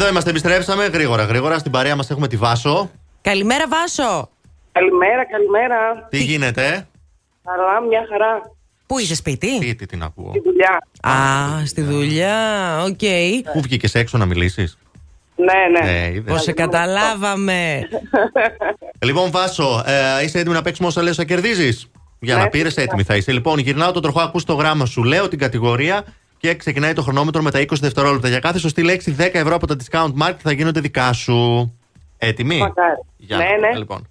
Εδώ 0.03 0.11
είμαστε, 0.11 0.29
επιστρέψαμε 0.29 0.85
γρήγορα, 0.85 1.23
γρήγορα. 1.23 1.57
Στην 1.57 1.71
παρέα 1.71 1.95
μας 1.95 2.09
έχουμε 2.09 2.27
τη 2.27 2.35
Βάσο. 2.37 2.91
Καλημέρα, 3.21 3.63
Βάσο. 3.67 4.29
Καλημέρα, 4.71 5.25
καλημέρα. 5.25 6.07
Τι 6.09 6.23
γίνεται, 6.23 6.87
Καλά, 7.43 7.81
μια 7.89 8.05
χαρά. 8.11 8.51
Πού 8.87 8.99
είσαι 8.99 9.15
σπίτι; 9.15 9.55
Σπίτι 9.55 9.85
την 9.85 10.03
ακούω. 10.03 10.29
Στη 10.29 10.41
δουλειά. 10.45 10.87
Α, 11.01 11.65
στη 11.65 11.81
δουλειά. 11.81 12.37
Οκ. 12.83 12.99
Πού 13.53 13.61
βγήκες 13.61 13.95
έξω 13.95 14.17
να 14.17 14.25
μιλήσεις; 14.25 14.77
Ναι, 15.35 15.79
ναι. 15.79 15.91
Ε, 15.91 16.07
είδες. 16.13 16.33
Πώς 16.33 16.41
σε 16.41 16.51
καταλάβαμε. 16.51 17.87
Λοιπόν, 19.05 19.31
Βάσο, 19.31 19.83
ε, 19.85 20.23
είσαι 20.23 20.39
έτοιμη 20.39 20.53
να 20.55 20.61
παίξουμε 20.61 20.87
όσα 20.87 21.01
λες, 21.01 21.15
θα 21.15 21.23
κερδίζεις; 21.23 21.87
Για 22.19 22.35
Ναι, 22.35 22.41
να 22.41 22.47
πήρες, 22.49 22.65
φυσικά. 22.65 22.81
έτοιμη 22.81 23.03
θα 23.03 23.15
είσαι. 23.15 23.31
Λοιπόν, 23.31 23.59
γυρνάω 23.59 23.91
το 23.91 23.99
τροχό, 23.99 24.19
ακούς 24.21 24.43
το 24.43 24.53
γράμμα 24.53 24.85
σου, 24.85 25.03
λέω 25.03 25.27
την 25.27 25.39
κατηγορία 25.39 26.03
και 26.43 26.55
ξεκινάει 26.55 26.93
το 26.93 27.01
χρονόμετρο 27.01 27.41
με 27.41 27.51
τα 27.51 27.59
20 27.59 27.65
δευτερόλεπτα. 27.79 28.27
Για 28.27 28.39
κάθε 28.39 28.59
σωστή 28.59 28.83
λέξη, 28.83 29.15
10 29.19 29.29
ευρώ 29.33 29.55
από 29.55 29.67
τα 29.67 29.75
discount 29.75 30.13
market 30.23 30.37
θα 30.41 30.51
γίνονται 30.51 30.79
δικά 30.79 31.13
σου. 31.13 31.73
Έτοιμη. 32.17 32.57
Μακάρι. 32.57 32.95
Για 33.17 33.37
Ναι, 33.37 33.43
να 33.43 33.55
δούμε, 33.55 33.67
ναι. 33.67 33.77
Λοιπόν. 33.77 34.07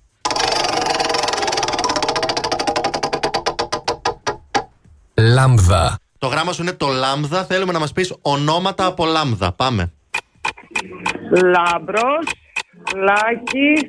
Λάμδα. 5.15 5.99
Το 6.19 6.27
γράμμα 6.27 6.53
σου 6.53 6.63
είναι 6.63 6.73
το 6.73 6.87
λάμδα. 6.87 7.45
Θέλουμε 7.45 7.73
να 7.73 7.79
μας 7.79 7.93
πεις 7.93 8.15
ονόματα 8.23 8.87
από 8.87 9.05
λάμδα. 9.07 9.53
Πάμε. 9.53 9.93
Λάμπρος, 11.31 12.27
Λάκης, 12.97 13.83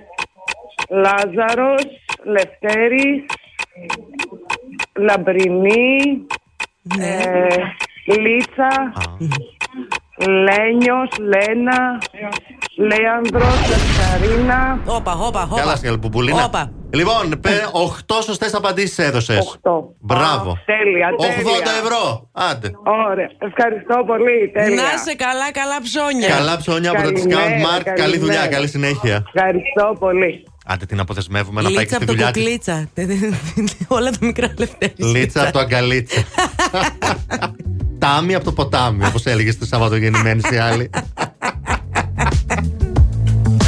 Λάζαρος, 0.90 1.86
Λευτέρης, 2.24 3.26
Λαμπρινή, 4.94 6.26
ε, 7.00 7.48
Λίτσα, 8.06 8.94
Λένιος, 10.18 11.10
Λένα, 11.20 12.02
Λέανδρος, 12.78 13.56
Λευκαρίνα. 13.70 14.80
Όπα, 14.86 15.12
όπα, 15.14 15.44
όπα. 15.44 15.60
Καλά, 15.60 15.76
σκαλπουπουλίνα. 15.76 16.44
Όπα. 16.46 16.72
Λοιπόν, 16.94 17.40
8 17.72 18.22
σωστές 18.24 18.54
απαντήσεις 18.54 18.98
έδωσες. 18.98 19.60
8. 19.62 19.96
Μπράβο. 20.00 20.58
Τέλεια, 20.66 21.10
80 21.18 21.26
τέλεια. 21.28 21.80
ευρώ. 21.84 22.30
Άντε. 22.32 22.72
Ωραία, 23.10 23.30
ευχαριστώ 23.38 24.04
πολύ, 24.08 24.52
τέλεια. 24.54 24.76
Να 24.76 24.98
σε 24.98 25.16
καλά, 25.16 25.52
καλά 25.52 25.82
ψώνια. 25.82 26.28
Καλά 26.28 26.58
ψώνια 26.58 26.90
από 26.92 27.02
τα 27.02 27.12
Καλημέρα, 27.12 27.42
discount 27.42 27.78
market. 27.78 27.84
Καλή 27.84 28.00
καλημέρα. 28.00 28.20
δουλειά, 28.20 28.48
καλή 28.48 28.68
συνέχεια. 28.68 29.24
Ευχαριστώ 29.34 29.96
πολύ. 30.00 30.44
Άντε 30.66 30.86
την 30.86 31.00
αποδεσμεύουμε 31.00 31.62
να 31.62 31.70
πάει 31.72 31.86
και 31.86 31.96
Λίτσα 31.96 31.96
στη 31.96 32.04
από 32.04 32.06
το 32.06 32.12
δουλειά 32.12 32.32
της. 32.32 32.42
κουκλίτσα. 32.44 32.88
Όλα 33.98 34.10
τα 34.12 34.18
μικρά 34.22 34.54
λεφτά. 34.58 34.88
Λίτσα 34.96 35.42
από 35.44 35.52
το 35.52 35.60
αγκαλίτσα. 35.60 36.22
Τάμι 38.04 38.36
από 38.36 38.46
το 38.46 38.52
ποτάμι, 38.52 39.06
όπω 39.06 39.18
έλεγε 39.24 39.52
στη 39.52 39.66
Σαββατογεννημένη 39.66 40.42
οι 40.54 40.58
άλλοι. 40.58 40.90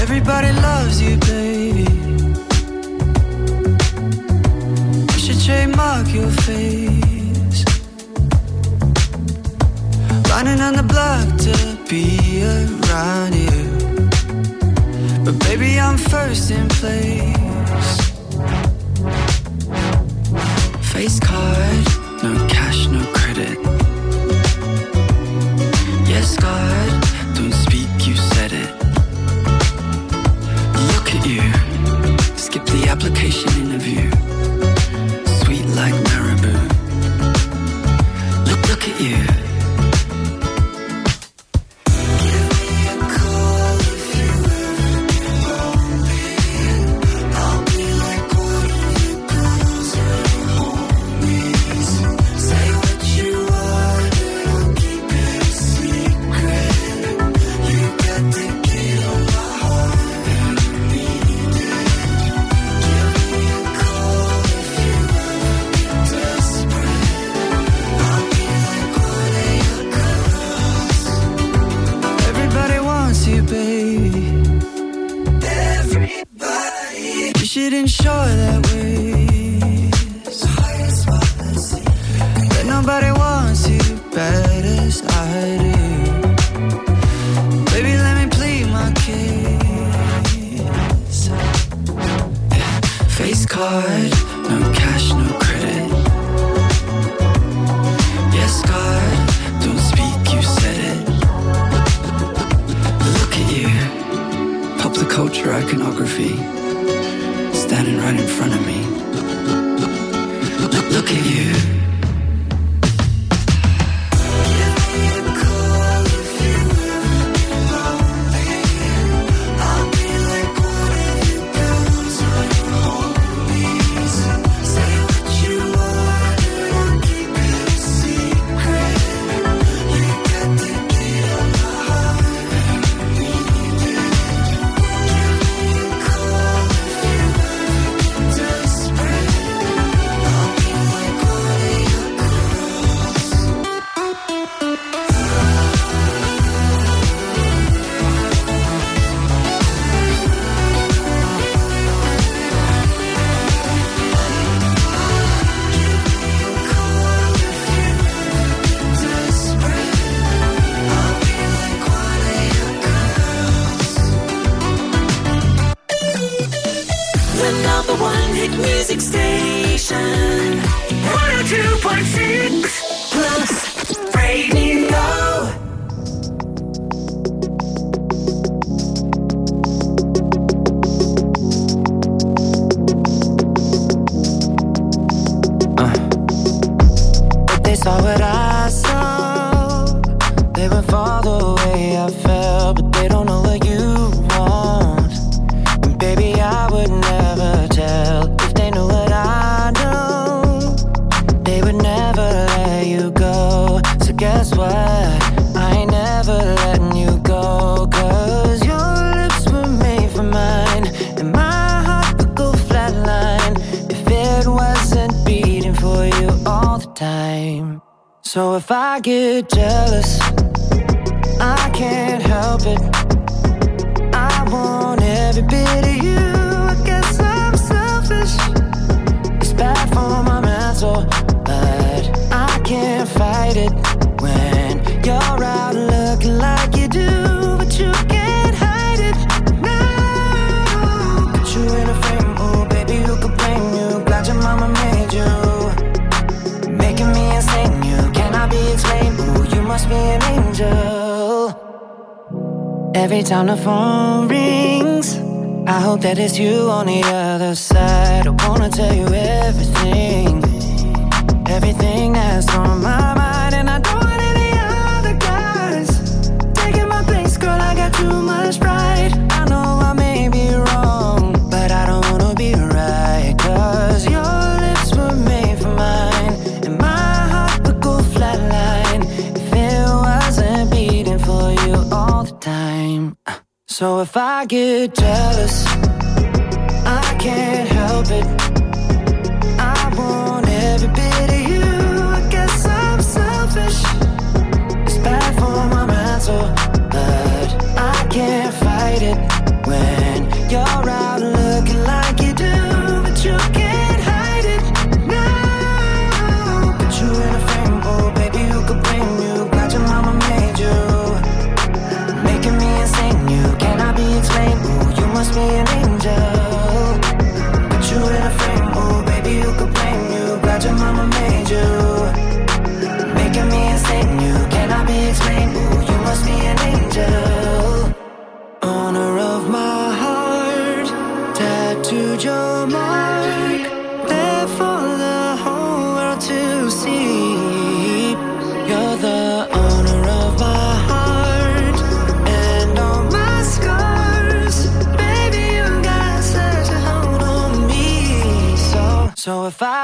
Everybody 0.03 0.51
loves 0.67 0.97
you, 1.05 1.13
baby. 1.31 1.87
You 5.13 5.19
should 5.23 5.39
trademark 5.47 6.07
your 6.17 6.31
face. 6.47 7.61
Running 10.31 10.59
on 10.67 10.73
the 10.79 10.85
block 10.93 11.27
to 11.45 11.55
be 11.89 12.05
around 12.55 13.33
you. 13.45 13.61
But 15.25 15.35
baby, 15.45 15.71
I'm 15.85 15.97
first 16.13 16.45
in 16.57 16.65
place. 16.79 17.93
Face 20.93 21.17
card, 21.29 21.85
no 22.23 22.31
cash, 22.47 22.53
no 22.53 22.54
application 33.05 33.49
interview. 33.61 34.24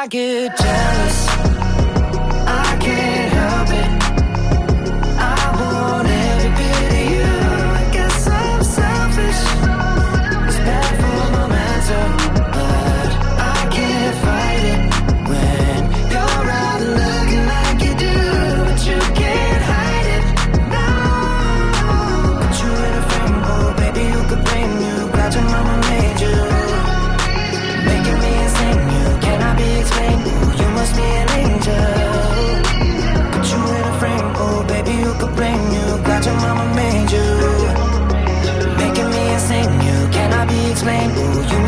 I 0.02 0.08
get 0.08 0.58
jealous. 0.58 1.31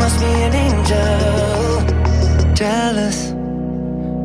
must 0.04 0.20
be 0.20 0.32
an 0.48 0.54
angel. 0.68 1.68
Jealous, 2.62 3.18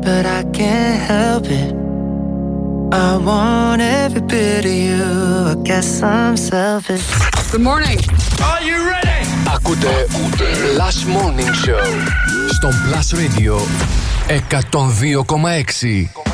but 0.04 0.24
I 0.38 0.42
can't 0.58 0.98
help 1.12 1.44
it. 1.62 1.72
I 3.08 3.10
want 3.28 3.80
every 3.80 4.20
bit 4.20 4.64
of 4.72 4.76
you. 4.86 5.04
I 5.52 5.54
guess 5.68 6.02
I'm 6.02 6.36
selfish. 6.36 7.06
Good 7.52 7.62
morning. 7.70 7.98
Are 8.50 8.62
you 8.68 8.76
ready? 8.92 9.18
Ακούτε, 9.54 9.94
Ακούτε. 10.14 10.48
Last 10.80 11.02
Morning 11.16 11.52
Show 11.64 11.84
στο 12.56 12.68
Plus 12.68 13.08
Radio 13.20 13.54
102,6. 14.28 16.29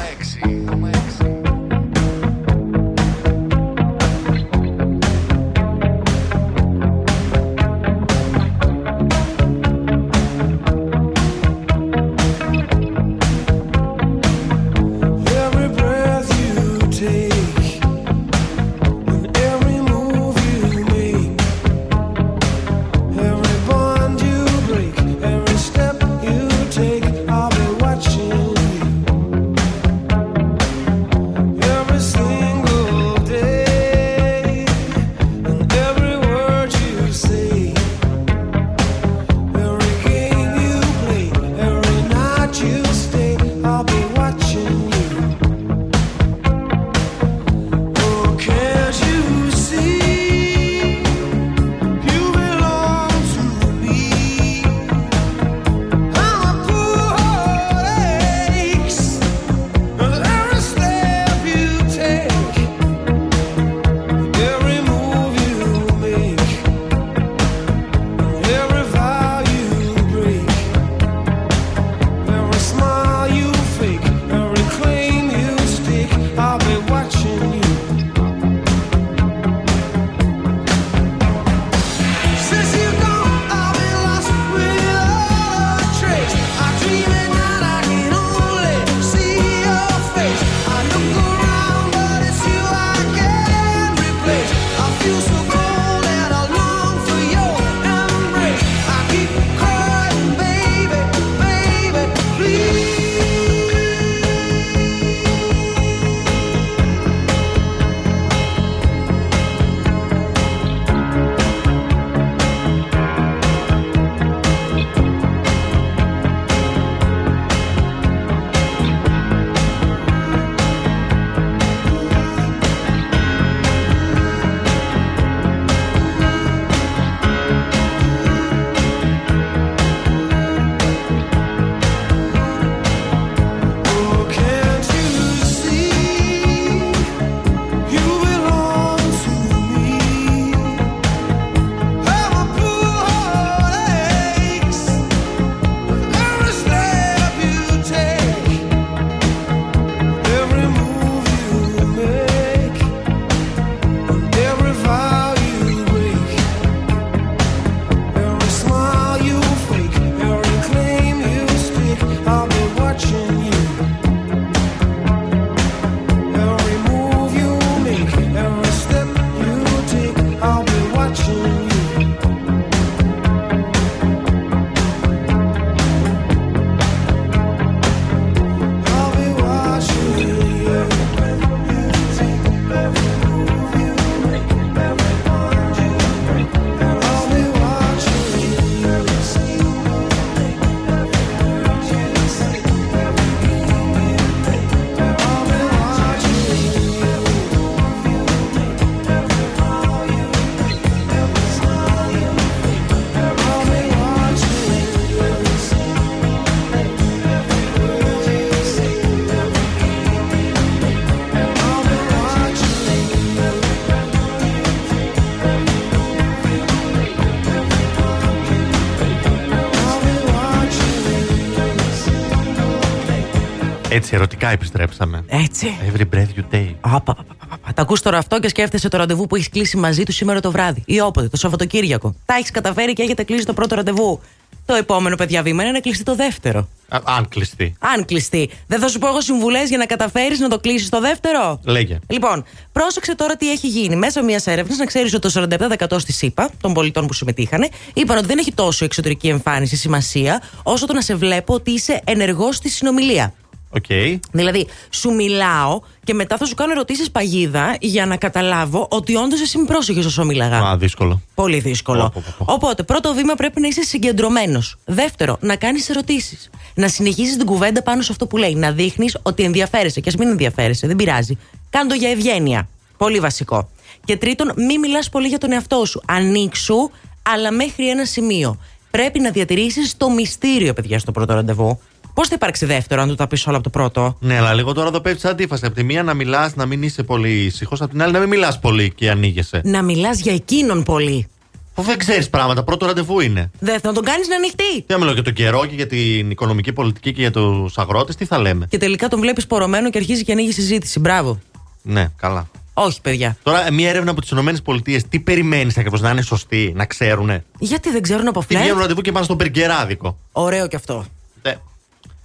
Έτσι, 224.06 224.18
ερωτικά 224.18 224.48
επιστρέψαμε. 224.48 225.24
Έτσι. 225.26 225.76
Every 225.92 226.14
breath 226.14 226.38
you 226.38 226.54
take. 226.54 226.74
Α, 226.80 227.00
πα, 227.00 227.14
πα, 227.14 227.24
πα, 227.28 227.46
πα, 227.48 227.58
πα. 227.62 227.72
Τα 227.72 227.82
ακούς 227.82 228.00
τώρα 228.02 228.18
αυτό 228.18 228.40
και 228.40 228.48
σκέφτεσαι 228.48 228.88
το 228.88 228.96
ραντεβού 228.96 229.26
που 229.26 229.36
έχεις 229.36 229.48
κλείσει 229.48 229.76
μαζί 229.76 230.02
του 230.02 230.12
σήμερα 230.12 230.40
το 230.40 230.50
βράδυ 230.50 230.82
ή 230.86 231.00
όποτε, 231.00 231.28
το 231.28 231.36
Σαββατοκύριακο. 231.36 232.14
Τα 232.26 232.34
έχεις 232.34 232.50
καταφέρει 232.50 232.92
και 232.92 233.02
έχετε 233.02 233.22
κλείσει 233.22 233.44
το 233.44 233.52
πρώτο 233.52 233.74
ραντεβού. 233.74 234.20
Το 234.66 234.74
επόμενο, 234.74 235.16
παιδιά, 235.16 235.42
βήμα 235.42 235.62
είναι 235.62 235.72
να 235.72 235.80
κλειστεί 235.80 236.04
το 236.04 236.14
δεύτερο. 236.14 236.68
Α, 236.88 236.98
αν 237.04 237.28
κλειστεί. 237.28 237.74
Αν 237.78 238.04
κλειστεί. 238.04 238.50
Δεν 238.66 238.80
θα 238.80 238.88
σου 238.88 238.98
πω 238.98 239.06
εγώ 239.06 239.20
συμβουλές 239.20 239.68
για 239.68 239.78
να 239.78 239.86
καταφέρεις 239.86 240.38
να 240.38 240.48
το 240.48 240.58
κλείσεις 240.58 240.88
το 240.88 241.00
δεύτερο. 241.00 241.60
Λέγε. 241.64 241.98
Λοιπόν, 242.08 242.44
πρόσεξε 242.72 243.14
τώρα 243.14 243.36
τι 243.36 243.50
έχει 243.50 243.68
γίνει. 243.68 243.96
Μέσα 243.96 244.24
μιας 244.24 244.46
έρευνας, 244.46 244.78
να 244.78 244.84
ξέρεις 244.84 245.14
ότι 245.14 245.32
το 245.32 245.48
47% 245.90 246.00
στη 246.00 246.12
ΣΥΠΑ 246.12 246.50
των 246.60 246.72
πολιτών 246.72 247.06
που 247.06 247.12
συμμετείχαν 247.12 247.68
είπαν 247.94 248.16
ότι 248.16 248.26
δεν 248.26 248.38
έχει 248.38 248.52
τόσο 248.52 248.84
η 248.84 248.86
εξωτερική 248.86 249.28
εμφάνιση 249.28 249.76
σημασία 249.76 250.42
όσο 250.62 250.86
το 250.86 250.92
να 250.92 251.00
σε 251.00 251.14
βλέπω 251.14 251.54
ότι 251.54 251.70
είσαι 251.70 252.00
ενεργός 252.04 252.56
στη 252.56 252.68
συνομιλία. 252.68 253.34
Οκ. 253.70 253.84
Δηλαδή, 254.32 254.66
σου 254.90 255.14
μιλάω 255.14 255.80
και 256.04 256.14
μετά 256.14 256.36
θα 256.36 256.44
σου 256.44 256.54
κάνω 256.54 256.72
ερωτήσεις 256.72 257.10
παγίδα 257.10 257.76
για 257.80 258.06
να 258.06 258.16
καταλάβω 258.16 258.86
ότι 258.90 259.16
όντως 259.16 259.40
εσύ 259.40 259.58
με 259.58 259.64
πρόσεχες 259.64 260.04
όσο 260.04 260.24
μίλαγα. 260.24 260.58
Α, 260.58 260.76
δύσκολο. 260.76 261.20
Πολύ 261.34 261.58
δύσκολο. 261.58 262.12
Οπότε, 262.38 262.82
πρώτο 262.82 263.14
βήμα 263.14 263.34
πρέπει 263.34 263.60
να 263.60 263.68
είσαι 263.68 263.82
συγκεντρωμένος. 263.82 264.76
Δεύτερο, 264.84 265.36
να 265.40 265.56
κάνεις 265.56 265.88
ερωτήσεις. 265.88 266.50
Να 266.74 266.88
συνεχίσει 266.88 267.36
την 267.36 267.46
κουβέντα 267.46 267.82
πάνω 267.82 268.02
σε 268.02 268.12
αυτό 268.12 268.26
που 268.26 268.36
λέει. 268.36 268.54
Να 268.54 268.72
δείχνεις 268.72 269.18
ότι 269.22 269.42
ενδιαφέρεσαι. 269.42 270.00
Και 270.00 270.08
ας 270.08 270.16
μην 270.16 270.28
ενδιαφέρεσαι, 270.28 270.86
δεν 270.86 270.96
πειράζει. 270.96 271.38
Κάντο 271.70 271.94
για 271.94 272.10
ευγένεια. 272.10 272.68
Πολύ 272.96 273.20
βασικό. 273.20 273.68
Και 274.04 274.16
τρίτον, 274.16 274.52
μην 274.56 274.80
μιλάς 274.80 275.08
πολύ 275.08 275.28
για 275.28 275.38
τον 275.38 275.52
εαυτό 275.52 275.84
σου. 275.84 276.02
Ανοίξου, 276.06 276.90
αλλά 277.22 277.50
μέχρι 277.50 277.88
ένα 277.88 278.04
σημείο. 278.04 278.58
Πρέπει 278.90 279.20
να 279.20 279.30
διατηρήσεις 279.30 279.96
το 279.96 280.10
μυστήριο, 280.10 280.72
παιδιά, 280.72 280.98
στο 280.98 281.12
πρώτο 281.12 281.34
ραντεβού. 281.34 281.80
Πώς 282.16 282.28
θα 282.28 282.34
υπάρξει 282.34 282.66
δεύτερο, 282.66 283.02
αν 283.02 283.08
του 283.08 283.14
τα 283.14 283.26
πεις 283.26 283.46
όλα 283.46 283.56
από 283.56 283.64
το 283.64 283.70
πρώτο; 283.70 284.16
Ναι, 284.20 284.38
αλλά 284.38 284.54
λίγο 284.54 284.72
τώρα 284.72 284.88
εδώ 284.88 285.00
πέφτει 285.00 285.28
αντίφαση. 285.28 285.66
Από 285.66 285.74
τη 285.74 285.82
μία 285.82 286.02
να 286.02 286.14
μιλάς, 286.14 286.54
να 286.54 286.66
μην 286.66 286.82
είσαι 286.82 287.02
πολύ 287.02 287.44
ήσυχος. 287.44 287.80
Από 287.80 287.90
την 287.90 288.02
άλλη 288.02 288.12
να 288.12 288.18
μην 288.18 288.28
μιλάς 288.28 288.58
πολύ 288.58 288.90
και 288.90 289.10
ανοίγεσαι. 289.10 289.60
Να 289.64 289.82
μιλάς 289.82 290.20
για 290.20 290.32
εκείνον 290.32 290.82
πολύ. 290.82 291.28
Που 291.74 291.82
δεν 291.82 291.98
ξέρεις 291.98 292.30
πράγματα. 292.30 292.62
Πρώτο 292.62 292.86
ραντεβού 292.86 293.20
είναι. 293.20 293.50
Δεν 293.58 293.80
θα 293.80 293.92
τον 293.92 294.04
κάνεις 294.04 294.28
να 294.28 294.36
ανοιχτεί. 294.36 294.74
Τι 294.74 294.92
να 294.92 294.98
μιλάω 294.98 295.14
για 295.14 295.22
τον 295.22 295.32
καιρό 295.32 295.66
και 295.66 295.74
για 295.74 295.86
την 295.86 296.30
οικονομική 296.30 296.72
πολιτική 296.72 297.12
και 297.12 297.20
για 297.20 297.30
τους 297.30 297.78
αγρότες, 297.78 298.16
τι 298.16 298.24
θα 298.24 298.38
λέμε. 298.38 298.66
Και 298.68 298.78
τελικά 298.78 299.08
τον 299.08 299.20
βλέπεις 299.20 299.46
πορωμένο 299.46 299.90
και 299.90 299.98
αρχίζει 299.98 300.24
και 300.24 300.32
ανοίγει 300.32 300.52
συζήτηση. 300.52 301.00
Μπράβο. 301.00 301.40
Ναι, 301.82 302.08
καλά. 302.16 302.48
Όχι, 302.74 303.00
παιδιά. 303.00 303.36
Τώρα, 303.42 303.72
μια 303.72 303.88
έρευνα 303.88 304.10
από 304.10 304.20
τις 304.20 304.30
ΗΠΑ, 304.30 305.00
τι 305.08 305.20
περιμένεις 305.20 305.78
ακριβώς 305.78 306.00
να 306.00 306.10
είναι 306.10 306.22
σωστή, 306.22 306.72
να 306.76 306.84
ξέρουνε; 306.86 307.44
Γιατί 307.58 307.90
δεν 307.90 308.02
ξέρουν 308.02 308.28
από 308.28 308.40
Τι 308.40 308.46
φλερτ; 308.46 308.62
βγαίνουν 308.62 308.80
ραντεβού 308.80 309.00
και 309.00 309.12
πάνε 309.12 309.24
στον 309.24 309.36
περγκεράδικο. 309.36 310.18
Ωραίο 310.32 310.68
κι 310.68 310.76
αυτό. 310.76 311.04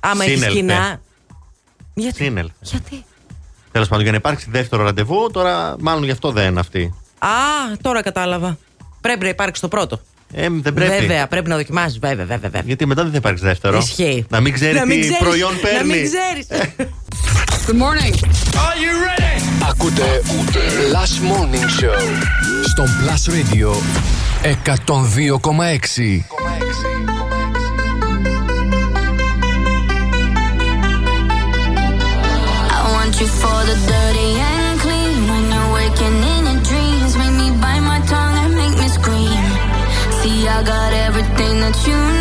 Ναι. 0.06 0.12
Άμα 0.12 0.24
έχεις 0.24 0.34
Σύνελθε. 0.36 0.56
κοινά. 0.60 1.02
Γιατί; 1.94 2.24
Σύνελθε. 2.24 2.54
Γιατί; 2.62 3.04
Τέλος 3.72 3.88
πάντων, 3.88 4.04
για 4.04 4.12
να 4.12 4.18
υπάρξει 4.18 4.48
δεύτερο 4.50 4.84
ραντεβού, 4.84 5.30
τώρα 5.32 5.76
μάλλον 5.80 6.04
γι' 6.04 6.12
αυτό 6.12 6.32
δεν 6.32 6.58
αυτή. 6.58 6.94
Α, 7.20 7.28
τώρα 7.82 8.02
κατάλαβα. 8.02 8.58
Πρέπει 9.02 9.24
να 9.24 9.30
υπάρξει 9.30 9.62
το 9.62 9.68
πρώτο. 9.68 10.00
Ε, 10.34 10.48
δεν 10.52 10.74
πρέπει. 10.74 10.92
Βέβαια, 11.00 11.28
πρέπει 11.28 11.50
να 11.50 11.56
δοκιμάσει. 11.56 12.00
Βέβαια, 12.00 12.16
βέβαια, 12.26 12.38
βέβαια. 12.38 12.62
Γιατί 12.66 12.86
μετά 12.86 13.02
δεν 13.04 13.12
θα 13.12 13.18
υπάρξει 13.18 13.44
δεύτερο. 13.44 13.78
Ισχύει. 13.78 14.26
Να 14.30 14.40
μην 14.40 14.54
ξέρει 14.54 14.74
Να 14.78 14.86
μην 14.86 14.96
τι 14.96 15.08
ξέρεις- 15.08 15.18
προϊόν 15.24 15.52
Να 15.54 15.58
παίρνει. 15.60 15.94
μην 15.94 16.04
ξέρεις. 16.04 16.48
Good 17.68 17.74
morning. 17.82 18.16
Are 18.54 18.78
you 18.84 18.94
ready? 19.06 19.42
Ακούτε 19.70 20.22
Last 20.94 21.18
Morning 21.32 21.66
Show 21.84 22.02
στον 22.70 22.86
Plus 23.02 23.24
Radio 23.34 23.72
102,6. 24.42 26.26
You 33.22 33.28
for 33.28 33.62
the 33.70 33.78
dirty 33.88 34.30
and 34.50 34.80
clean. 34.80 35.18
When 35.30 35.44
you're 35.54 35.74
waking 35.78 36.18
in 36.34 36.42
your 36.50 36.62
dreams, 36.70 37.14
make 37.22 37.36
me 37.42 37.50
bite 37.62 37.84
my 37.92 38.00
tongue 38.12 38.38
and 38.44 38.54
make 38.56 38.76
me 38.82 38.88
scream. 38.98 39.44
See, 40.20 40.48
I 40.48 40.64
got 40.64 40.92
everything 41.06 41.56
that 41.64 41.78
you 41.88 41.98
need. 42.14 42.21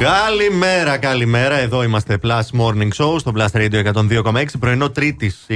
Καλημέρα, 0.00 0.96
καλημέρα. 0.96 1.58
Εδώ 1.58 1.82
είμαστε 1.82 2.18
Plus 2.22 2.60
Morning 2.60 2.88
Show 2.96 3.18
στο 3.18 3.32
Plus 3.36 3.46
Radio 3.52 3.92
102,6. 3.94 4.44
Πρωινό 4.60 4.90
Τρίτης 4.90 5.46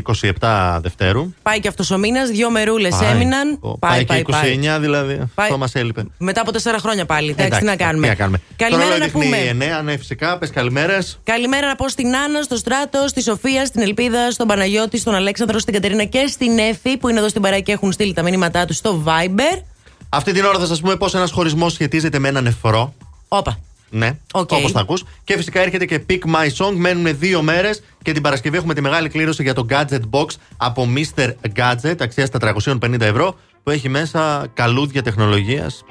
27 0.41 0.79
Δευτέρου. 0.83 1.35
Πάει 1.43 1.61
και 1.61 1.69
αυτός 1.69 1.91
ο 1.91 1.99
μήνας, 1.99 2.29
δύο 2.29 2.51
μερούλες 2.51 2.95
Πάει. 2.97 3.11
έμειναν. 3.11 3.59
Ω, 3.61 3.79
Πάει, 3.79 4.05
και 4.05 4.25
29 4.27 4.79
δηλαδή. 4.81 5.15
Πάει. 5.15 5.27
Αυτό 5.35 5.59
μας 5.59 5.75
έλειπε. 5.75 6.05
Μετά 6.19 6.41
από 6.41 6.53
τέσσερα 6.53 6.79
χρόνια 6.79 7.05
πάλι. 7.07 7.31
Εντάξει, 7.31 7.59
τι 7.59 7.65
να 7.65 7.73
Εντάξει, 7.73 7.85
κάνουμε. 7.85 8.07
Τι 8.07 8.13
να 8.13 8.19
κάνουμε. 8.19 8.41
Καλημέρα 8.57 8.89
Τώρα 8.89 8.99
να 8.99 9.05
δείχνει 9.05 9.25
πούμε. 9.25 9.79
9, 9.79 9.83
ναι, 9.83 9.97
φυσικά. 9.97 10.39
Πες 10.39 10.51
καλημέρες. 10.51 11.19
Καλημέρα 11.25 11.67
να 11.67 11.75
πω 11.75 11.89
στην 11.89 12.17
Άννα, 12.17 12.43
στο 12.43 12.57
Στράτο, 12.57 13.09
στη 13.09 13.23
Σοφία, 13.23 13.67
στην 13.67 13.83
Ελπίδα, 13.83 14.31
στον 14.31 14.47
Παναγιώτη, 14.47 14.99
στον 14.99 15.15
Αλέξανδρο, 15.15 15.59
στην 15.59 15.75
Κατερίνα 15.75 16.05
και 16.05 16.27
στην 16.27 16.59
Εφη 16.59 16.97
που 16.97 17.09
είναι 17.09 17.19
εδώ 17.19 17.29
στην 17.29 17.43
παρέα 17.43 17.61
και 17.61 17.73
έχουν 17.73 17.93
στείλει 17.93 18.13
τα 18.13 18.23
μήνυματά 18.23 18.65
τους 18.65 18.77
στο 18.77 19.03
Viber. 19.07 19.63
Αυτή 20.09 20.33
την 20.33 20.45
ώρα 20.45 20.59
θα 20.59 20.67
σας 20.67 20.81
πούμε 20.81 20.97
πώς 20.97 21.15
ένας 21.15 21.31
χωρισμός 21.31 21.73
σχετίζεται 21.73 22.19
με 22.19 22.29
ένα 22.29 22.41
νεφρό. 22.41 22.95
Όπα. 23.29 23.59
Ναι, 23.97 24.11
Οκ. 24.33 24.51
όπως 24.53 24.73
θα 24.73 24.81
ακούς. 24.81 25.05
Και 25.25 25.37
φυσικά 25.37 25.61
έρχεται 25.61 25.85
και 25.85 26.01
Pick 26.11 26.19
My 26.35 26.49
Song. 26.57 26.73
Μένουν 26.77 27.19
δύο 27.19 27.43
μέρες 27.43 27.83
και 28.03 28.13
την 28.13 28.23
Παρασκευή 28.23 28.57
έχουμε 28.57 28.75
τη 28.75 28.81
μεγάλη 28.81 29.09
κλήρωση 29.09 29.43
για 29.43 29.55
το 29.55 29.67
Gadget 29.71 30.01
Box 30.11 30.27
από 30.57 30.89
Mr. 30.95 31.33
Gadget 31.57 31.95
αξίας 32.01 32.29
450 32.41 33.01
ευρώ 33.01 33.35
που 33.63 33.71
έχει 33.71 33.89
μέσα 33.89 34.47
καλούδια 34.55 35.03
τεχνολογίας. 35.03 35.85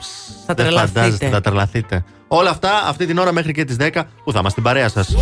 Θα 0.45 0.53
τρελαθείτε. 0.53 1.29
Θα 1.29 1.41
τρελαθείτε. 1.41 2.03
Όλα 2.27 2.49
αυτά 2.49 2.83
αυτή 2.87 3.05
την 3.05 3.17
ώρα 3.17 3.31
μέχρι 3.31 3.53
και 3.53 3.63
τις 3.65 3.75
10 3.79 3.89
που 4.23 4.31
θα 4.31 4.39
είμαστε 4.39 4.49
στην 4.49 4.63
παρέα 4.63 4.89
σας. 4.89 5.15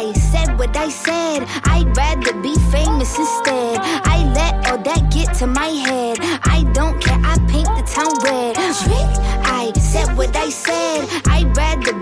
I 0.00 0.12
said 0.32 0.50
what 0.60 0.74
I 0.86 0.88
said. 1.06 1.40
I'd 1.74 1.90
rather 2.02 2.34
be 2.46 2.54
famous 2.74 3.10
instead. 3.24 3.76
I 4.14 4.16
let 4.38 4.54
all 4.68 4.80
that 4.88 5.02
get 5.16 5.28
to 5.40 5.46
my 5.60 5.70
head. 5.86 6.14
I 6.56 6.58
don't 6.78 6.96
care, 7.04 7.20
I 7.32 7.34
paint 7.52 7.70
the 7.78 7.84
town 7.96 8.14
red. 8.28 8.52
Trick, 8.82 9.10
I 9.60 9.64
said 9.92 10.08
what 10.18 10.32
I 10.46 10.48
said. 10.66 11.00
I'd 11.34 11.50
rather 11.62 11.92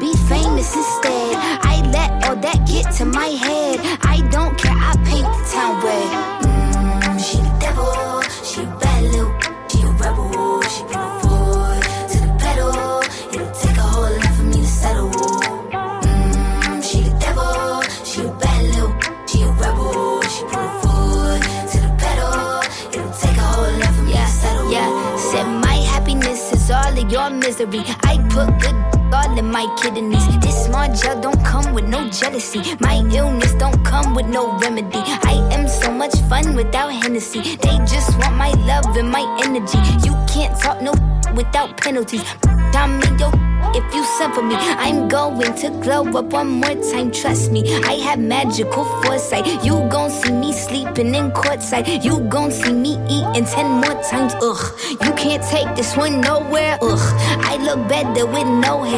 instead. 0.77 1.37
I 1.63 1.81
let 1.93 2.11
all 2.29 2.37
that 2.37 2.67
get 2.67 2.93
to 2.97 3.05
my 3.05 3.27
head. 3.27 3.81
I 4.03 4.21
don't 4.31 4.57
care, 4.59 4.77
I 4.77 4.95
paint 5.05 5.27
the 5.27 5.45
town 5.53 5.81
red. 5.85 6.11
Mm, 6.45 7.19
she 7.21 7.39
the 7.39 7.53
devil, 7.61 8.23
she 8.45 8.63
a 8.63 8.67
bad 8.81 9.03
little, 9.13 9.33
she 9.69 9.79
a 9.83 9.91
rebel, 10.01 10.63
she 10.63 10.83
put 10.93 11.11
foot 11.23 11.83
to 12.11 12.17
the 12.25 12.31
pedal. 12.39 13.03
It'll 13.33 13.53
take 13.55 13.77
a 13.77 13.83
whole 13.83 14.13
lot 14.13 14.35
for 14.37 14.43
me 14.45 14.61
to 14.61 14.67
settle. 14.67 15.11
Mm, 15.11 16.83
she 16.83 16.99
the 17.03 17.13
devil, 17.19 17.83
she 18.05 18.21
a 18.23 18.31
bad 18.43 18.63
little, 18.73 18.93
she 19.27 19.43
a 19.43 19.49
rebel, 19.63 20.23
she 20.23 20.43
put 20.53 20.71
foot 20.83 21.41
to 21.73 21.77
the 21.81 21.91
pedal. 22.03 22.61
It'll 22.93 23.13
take 23.23 23.37
a 23.37 23.47
whole 23.53 23.73
lot 23.81 23.93
for 23.95 24.03
me 24.03 24.13
to 24.13 24.27
settle. 24.27 24.71
Yeah, 24.71 25.17
said 25.17 25.47
my 25.47 25.77
happiness 25.93 26.53
is 26.53 26.71
all 26.71 26.99
of 26.99 27.11
your 27.11 27.31
misery. 27.31 27.83
I 28.05 28.19
put 28.31 28.49
good 28.61 28.98
all 29.13 29.39
in 29.39 29.51
my 29.51 29.67
kidneys. 29.81 30.27
This 30.39 30.67
small 30.67 30.93
gel 30.95 31.21
don't 31.21 31.43
come 31.45 31.73
with 31.73 31.85
no 31.85 32.09
jealousy. 32.11 32.61
My 32.81 32.97
illness 33.13 33.55
don't 33.55 33.83
come 33.85 34.15
with 34.15 34.27
no 34.27 34.57
remedy. 34.59 35.03
I 35.25 35.35
am 35.53 35.69
so 35.69 35.91
much 35.91 36.15
fun 36.29 36.55
without 36.55 36.91
Hennessy. 36.91 37.57
They 37.57 37.77
just 37.87 38.17
want 38.19 38.37
my 38.37 38.51
love 38.67 38.97
and 38.97 39.11
my 39.11 39.25
energy. 39.45 39.79
You 40.07 40.15
can't 40.29 40.59
talk 40.61 40.83
no 40.83 40.93
without 41.35 41.77
penalties. 41.77 42.25
I'm 42.75 43.03
in 43.03 43.19
your 43.19 43.33
if 43.75 43.95
you 43.95 44.03
send 44.05 44.35
for 44.35 44.43
me, 44.43 44.55
I'm 44.57 45.09
going 45.09 45.55
to 45.57 45.71
glow 45.83 46.05
up 46.17 46.33
one 46.33 46.49
more 46.49 46.75
time. 46.91 47.13
Trust 47.13 47.53
me, 47.53 47.63
I 47.85 47.95
have 48.07 48.19
magical 48.19 48.85
foresight. 49.03 49.47
You 49.63 49.87
gon' 49.91 50.11
see 50.11 50.33
me 50.33 50.53
sleeping 50.53 51.15
in 51.15 51.31
courtside. 51.33 52.03
You 52.03 52.21
gon' 52.21 52.51
see 52.51 52.73
me 52.73 52.97
eating 53.09 53.45
ten 53.45 53.71
more 53.71 54.03
times. 54.03 54.33
Ugh, 54.41 54.79
you 55.05 55.13
can't 55.13 55.43
take 55.43 55.69
this 55.77 55.97
one 55.97 56.21
nowhere. 56.21 56.79
Ugh, 56.81 57.15
I 57.45 57.57
look 57.63 57.87
better 57.89 58.27
with 58.27 58.47
no 58.47 58.83
hair. 58.85 58.98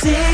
see 0.00 0.27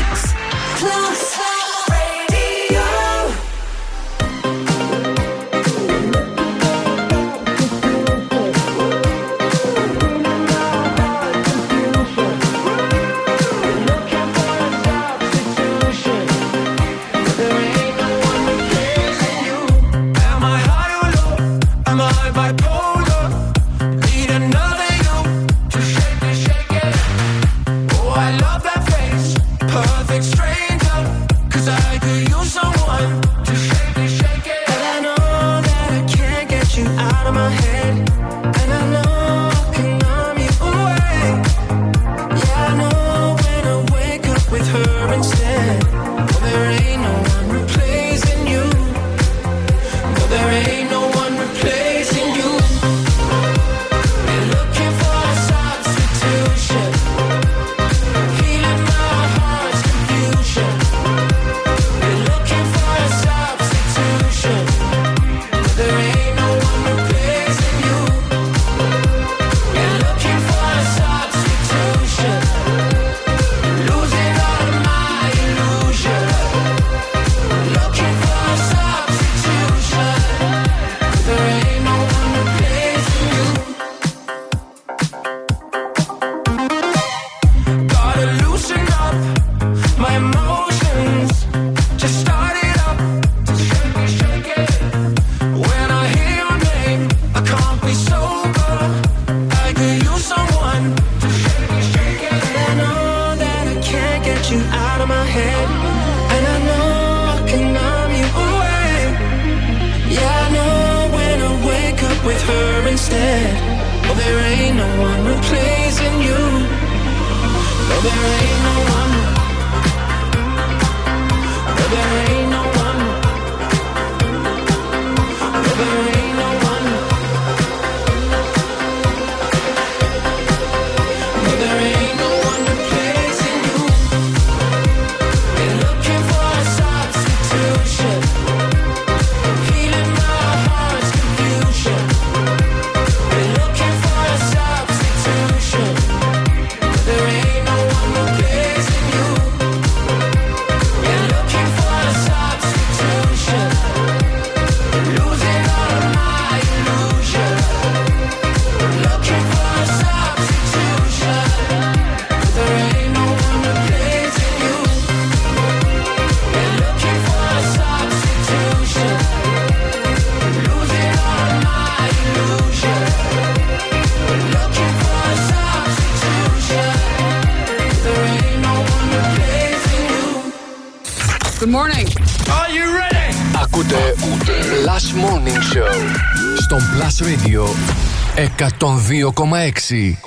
1,6. 189.45 190.24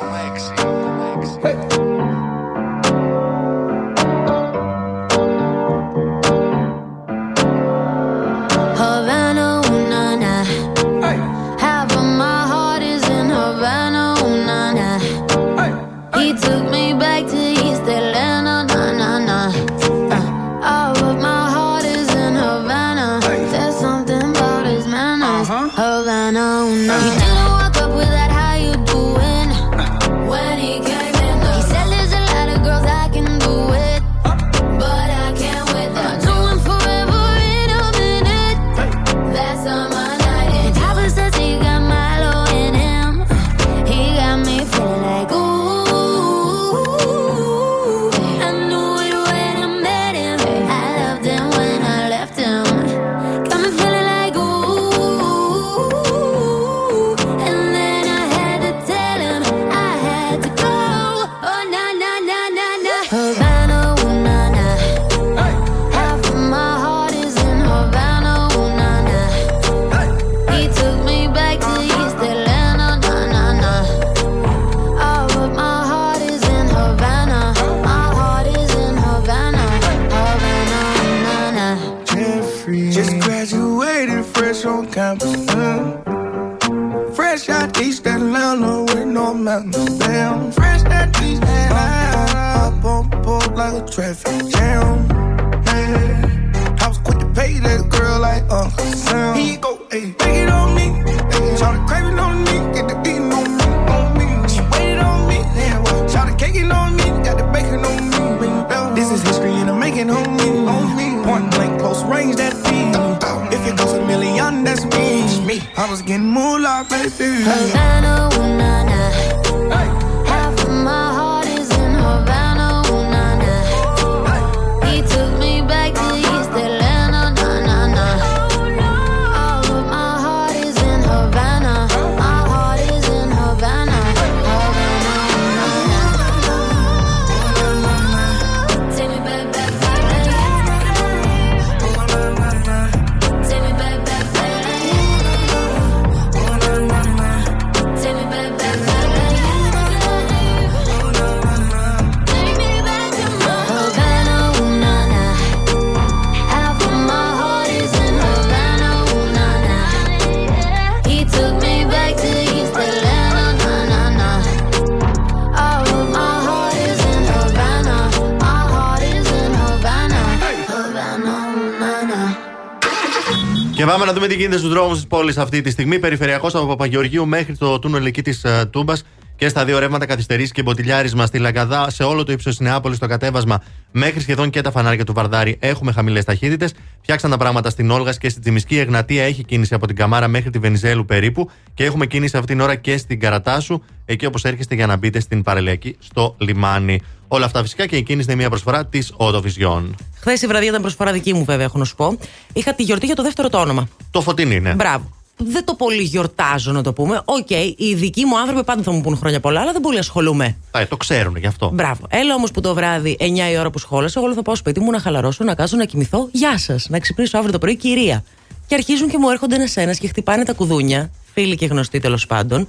τι 174.28 174.34
γίνεται 174.34 174.58
στους 174.58 174.70
δρόμους 174.70 174.96
της 174.96 175.06
πόλης 175.06 175.38
αυτή 175.38 175.60
τη 175.60 175.70
στιγμή. 175.70 175.98
Περιφερειακός 175.98 176.54
από 176.54 176.66
Παπαγεωργίου 176.66 177.26
μέχρι 177.26 177.56
το 177.56 177.78
τούνελ 177.78 178.06
εκεί 178.06 178.22
της 178.22 178.44
ε, 178.44 178.68
Τούμπας 178.72 179.04
και 179.38 179.48
στα 179.48 179.64
δύο 179.64 179.78
ρεύματα 179.78 180.06
καθυστερήσει 180.06 180.52
και 180.52 180.62
μποτιλιάρισμα 180.62 181.26
στη 181.26 181.38
Λαγκαδά, 181.38 181.90
σε 181.90 182.02
όλο 182.02 182.24
το 182.24 182.32
ύψος 182.32 182.56
της 182.56 182.66
Νεάπολης, 182.66 182.96
στο 182.96 183.06
κατέβασμα 183.06 183.62
μέχρι 183.92 184.20
σχεδόν 184.20 184.50
και 184.50 184.60
τα 184.60 184.70
φανάρια 184.70 185.04
του 185.04 185.12
Βαρδάρη 185.12 185.56
έχουμε 185.60 185.92
χαμηλές 185.92 186.24
ταχύτητες. 186.24 186.74
Φτιάξαν 187.00 187.30
τα 187.30 187.36
πράγματα 187.36 187.70
στην 187.70 187.90
Όλγας 187.90 188.18
και 188.18 188.28
στην 188.28 188.42
Τζιμισκή. 188.42 188.74
Η 188.74 188.78
Εγνατία 188.78 189.24
έχει 189.24 189.44
κίνηση 189.44 189.74
από 189.74 189.86
την 189.86 189.96
Καμάρα 189.96 190.28
μέχρι 190.28 190.50
τη 190.50 190.58
Βενιζέλου 190.58 191.04
περίπου 191.04 191.50
και 191.74 191.84
έχουμε 191.84 192.06
κίνηση 192.06 192.36
αυτή 192.36 192.52
την 192.52 192.60
ώρα 192.60 192.74
και 192.74 192.96
στην 192.96 193.20
Καρατάσου, 193.20 193.80
εκεί 194.04 194.26
όπως 194.26 194.44
έρχεστε 194.44 194.74
για 194.74 194.86
να 194.86 194.96
μπείτε 194.96 195.20
στην 195.20 195.42
Παραλιακή 195.42 195.96
στο 195.98 196.34
λιμάνι. 196.38 197.00
Όλα 197.28 197.44
αυτά 197.44 197.62
φυσικά 197.62 197.86
και 197.86 197.96
η 197.96 198.02
κίνηση 198.02 198.26
είναι 198.30 198.38
μια 198.40 198.48
προσφορά 198.48 198.86
της 198.86 199.12
Οδοβιζιών. 199.16 199.96
Χθες 200.20 200.42
η 200.42 200.46
βραδιά 200.46 200.68
ήταν 200.68 200.80
προσφορά 200.80 201.12
δική 201.12 201.34
μου, 201.34 201.44
βέβαια, 201.44 201.64
έχω 201.64 201.78
να 201.78 201.84
σου 201.84 201.94
πω. 201.94 202.18
Είχα 202.52 202.74
τη 202.74 202.82
γιορτή 202.82 203.06
για 203.06 203.14
το 203.14 203.22
δεύτερο 203.22 203.48
το 203.48 203.58
όνομα. 203.58 203.88
Το 204.10 204.20
Φωτεινή, 204.20 204.60
ναι. 204.60 204.74
Μπράβο 204.74 205.17
δεν 205.38 205.64
το 205.64 205.74
πολύ 205.74 206.02
γιορτάζω, 206.02 206.72
να 206.72 206.82
το 206.82 206.92
πούμε. 206.92 207.20
OK, 207.24 207.46
okay, 207.50 207.72
οι 207.76 207.94
δικοί 207.94 208.24
μου 208.24 208.38
άνθρωποι 208.38 208.64
πάντα 208.64 208.82
θα 208.82 208.90
μου 208.90 209.00
πούν 209.00 209.16
χρόνια 209.16 209.40
πολλά, 209.40 209.60
αλλά 209.60 209.72
δεν 209.72 209.80
πολύ 209.80 209.98
ασχολούμαι. 209.98 210.56
Α, 210.70 210.80
ε, 210.80 210.86
το 210.86 210.96
ξέρουν 210.96 211.36
γι' 211.36 211.46
αυτό. 211.46 211.70
Μπράβο. 211.74 212.06
Έλα 212.08 212.34
όμως 212.34 212.50
που 212.50 212.60
το 212.60 212.74
βράδυ, 212.74 213.16
9 213.20 213.50
η 213.52 213.58
ώρα 213.58 213.70
που 213.70 213.78
σχόλασα, 213.78 214.20
εγώ 214.20 214.34
θα 214.34 214.42
πάω 214.42 214.54
σπίτι 214.54 214.80
μου 214.80 214.90
να 214.90 214.98
χαλαρώσω, 214.98 215.44
να 215.44 215.54
κάτσω, 215.54 215.76
να 215.76 215.84
κοιμηθώ. 215.84 216.28
Γεια 216.32 216.58
σας. 216.58 216.86
Να 216.88 216.98
ξυπνήσω 216.98 217.36
αύριο 217.36 217.52
το 217.52 217.58
πρωί, 217.58 217.76
κυρία. 217.76 218.24
Και 218.66 218.74
αρχίζουν 218.74 219.08
και 219.08 219.18
μου 219.18 219.28
έρχονται 219.28 219.54
ένα-ένα 219.54 219.94
και 219.94 220.08
χτυπάνε 220.08 220.44
τα 220.44 220.52
κουδούνια, 220.52 221.10
φίλοι 221.34 221.56
και 221.56 221.66
γνωστοί 221.66 221.98
τέλος 221.98 222.26
πάντων, 222.26 222.68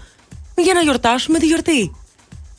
για 0.56 0.74
να 0.74 0.82
γιορτάσουμε 0.82 1.40
τη 1.40 1.46
γιορτή. 1.46 1.92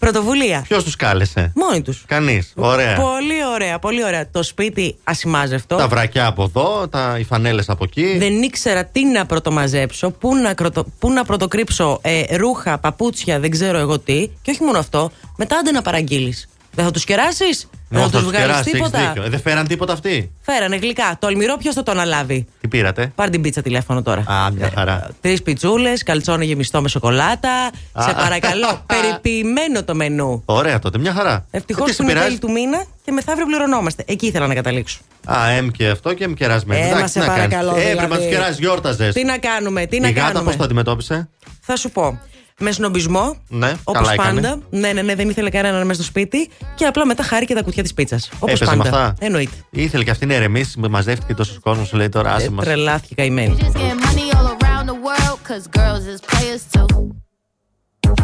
Πρωτοβουλία. 0.00 0.64
Ποιος 0.68 0.84
τους 0.84 0.96
κάλεσε; 0.96 1.52
Μόνοι 1.54 1.82
τους. 1.82 2.04
Κανείς. 2.06 2.52
Ωραία. 2.56 2.96
Πολύ 2.96 3.44
ωραία, 3.54 3.78
πολύ 3.78 4.04
ωραία. 4.04 4.30
Το 4.30 4.42
σπίτι 4.42 4.96
ασημάζευτο. 5.04 5.76
Τα 5.76 5.88
βρακιά 5.88 6.26
από 6.26 6.42
εδώ, 6.42 6.88
τα, 6.88 7.16
οι 7.18 7.24
φανέλες 7.24 7.68
από 7.68 7.84
εκεί. 7.84 8.16
Δεν 8.18 8.42
ήξερα 8.42 8.84
τι 8.84 9.04
να 9.04 9.26
πρωτομαζέψω, 9.26 10.10
πού 10.10 10.34
να, 10.36 10.54
κροτο- 10.54 10.86
πού 10.98 11.10
να 11.12 11.24
πρωτοκρύψω 11.24 11.98
ε, 12.02 12.36
ρούχα, 12.36 12.78
παπούτσια, 12.78 13.40
δεν 13.40 13.50
ξέρω 13.50 13.78
εγώ 13.78 13.98
τι. 13.98 14.28
Και 14.42 14.50
όχι 14.50 14.62
μόνο 14.62 14.78
αυτό, 14.78 15.10
μετά 15.36 15.56
άντε 15.56 15.70
να 15.70 15.82
παραγγείλεις. 15.82 16.48
Δεν 16.74 16.84
θα 16.84 16.90
τους 16.90 17.04
κεράσεις, 17.04 17.68
δεν 17.88 17.98
θα 17.98 18.04
Όχι, 18.04 18.12
τους 18.12 18.22
τους 18.22 18.30
βγάλεις 18.30 18.46
κεράσει, 18.48 18.70
έχεις 18.70 18.82
τίποτα; 18.82 19.06
δίκιο. 19.08 19.22
Ε, 19.22 19.28
Δεν 19.28 19.40
φέραν 19.40 19.66
τίποτα 19.66 19.92
αυτοί. 19.92 20.30
Φέρανε 20.42 20.76
γλυκά. 20.76 21.16
Τολμηρό, 21.18 21.56
ποιος 21.56 21.74
θα 21.74 21.82
το 21.82 21.90
αναλάβει; 21.90 22.46
Τι 22.60 22.68
πήρατε; 22.68 23.12
Πάρ 23.14 23.30
την 23.30 23.40
πίτσα 23.42 23.62
τηλέφωνο 23.62 24.02
τώρα. 24.02 24.20
Α, 24.26 24.50
μια 24.50 24.70
χαρά. 24.74 25.08
Τρεις 25.20 25.42
πιτσούλες, 25.42 26.02
καλτσόνι 26.02 26.44
γεμιστό 26.46 26.80
με 26.82 26.88
σοκολάτα. 26.88 27.70
Σε 27.98 28.10
Α. 28.10 28.14
παρακαλώ, 28.14 28.84
περιποιημένο 28.92 29.84
το 29.84 29.94
μενού. 29.94 30.42
Ωραία 30.44 30.78
τότε, 30.78 30.98
μια 30.98 31.12
χαρά. 31.12 31.46
Ευτυχώς 31.50 31.88
Ε, 31.88 31.90
τι 31.90 31.96
που 31.96 31.96
σε 31.96 32.02
είναι 32.02 32.12
πειράζει; 32.12 32.26
τέλη 32.28 32.38
του 32.38 32.50
μήνα 32.60 32.84
και 33.04 33.12
μεθαύριο 33.12 33.46
πληρωνόμαστε. 33.46 34.04
Εκεί 34.06 34.26
ήθελα 34.26 34.46
να 34.46 34.54
καταλήξω. 34.54 34.98
Α, 35.24 35.48
εμ 35.50 35.68
και 35.68 35.88
αυτό 35.88 36.14
και 36.14 36.24
εμ 36.24 36.34
κερασμένο. 36.34 36.80
Ε, 36.80 36.84
Εντάξει, 36.86 37.00
μα 37.00 37.06
τι 37.06 37.10
σε 37.12 37.18
να 37.18 37.26
κάνεις. 37.26 37.42
παρακαλώ, 37.42 37.76
Ε, 37.76 37.80
Έπρεπε 37.80 37.94
να 38.00 38.06
δηλαδή. 38.06 38.24
του 38.24 38.30
κεράσει, 38.30 38.56
γιόρταζες. 38.60 39.14
Τι 39.14 39.24
να 39.24 39.38
κάνουμε, 39.38 39.86
τι 39.86 40.00
να 40.00 40.08
Η 40.08 40.12
γάτα 40.12 40.26
κάνουμε; 40.26 40.44
πώς 40.44 40.56
το 40.56 40.64
αντιμετώπισε; 40.64 41.28
Θα 41.60 41.76
σου 41.76 41.90
πω. 41.90 42.20
Με 42.62 42.70
σνομπισμό, 42.72 43.36
Ναι, 43.48 43.72
όπως 43.84 44.00
καλά 44.08 44.12
έκανε. 44.12 44.40
πάντα. 44.40 44.58
Ναι, 44.70 44.92
ναι, 44.92 45.02
ναι, 45.02 45.14
δεν 45.14 45.28
ήθελε 45.28 45.50
κανέναν 45.50 45.86
μέσα 45.86 45.94
στο 46.02 46.02
σπίτι. 46.10 46.50
Και 46.74 46.84
απλά 46.86 47.06
μετά 47.06 47.22
χάρηκε 47.22 47.54
τα 47.54 47.62
κουτιά 47.62 47.82
της 47.82 47.94
πίτσας. 47.94 48.30
Όπως 48.38 48.60
Έπαιζε 48.60 48.64
πάντα. 48.64 48.82
με 48.82 48.88
αυτά. 48.88 49.14
Εννοείται. 49.18 49.52
Ήθελε 49.70 50.04
και 50.04 50.10
αυτή 50.10 50.26
να 50.26 50.34
ηρεμήσει, 50.34 50.78
με 50.78 50.88
μαζεύτηκε 50.88 51.34
τόσο 51.34 51.60
κόσμο, 51.62 51.84
σου 51.84 51.96
λέει 51.96 52.08
τώρα 52.08 52.32
άσε 52.34 52.50
μας. 52.50 52.64
Τρελάθηκε 52.64 53.14
καημένη. 53.14 53.56
Just 53.60 53.64
getting 53.64 54.00
money 54.00 54.36
all 54.36 54.46
around 54.56 54.86
the 54.86 54.98
world, 55.06 55.38
cause 55.48 55.66
girls 55.78 56.04
is 56.14 56.20
players 56.30 56.62
too. 56.72 56.86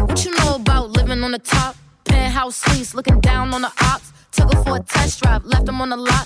What 0.07 0.19
you 0.25 0.31
know 0.39 0.51
about 0.63 0.85
living 0.97 1.21
on 1.27 1.31
the 1.37 1.43
top? 1.55 1.73
Penthouse 2.09 2.55
suites, 2.63 2.91
looking 2.97 3.19
down 3.31 3.45
on 3.57 3.61
the 3.67 3.73
ops. 3.91 4.07
Took 4.35 4.47
her 4.53 4.61
for 4.65 4.75
a 4.81 4.83
test 4.95 5.13
drive, 5.21 5.41
left 5.53 5.65
them 5.69 5.79
on 5.83 5.89
the 5.95 5.99
lot. 6.09 6.25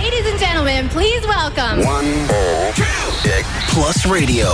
Ladies 0.00 0.26
and 0.30 0.38
gentlemen, 0.38 0.88
please 0.88 1.22
welcome. 1.26 1.76
One, 1.84 2.08
two, 2.74 2.84
plus 3.72 3.98
radio. 4.06 4.48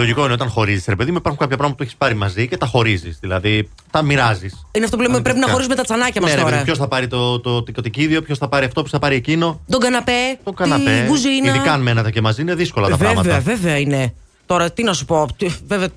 λογικό 0.00 0.24
είναι 0.24 0.32
όταν 0.32 0.48
χωρίζεις, 0.48 0.84
ρε 0.88 0.96
παιδί 0.96 1.10
μου, 1.10 1.16
υπάρχουν 1.16 1.40
κάποια 1.40 1.56
πράγματα 1.56 1.76
που 1.78 1.82
έχεις 1.88 1.96
πάρει 1.98 2.14
μαζί 2.14 2.48
και 2.48 2.56
τα 2.56 2.66
χωρίζεις. 2.66 3.18
Δηλαδή, 3.20 3.68
τα 3.90 4.02
μοιράζεις. 4.02 4.66
Είναι 4.72 4.84
αυτό 4.84 4.96
που 4.96 5.02
λέμε 5.02 5.20
πρέπει 5.20 5.38
να 5.38 5.48
χωρίσουμε 5.48 5.74
τα 5.74 5.82
τσανάκια 5.82 6.20
μας 6.20 6.34
Ναι, 6.34 6.40
τώρα. 6.42 6.62
ποιος 6.62 6.78
θα 6.78 6.88
πάρει 6.88 7.06
το, 7.06 7.40
το, 7.40 7.62
το, 7.62 7.82
τικίδιο, 7.82 8.22
ποιος 8.22 8.38
θα 8.38 8.48
πάρει 8.48 8.64
αυτό, 8.64 8.80
ποιος 8.80 8.92
θα 8.92 8.98
πάρει 8.98 9.14
εκείνο. 9.16 9.60
Τον 9.68 9.80
καναπέ, 9.80 10.38
Το 10.44 10.52
καναπέ. 10.52 11.00
τη 11.02 11.06
κουζίνα. 11.08 11.48
Ειδικά 11.54 11.72
αν 11.72 11.80
μένατε 11.82 12.10
και 12.10 12.20
μαζί 12.20 12.40
είναι 12.42 12.54
δύσκολα 12.54 12.88
τα 12.88 12.96
βέβαια, 12.96 13.12
πράγματα. 13.12 13.40
βέβαια 13.40 13.78
είναι. 13.78 14.14
Τώρα 14.46 14.70
τι 14.72 14.82
να 14.82 14.92
σου 14.92 15.04
πω. 15.04 15.26
τι- 15.36 15.50
Βέβαια. 15.66 15.88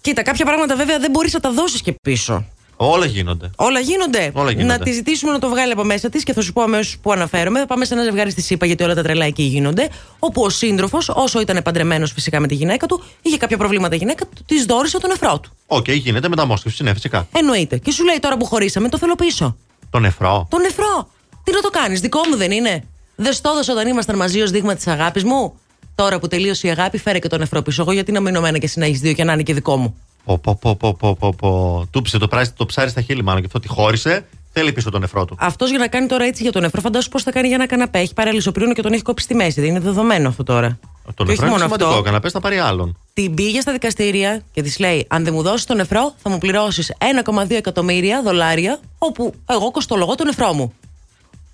Κοίτα, 0.00 0.22
κάποια 0.22 0.44
πράγματα 0.44 0.76
βέβαια 0.76 0.98
δεν 0.98 1.10
μπορείς 1.10 1.32
να 1.32 1.40
τα 1.40 1.52
δώσεις 1.52 1.82
και 1.82 1.94
πίσω. 2.02 2.44
Όλα 2.84 3.06
γίνονται. 3.06 3.50
Όλα 3.56 3.80
γίνονται. 3.80 4.30
Όλα 4.34 4.50
γίνονται. 4.50 4.76
Να 4.76 4.78
τη 4.78 4.92
ζητήσουμε 4.92 5.32
να 5.32 5.38
το 5.38 5.48
βγάλει 5.48 5.72
από 5.72 5.84
μέσα 5.84 6.08
της 6.08 6.22
και 6.22 6.32
θα 6.32 6.40
σου 6.40 6.52
πω 6.52 6.62
αμέσως 6.62 6.98
που 7.02 7.12
αναφέρομαι. 7.12 7.58
Θα 7.58 7.66
πάμε 7.66 7.84
σε 7.84 7.94
ένα 7.94 8.02
ζευγάρι 8.02 8.30
στη 8.30 8.42
ΣΥΠΑ 8.42 8.66
γιατί 8.66 8.82
όλα 8.82 8.94
τα 8.94 9.02
τρελά 9.02 9.24
εκεί 9.24 9.42
γίνονται. 9.42 9.88
Όπου 10.18 10.42
ο 10.42 10.48
σύντροφος, 10.48 11.08
όσο 11.08 11.40
ήταν 11.40 11.62
παντρεμένος 11.62 12.12
φυσικά 12.12 12.40
με 12.40 12.46
τη 12.46 12.54
γυναίκα 12.54 12.86
του, 12.86 13.02
είχε 13.22 13.36
κάποια 13.36 13.56
προβλήματα 13.56 13.94
η 13.94 13.98
γυναίκα 13.98 14.24
του, 14.24 14.42
της 14.46 14.64
δόρισε 14.64 14.98
τον 14.98 15.10
νεφρό 15.10 15.40
του. 15.40 15.50
Οκ, 15.66 15.90
γίνεται 15.90 16.28
μεταμόσχευση, 16.28 16.82
ναι, 16.82 16.94
φυσικά. 16.94 17.28
Εννοείται. 17.32 17.78
Και 17.78 17.90
σου 17.90 18.04
λέει 18.04 18.18
τώρα 18.20 18.36
που 18.36 18.44
χωρίσαμε, 18.44 18.88
το 18.88 18.98
θέλω 18.98 19.14
πίσω. 19.14 19.56
Το 19.90 19.98
νεφρό. 19.98 20.46
Το 20.50 20.58
νεφρό. 20.58 21.08
Τι 21.44 21.52
να 21.52 21.60
το 21.60 21.70
κάνεις, 21.70 22.00
δικό 22.00 22.20
μου 22.28 22.36
δεν 22.36 22.50
είναι. 22.50 22.84
Δεν 23.16 23.32
στο 23.32 23.50
έδωσα 23.50 23.72
όταν 23.72 23.88
ήμασταν 23.88 24.16
μαζί 24.16 24.40
ως 24.40 24.50
δείγμα 24.50 24.74
της 24.74 24.86
αγάπης 24.86 25.24
μου. 25.24 25.54
Τώρα 25.94 26.18
που 26.18 26.28
τελείωσε 26.28 26.66
η 26.66 26.70
αγάπη, 26.70 26.98
φέρε 26.98 27.18
και 27.18 27.28
το 27.28 27.38
νεφρό 27.38 27.62
πίσω. 27.62 27.82
Εγώ 27.82 27.92
γιατί 27.92 28.12
να 28.12 28.20
μείνω 28.20 28.40
με 28.40 28.48
ένα 28.48 28.58
και 28.58 28.64
εσύ 28.64 28.78
να 28.78 28.84
έχεις 28.84 29.00
δύο 29.00 29.12
και 29.12 29.24
να 29.24 29.32
είναι 29.32 29.42
και 29.42 29.54
δικό 29.54 29.76
μου. 29.76 29.96
Πω, 30.24 30.38
πω, 30.38 30.54
πω, 30.60 30.76
πω, 30.76 30.94
πω, 30.94 31.16
πω, 31.16 31.34
πω. 31.34 31.86
Του 31.90 31.99
'ψησε 31.99 32.18
το, 32.18 32.28
ψάρι, 32.28 32.52
το 32.52 32.66
ψάρι 32.66 32.90
στα 32.90 33.00
χείλη, 33.00 33.22
μάλλον 33.22 33.40
και 33.40 33.46
αυτό 33.46 33.58
τη 33.58 33.68
χώρισε. 33.68 34.26
Θέλει 34.52 34.72
πίσω 34.72 34.90
τον 34.90 35.00
νεφρό 35.00 35.24
του. 35.24 35.36
Αυτός 35.38 35.70
για 35.70 35.78
να 35.78 35.88
κάνει 35.88 36.06
τώρα 36.06 36.24
έτσι 36.24 36.42
για 36.42 36.52
τον 36.52 36.62
νεφρό, 36.62 36.80
φαντάσου 36.80 37.08
πώς 37.08 37.22
θα 37.22 37.30
κάνει 37.30 37.46
για 37.46 37.56
ένα 37.56 37.66
καναπέ. 37.66 37.98
Έχει 37.98 38.14
πάρει 38.14 38.28
αλυσοπρίονο 38.28 38.72
και 38.72 38.82
τον 38.82 38.92
έχει 38.92 39.02
κόψει 39.02 39.24
στη 39.24 39.34
μέση. 39.34 39.60
Δεν 39.60 39.70
είναι 39.70 39.80
δεδομένο 39.80 40.28
αυτό 40.28 40.42
τώρα. 40.42 40.78
Το 41.14 41.24
και 41.24 41.30
νεφρό 41.30 41.46
είναι 41.46 41.50
μόνο 41.50 41.64
σημαντικό. 41.64 41.88
αυτό. 41.88 42.00
Ο 42.00 42.02
καναπές 42.02 42.32
θα 42.32 42.40
πάρει 42.40 42.58
άλλον. 42.58 42.96
Την 43.12 43.34
πήγε 43.34 43.60
στα 43.60 43.72
δικαστήρια 43.72 44.42
και 44.52 44.62
της 44.62 44.78
λέει: 44.78 45.06
Αν 45.08 45.24
δεν 45.24 45.34
μου 45.34 45.42
δώσεις 45.42 45.66
τον 45.66 45.76
νεφρό, 45.76 46.14
θα 46.22 46.30
μου 46.30 46.38
πληρώσεις 46.38 46.92
1,2 47.24 47.50
εκατομμύρια 47.50 48.22
δολάρια, 48.22 48.80
όπου 48.98 49.34
εγώ 49.46 49.70
κοστολογώ 49.70 50.14
τον 50.14 50.26
νεφρό 50.26 50.52
μου. 50.52 50.72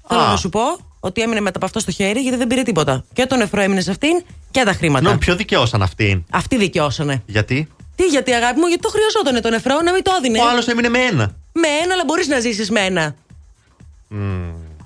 Θέλω 0.09 0.20
να 0.20 0.36
σου 0.36 0.49
πω 0.49 0.61
ότι 1.01 1.20
έμεινε 1.20 1.40
μετά 1.40 1.57
από 1.57 1.66
αυτό 1.66 1.78
στο 1.78 1.90
χέρι 1.90 2.20
γιατί 2.20 2.36
δεν 2.36 2.47
πήρε 2.47 2.62
τίποτα. 2.62 3.05
Και 3.12 3.27
το 3.27 3.36
νεφρό 3.36 3.61
έμεινε 3.61 3.81
σε 3.81 3.90
αυτήν 3.90 4.23
και 4.51 4.62
τα 4.65 4.73
χρήματα. 4.73 5.11
Νο, 5.11 5.19
ποιο 5.19 5.36
δικαιώσαν 5.36 5.82
αυτήν; 5.82 6.24
Αυτοί 6.31 6.57
δικαιώσανε. 6.57 7.23
Γιατί; 7.27 7.69
Τι, 7.99 8.07
γιατί 8.07 8.33
αγάπη 8.33 8.59
μου, 8.59 8.66
γιατί 8.66 8.83
το 8.83 8.89
χρειαζόταν 8.89 9.43
το 9.43 9.51
νεφρό 9.51 9.81
να 9.81 9.93
μην 9.93 10.03
το 10.03 10.11
έδινε; 10.19 10.39
Ο 10.41 10.49
άλλος 10.49 10.69
έμεινε 10.69 10.89
με 10.89 10.99
ένα. 10.99 11.35
Με 11.53 11.69
ένα, 11.83 11.93
αλλά 11.93 12.03
μπορείς 12.07 12.27
να 12.27 12.41
ζήσεις 12.41 12.70
με 12.70 12.81
ένα. 12.81 13.15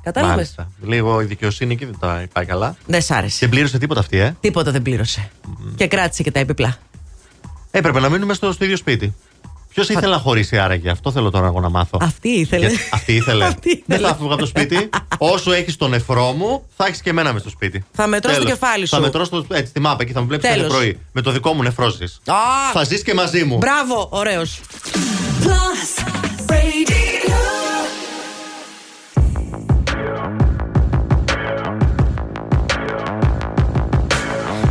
Κατάλαβες; 0.03 0.35
Μάλιστα. 0.37 0.73
Λίγο 0.83 1.21
η 1.21 1.25
δικαιοσύνη 1.25 1.73
εκεί 1.73 1.85
δεν 1.85 1.97
τα 2.01 2.27
πάει 2.33 2.45
καλά. 2.45 2.77
Δεν 2.87 3.03
σ' 3.03 3.11
άρεσε. 3.11 3.37
Δεν 3.41 3.49
πλήρωσε 3.49 3.79
τίποτα 3.79 4.01
αυτή, 4.01 4.19
ε. 4.19 4.37
Τίποτα 4.41 4.71
δεν 4.71 4.83
πλήρωσε. 4.83 5.31
Και 5.75 5.87
κράτησε 5.87 6.23
και 6.23 6.31
τα 6.31 6.39
επιπλά. 6.39 6.79
Έπρεπε 7.71 8.01
να 8.01 8.09
μείνουμε 8.09 8.35
στο, 8.35 8.53
στο 8.53 8.65
ίδιο 8.65 8.77
σπίτι. 8.77 9.15
Ποιος 9.75 9.89
ήθελε 9.89 10.13
να 10.15 10.19
χωρίσει 10.21 10.59
άραγε, 10.59 10.91
αυτό 10.91 11.13
θέλω 11.13 11.31
τώρα 11.31 11.47
εγώ 11.47 11.61
να 11.61 11.69
μάθω. 11.69 11.99
Αυτή 12.03 12.29
ήθελε. 12.29 12.67
Για- 12.67 12.79
αυτή 12.93 13.15
ήθελε. 13.15 13.45
Αυτή 13.53 13.69
Δεν 13.87 13.97
ήθελε. 13.99 14.07
θα 14.09 14.15
φύγω 14.17 14.29
από 14.29 14.37
το 14.39 14.47
σπίτι. 14.47 14.89
Όσο 15.19 15.53
έχεις 15.53 15.77
τον 15.77 15.91
νεφρό 15.91 16.33
μου, 16.33 16.63
θα 16.77 16.87
έχεις 16.87 17.01
και 17.03 17.11
εμένα 17.11 17.33
μες 17.33 17.41
στο 17.41 17.51
σπίτι. 17.51 17.85
Θα 17.93 18.07
μετρώ 18.07 18.33
στο 18.33 18.43
Τέλος. 18.43 18.59
κεφάλι 18.59 18.87
σου. 18.87 18.95
Θα 18.95 19.01
μετρώ 19.01 19.25
στο, 19.25 19.45
έτσι, 19.53 19.67
στη 19.71 19.81
μάπα 19.81 20.05
και 20.05 20.13
θα 20.13 20.21
με 20.21 20.27
βλέπεις 20.27 20.45
κάθε 20.47 20.61
Τέλος. 20.61 20.73
πρωί. 20.77 20.99
Με 21.13 21.21
το 21.21 21.31
δικό 21.31 21.53
μου 21.53 21.63
νεφρό 21.63 21.89
ζεις. 21.89 22.21
Α! 22.27 22.35
Θα 22.73 22.85
ζεις 22.85 23.03
και 23.03 23.15
μαζί 23.15 23.45
μου. 23.45 23.57
Μπράβο, 23.57 24.09
ωραίος. 24.11 24.61
Plus 25.43 26.05
Radio. 26.47 27.37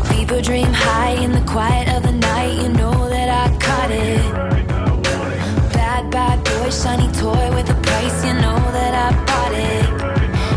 People 0.09 0.41
dream 0.41 0.71
high 0.73 1.15
in 1.25 1.31
the 1.31 1.41
quiet 1.41 1.87
of 1.95 2.03
the 2.03 2.11
night. 2.11 2.20
Shiny 6.71 7.11
toy 7.11 7.53
with 7.53 7.69
a 7.69 7.75
price. 7.81 8.23
You 8.23 8.33
know 8.33 8.59
that 8.71 8.93
I 8.95 9.09
bought 9.27 9.53
it. 9.53 9.85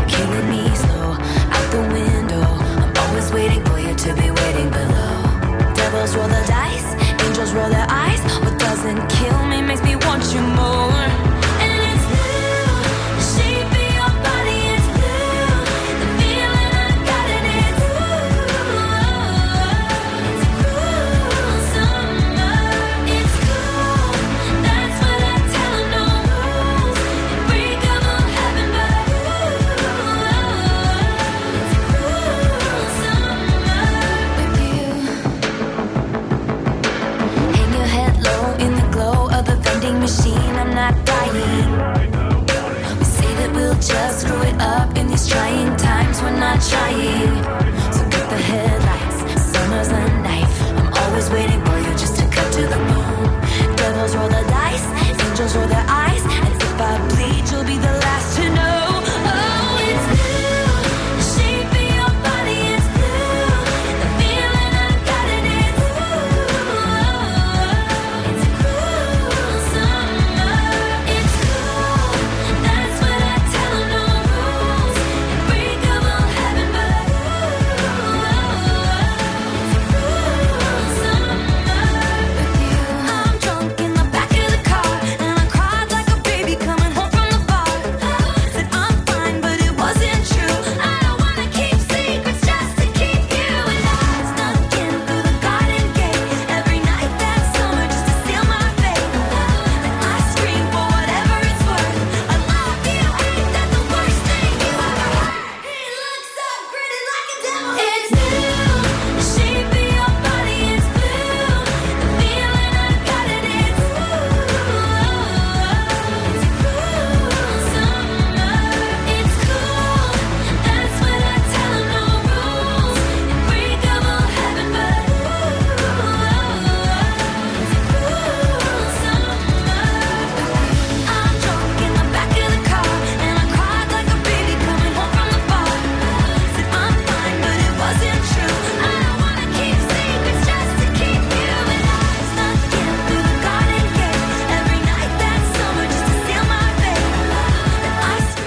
Killing 0.07 0.49
me 0.49 0.63
slow 0.73 1.11
out 1.55 1.67
the 1.71 1.81
window. 1.91 2.41
I'm 2.81 2.93
always 3.03 3.31
waiting 3.33 3.63
for 3.65 3.79
you 3.79 3.93
to 3.93 4.13
be 4.15 4.31
waiting 4.31 4.69
below. 4.69 5.73
Devils 5.75 6.15
roll 6.15 6.27
the 6.27 6.43
dice, 6.47 6.89
angels 7.21 7.51
roll 7.53 7.69
their 7.69 7.87
eyes. 7.89 8.21
What 8.43 8.57
doesn't 8.57 9.07
kill 9.09 9.45
me 9.45 9.61
makes 9.61 9.83
me 9.83 9.95
want 9.97 10.23
you 10.33 10.41
more. 10.41 10.74
Say 43.03 43.33
that 43.35 43.51
we'll 43.53 43.73
just 43.75 44.21
screw 44.21 44.41
it 44.41 44.55
up 44.59 44.95
in 44.97 45.07
these 45.07 45.27
trying 45.27 45.75
times. 45.77 46.21
We're 46.21 46.31
not 46.31 46.61
trying. 46.61 47.54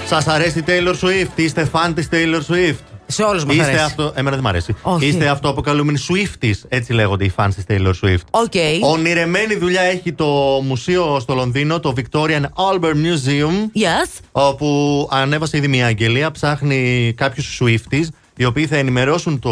Σας 0.09 0.27
αρέσει 0.27 0.59
η 0.59 0.63
Taylor 0.67 0.93
Swift, 0.93 1.29
είστε 1.35 1.65
φαν 1.65 1.93
της 1.93 2.07
Taylor 2.11 2.53
Swift; 2.53 2.75
Σε 3.07 3.23
όλους 3.23 3.45
μας 3.45 3.55
Είστε 3.55 3.67
αρέσει. 3.67 3.83
αυτό. 3.83 4.11
Εμένα 4.15 4.35
δεν 4.35 4.43
μ' 4.45 4.47
αρέσει. 4.47 4.75
Όχι. 4.81 5.05
Είστε 5.05 5.27
αυτοαποκαλούμενοι 5.27 5.99
Swifties, 6.09 6.53
έτσι 6.67 6.93
λέγονται 6.93 7.23
οι 7.25 7.31
fans 7.35 7.49
της 7.55 7.63
Taylor 7.67 7.93
Swift. 8.03 8.17
OK. 8.31 8.53
Ονειρεμένη 8.81 9.55
δουλειά 9.55 9.81
έχει 9.81 10.13
το 10.13 10.25
μουσείο 10.63 11.19
στο 11.19 11.33
Λονδίνο, 11.33 11.79
το 11.79 11.93
Victoria 11.97 12.29
and 12.29 12.41
Albert 12.41 12.93
Museum. 12.93 13.79
Yes. 13.81 14.19
Όπου 14.31 15.07
ανέβασε 15.11 15.57
ήδη 15.57 15.67
μια 15.67 15.85
αγγελία, 15.85 16.31
ψάχνει 16.31 17.13
κάποιους 17.17 17.61
Swifties, 17.61 18.05
οι 18.39 18.45
οποίοι 18.45 18.67
θα 18.67 18.77
ενημερώσουν 18.77 19.39
το 19.39 19.49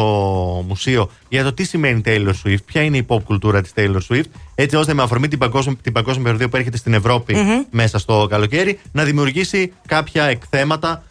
μουσείο 0.67 1.09
για 1.29 1.43
το 1.43 1.53
τι 1.53 1.63
σημαίνει 1.63 2.01
Taylor 2.05 2.33
Swift, 2.43 2.63
ποια 2.65 2.81
είναι 2.81 2.97
η 2.97 3.05
pop 3.07 3.23
κουλτούρα 3.23 3.61
της 3.61 3.71
Taylor 3.75 3.99
Swift, 4.09 4.29
έτσι 4.55 4.75
ώστε 4.75 4.93
με 4.93 5.01
αφορμή 5.03 5.27
την 5.27 5.39
παγκόσμια, 5.39 5.75
την 5.81 5.91
παγκόσμια 5.91 6.23
περιοδεία 6.23 6.49
που 6.49 6.55
έρχεται 6.55 6.77
στην 6.77 6.93
Ευρώπη 6.93 7.35
Μμμ. 7.35 7.63
μέσα 7.69 7.99
στο 7.99 8.27
καλοκαίρι, 8.29 8.79
να 8.91 9.03
δημιουργήσει 9.03 9.73
κάποια 9.87 10.23
εκθέματα, 10.23 11.03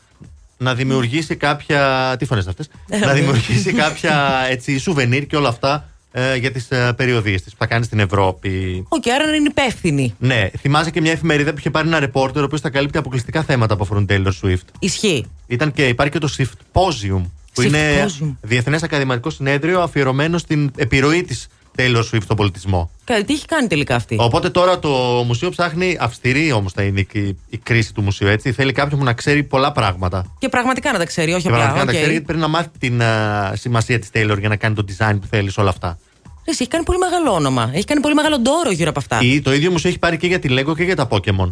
να 0.58 0.74
δημιουργήσει 0.74 1.36
κάποια. 1.36 2.14
Τι 2.18 2.24
φωνές 2.24 2.46
αυτές, 2.46 2.70
να 3.04 3.12
δημιουργήσει 3.12 3.72
κάποια 3.82 4.46
έτσι, 4.50 4.78
σουβενίρ 4.78 5.26
και 5.26 5.36
όλα 5.36 5.48
αυτά 5.48 5.88
ε, 6.12 6.36
για 6.36 6.50
τις 6.50 6.70
ε, 6.70 6.92
περιοδείες 6.96 7.42
της 7.42 7.52
που 7.52 7.58
θα 7.58 7.66
κάνει 7.66 7.84
στην 7.84 7.98
Ευρώπη. 7.98 8.84
Οκ, 8.88 9.04
άρα 9.08 9.34
είναι 9.34 9.48
υπεύθυνη. 9.48 10.14
Ναι, 10.18 10.48
θυμάσαι 10.58 10.90
και 10.90 11.00
μια 11.00 11.12
εφημερίδα 11.12 11.50
που 11.50 11.58
είχε 11.58 11.70
πάρει 11.70 11.88
ένα 11.88 11.98
ρεπόρτερ 11.98 12.42
ο 12.42 12.44
οποίος 12.44 12.60
θα 12.60 12.70
καλύπτει 12.70 12.98
αποκλειστικά 12.98 13.42
θέματα 13.42 13.76
που 13.76 13.82
αφορούν 13.82 14.06
Taylor 14.10 14.32
Swift. 14.42 14.66
Ισχύει. 14.78 15.26
Ήταν 15.46 15.72
και 15.72 15.88
υπάρχει 15.88 16.12
και 16.12 16.18
το 16.18 16.34
Swiftposium, 16.38 17.22
που 17.56 17.62
είναι 17.62 18.04
Swiftposium. 18.06 18.34
διεθνές 18.40 18.82
ακαδημαϊκό 18.82 19.30
συνέδριο 19.30 19.80
αφιερωμένο 19.80 20.38
στην 20.38 20.70
επιρροή 20.76 21.22
της 21.22 21.46
Taylor 21.78 22.02
Swift 22.12 22.22
στον 22.22 22.36
πολιτισμό. 22.36 22.90
Κάτι 23.04 23.24
τι 23.24 23.32
έχει 23.32 23.44
κάνει 23.44 23.66
τελικά 23.66 23.94
αυτή; 23.94 24.16
Οπότε 24.18 24.50
τώρα 24.50 24.78
το 24.78 24.88
μουσείο 25.26 25.50
ψάχνει, 25.50 25.96
αυστηρή 26.00 26.52
όμως 26.52 26.72
θα 26.72 26.82
είναι 26.82 27.00
η, 27.12 27.36
η 27.48 27.56
κρίση 27.58 27.94
του 27.94 28.02
μουσείου, 28.02 28.28
έτσι. 28.28 28.52
Θέλει 28.52 28.72
κάποιον 28.72 28.98
που 28.98 29.04
να 29.04 29.12
ξέρει 29.12 29.42
πολλά 29.42 29.72
πράγματα. 29.72 30.34
Και 30.38 30.48
πραγματικά 30.48 30.92
να 30.92 30.98
τα 30.98 31.04
ξέρει, 31.04 31.32
όχι 31.32 31.42
Και 31.42 31.48
απλά. 31.48 31.60
πραγματικά 31.60 31.84
να 31.86 31.92
τα 31.92 31.96
οκ. 31.98 32.02
ξέρει, 32.02 32.12
γιατί 32.12 32.26
πρέπει 32.26 32.40
να 32.40 32.48
μάθει 32.48 32.68
την 32.78 33.02
α, 33.02 33.52
σημασία 33.56 33.98
της 33.98 34.08
Taylor 34.14 34.36
για 34.38 34.48
να 34.48 34.56
κάνει 34.56 34.74
το 34.74 34.84
design 34.88 35.18
που 35.20 35.26
θέλεις 35.30 35.52
σε 35.52 35.60
όλα 35.60 35.70
αυτά. 35.70 35.98
Εσύ, 36.44 36.58
έχει 36.60 36.70
κάνει 36.70 36.84
πολύ 36.84 36.98
μεγάλο 36.98 37.32
όνομα. 37.32 37.70
Έχει 37.74 37.84
κάνει 37.84 38.00
πολύ 38.00 38.14
μεγάλο 38.14 38.38
ντόρο 38.38 38.70
γύρω 38.70 38.88
από 38.90 38.98
αυτά. 38.98 39.18
Ή 39.22 39.40
το 39.40 39.54
ίδιο 39.54 39.70
μουσείο 39.70 39.88
έχει 39.88 39.98
πάρει 39.98 40.16
και 40.16 40.26
για 40.26 40.38
τη 40.38 40.48
Lego 40.50 40.76
και 40.76 40.82
για 40.82 40.96
τα 40.96 41.08
Pokémon. 41.10 41.50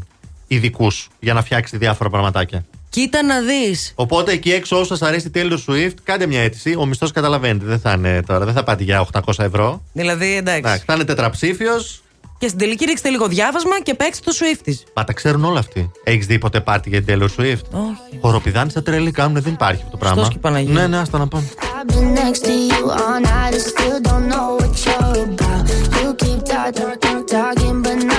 Ειδικούς 0.54 1.08
για 1.20 1.34
να 1.34 1.42
φτιάξει 1.42 1.76
διάφορα 1.76 2.10
πραγματάκια. 2.10 2.64
Κοίτα 2.88 3.22
να 3.22 3.40
δεις. 3.40 3.92
Οπότε 3.94 4.32
εκεί 4.32 4.52
έξω, 4.52 4.80
όσους 4.80 4.98
σας 4.98 5.06
αρέσει 5.06 5.26
η 5.26 5.30
Taylor 5.34 5.58
Swift, 5.66 5.94
κάντε 6.02 6.26
μια 6.26 6.40
αίτηση. 6.40 6.74
Ο 6.78 6.86
μισθός 6.86 7.10
καταλαβαίνετε. 7.10 7.64
Δεν 7.64 7.80
θα 7.80 7.92
είναι 7.92 8.22
τώρα, 8.26 8.44
δεν 8.44 8.54
θα 8.54 8.62
πάτε 8.62 8.82
για 8.84 9.06
800 9.12 9.32
ευρώ. 9.38 9.82
Δηλαδή, 9.92 10.36
εντάξει. 10.36 10.58
Εντάξει, 10.58 10.82
θα 10.86 10.94
είναι 10.94 11.04
τετραψήφιος. 11.04 12.02
Και 12.38 12.46
στην 12.46 12.58
τελική 12.58 12.84
ρίξτε 12.84 13.08
λίγο 13.08 13.28
διάβασμα 13.28 13.80
και 13.82 13.94
παίξτε 13.94 14.30
το 14.30 14.36
Swifties. 14.40 14.84
Μα 14.94 15.04
τα 15.04 15.12
ξέρουν 15.12 15.44
όλα 15.44 15.58
αυτοί. 15.58 15.90
Έχεις 16.04 16.26
δει 16.26 16.38
ποτέ 16.38 16.60
πάρτι 16.60 16.88
για 16.88 17.02
την 17.02 17.14
Taylor 17.18 17.40
Swift; 17.40 17.64
Όχι. 17.70 18.18
Χοροπηδάνε 18.20 18.70
στα 18.70 18.82
τρελή 18.82 19.10
κάνουν, 19.10 19.42
δεν 19.42 19.52
υπάρχει 19.52 19.78
αυτό 19.78 19.90
το 19.90 19.96
πράγμα. 19.96 20.16
Χριστός 20.16 20.34
και 20.34 20.40
Παναγία. 20.40 20.72
Ναι, 20.72 20.86
ναι, 20.86 20.98
άστα 20.98 21.18
να 21.18 21.28
πάμε. 21.28 21.44
I've 21.58 21.92
been 27.84 28.13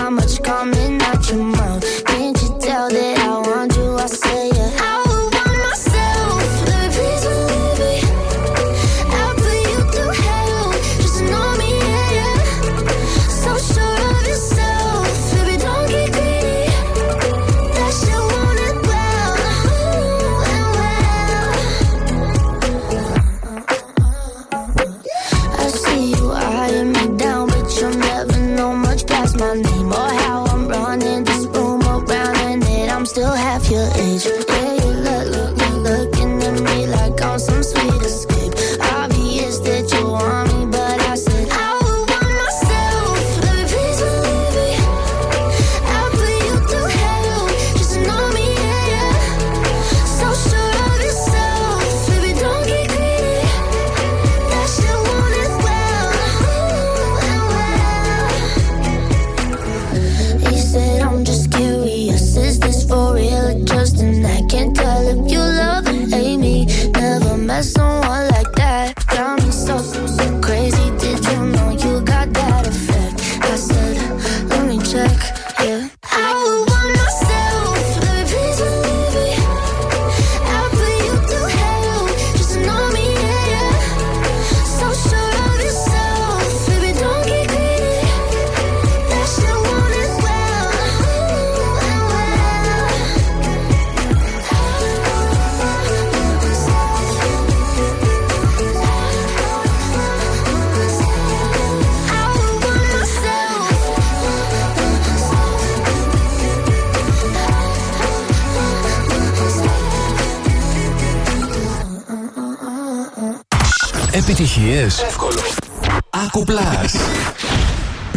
that's 29.15 29.35
my 29.35 29.53
name. 29.53 29.93
Or 29.93 30.09
how 30.21 30.54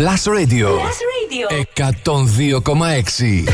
Plus 0.09 0.26
Radio. 0.26 0.78
Plus 0.78 1.05
Radio. 1.20 1.48
102,6. 1.74 3.44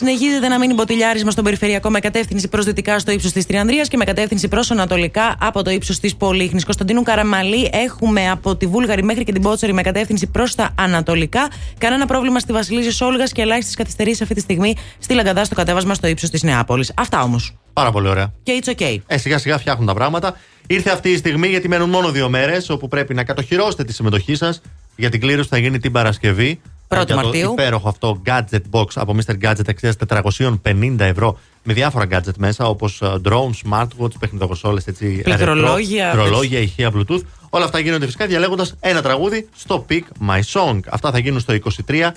Συνεχίζεται 0.00 0.48
να 0.48 0.58
μείνει 0.58 0.74
μποτιλιάρισμα 0.74 1.30
στον 1.30 1.44
περιφερειακό 1.44 1.90
με 1.90 2.00
κατεύθυνση 2.00 2.48
προς 2.48 2.64
δυτικά 2.64 2.98
στο 2.98 3.12
ύψος 3.12 3.32
της 3.32 3.46
Τριανδρίας 3.46 3.88
και 3.88 3.96
με 3.96 4.04
κατεύθυνση 4.04 4.48
προς 4.48 4.70
ανατολικά 4.70 5.36
από 5.40 5.62
το 5.62 5.70
ύψος 5.70 5.98
της 5.98 6.16
Πολύχνης. 6.16 6.64
Κωνσταντίνου 6.64 7.02
Καραμαλή 7.02 7.70
έχουμε 7.72 8.30
από 8.30 8.56
τη 8.56 8.66
Βούλγαρη 8.66 9.02
μέχρι 9.02 9.24
και 9.24 9.32
την 9.32 9.42
Πότσερη 9.42 9.72
με 9.72 9.82
κατεύθυνση 9.82 10.26
προς 10.26 10.54
τα 10.54 10.74
ανατολικά. 10.74 11.48
Κανένα 11.78 12.06
πρόβλημα 12.06 12.38
στη 12.38 12.52
Βασιλίζη 12.52 13.04
Όλγα 13.04 13.24
και 13.24 13.42
ελάχιστες 13.42 13.74
καθυστερήσεις 13.74 14.22
αυτή 14.22 14.34
τη 14.34 14.40
στιγμή 14.40 14.74
στη 14.98 15.14
Λαγκαδά 15.14 15.44
στο 15.44 15.54
κατέβασμα 15.54 15.94
στο 15.94 16.06
ύψος 16.06 16.30
της 16.30 16.42
Νεάπολης. 16.42 16.92
Αυτά 16.96 17.22
όμως. 17.22 17.56
Πάρα 17.72 17.90
πολύ 17.90 18.08
ωραία. 18.08 18.32
Και 18.42 18.62
it's 18.62 18.70
okay. 18.70 18.96
Ε, 19.06 19.18
σιγά 19.18 19.38
σιγά 19.38 19.58
φτιάχνουν 19.58 19.86
τα 19.86 19.94
πράγματα. 19.94 20.36
Ήρθε 20.66 20.90
αυτή 20.90 21.10
η 21.10 21.16
στιγμή 21.16 21.48
γιατί 21.48 21.68
μένουν 21.68 21.90
μόνο 21.90 22.10
δύο 22.10 22.28
μέρες 22.28 22.68
όπου 22.68 22.88
πρέπει 22.88 23.14
να 23.14 23.24
κατοχυρώσετε 23.24 23.84
τη 23.84 23.92
συμμετοχή 23.92 24.34
σας 24.34 24.60
για 24.96 25.10
την 25.10 25.20
κλήρωση 25.20 25.48
που 25.48 25.54
θα 25.54 25.60
γίνει 25.60 25.78
την 25.78 25.92
Παρασκευή. 25.92 26.60
Πρώτη 26.94 27.12
Για 27.12 27.14
το 27.16 27.22
Μαρτίου. 27.22 27.50
υπέροχο 27.52 27.88
αυτό 27.88 28.22
gadget 28.26 28.60
box 28.70 28.86
από 28.94 29.16
Mr. 29.16 29.44
Gadget 29.44 29.68
αξίας 29.68 29.96
450 30.08 30.96
ευρώ 30.98 31.38
με 31.62 31.72
διάφορα 31.72 32.06
gadget 32.10 32.36
μέσα 32.38 32.64
όπως 32.66 33.02
drones, 33.24 33.70
smartwatch, 33.70 34.18
παιχνιδοκοσόλες, 34.18 34.86
έτσι. 34.86 35.20
Πληκτρολόγια. 35.22 36.04
ρετρό, 36.04 36.20
Πληκτρολόγια, 36.20 36.58
ηχεία, 36.58 36.92
bluetooth. 36.94 37.20
Όλα 37.50 37.64
αυτά 37.64 37.78
γίνονται 37.78 38.04
φυσικά 38.04 38.26
διαλέγοντας 38.26 38.74
ένα 38.80 39.02
τραγούδι 39.02 39.48
στο 39.56 39.86
Pick 39.88 40.00
My 40.28 40.40
Song. 40.52 40.78
Αυτά 40.88 41.10
θα 41.10 41.18
γίνουν 41.18 41.40
στο 41.40 41.52
23 41.52 42.12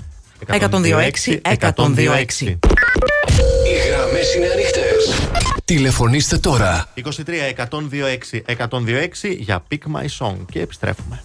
102.6, 0.47 1.41
102.6. 1.41 2.57
Οι 3.65 3.89
γραμμές 3.89 4.35
είναι 4.35 4.47
ανοιχτές. 4.53 5.27
Τηλεφωνήστε 5.65 6.37
τώρα. 6.37 6.85
23 6.95 7.01
126 7.55 8.41
126 8.45 9.35
για 9.37 9.63
Pick 9.71 9.97
My 9.97 10.05
Song 10.19 10.35
και 10.51 10.61
επιστρέφουμε. 10.61 11.23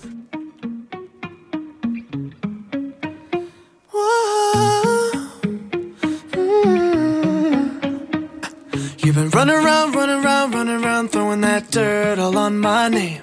Been 9.19 9.31
running 9.31 9.57
around, 9.57 9.95
running 9.97 10.25
around, 10.25 10.55
running 10.55 10.85
around, 10.85 11.09
throwing 11.11 11.41
that 11.41 11.71
dirt 11.73 12.21
all 12.21 12.39
on 12.39 12.57
my 12.57 12.89
name. 12.89 13.21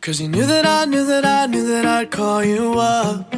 Cause 0.00 0.20
you 0.20 0.28
knew 0.28 0.44
that 0.44 0.66
I 0.66 0.84
knew 0.84 1.06
that 1.06 1.24
I 1.24 1.46
knew 1.46 1.64
that 1.68 1.86
I'd 1.86 2.10
call 2.10 2.42
you 2.44 2.74
up. 2.78 3.32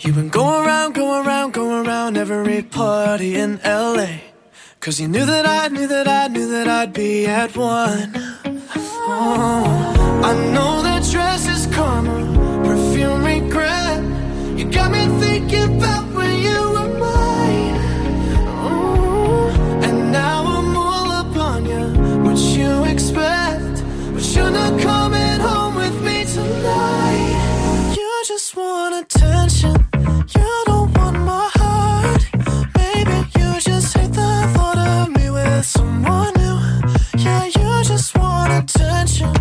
You've 0.00 0.16
been 0.16 0.28
going 0.28 0.66
around, 0.66 0.94
going 0.94 1.26
around, 1.26 1.52
going 1.54 1.86
around 1.86 2.18
every 2.18 2.62
party 2.62 3.36
in 3.36 3.58
LA. 3.64 4.18
Cause 4.80 5.00
you 5.00 5.08
knew 5.08 5.24
that 5.24 5.46
I 5.46 5.68
knew 5.68 5.86
that 5.86 6.06
I 6.06 6.28
knew 6.28 6.50
that 6.50 6.68
I'd 6.68 6.92
be 6.92 7.26
at 7.26 7.56
one. 7.56 8.12
Oh, 9.12 10.22
I 10.24 10.32
know 10.52 10.82
that 10.82 11.08
dress 11.10 11.48
is 11.48 11.74
karma, 11.74 12.16
perfume 12.64 13.24
regret. 13.24 14.02
You 14.58 14.70
got 14.70 14.90
me 14.90 15.06
thinking 15.20 15.78
about 15.78 16.09
just 28.32 28.54
want 28.54 28.94
attention. 28.94 29.74
You 30.36 30.62
don't 30.66 30.96
want 30.96 31.18
my 31.18 31.50
heart. 31.54 32.22
Maybe 32.76 33.16
you 33.36 33.60
just 33.60 33.96
hate 33.96 34.12
the 34.12 34.52
thought 34.54 34.78
of 34.78 35.08
me 35.16 35.30
with 35.30 35.64
someone 35.66 36.32
new. 36.34 36.56
Yeah, 37.18 37.46
you 37.46 37.82
just 37.82 38.16
want 38.16 38.52
attention. 38.52 39.34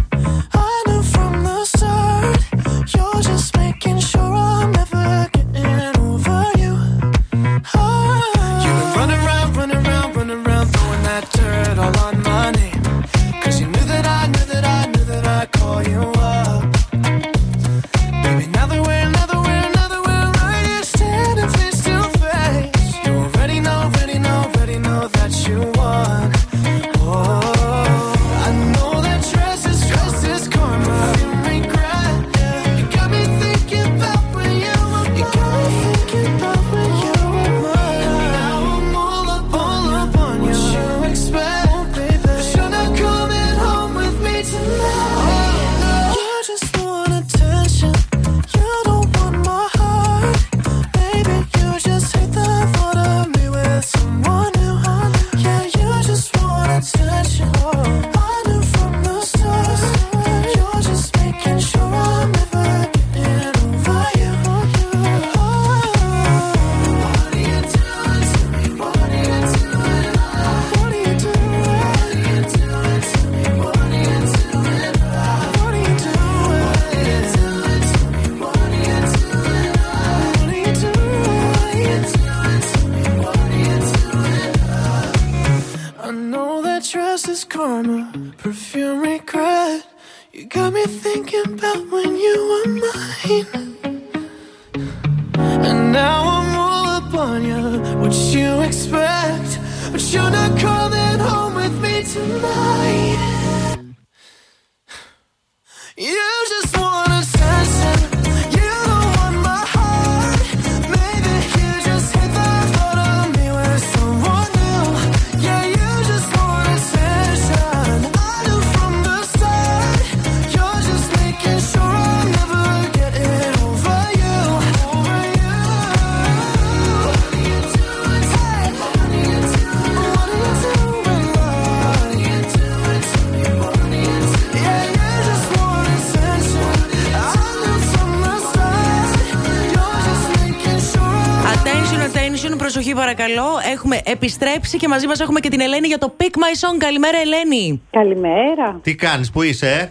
Επιστρέψαμε 144.12 144.78
και 144.78 144.88
μαζί 144.88 145.08
μας 145.08 145.20
έχουμε 145.20 145.40
και 145.40 145.50
την 145.50 145.60
Ελένη 145.62 145.88
για 145.88 145.98
το 145.98 146.14
Pick 146.20 146.24
My 146.24 146.54
Song. 146.74 146.78
Καλημέρα, 146.78 147.18
Ελένη. 147.18 147.82
Καλημέρα. 147.92 148.80
Τι 148.82 148.96
κάνεις, 148.96 149.32
πού 149.32 149.42
είσαι, 149.42 149.70
ε; 149.72 149.90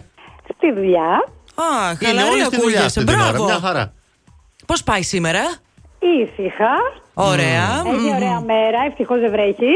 Στη 0.57 0.71
δουλειά. 0.73 1.09
Α, 1.55 1.89
Είναι 1.91 2.05
χαλαρή 2.19 2.29
όλη 2.29 2.43
στη 2.43 2.55
δουλειά 2.55 2.79
ακούγεσαι. 2.79 2.85
αυτή 2.99 3.03
την 3.03 3.19
ώρα. 3.19 3.29
Μπράβο. 3.31 3.45
Μια 3.45 3.59
χαρά. 3.59 3.93
Πώς 4.65 4.83
πάει 4.83 5.01
σήμερα, 5.01 5.41
Ήσυχα. 5.99 6.73
Ωραία. 7.13 7.83
Έχει 7.85 7.95
Μμμ. 7.95 8.15
ωραία 8.15 8.39
μέρα. 8.39 8.77
Ευτυχώς 8.87 9.19
δεν 9.19 9.31
βρέχει. 9.31 9.73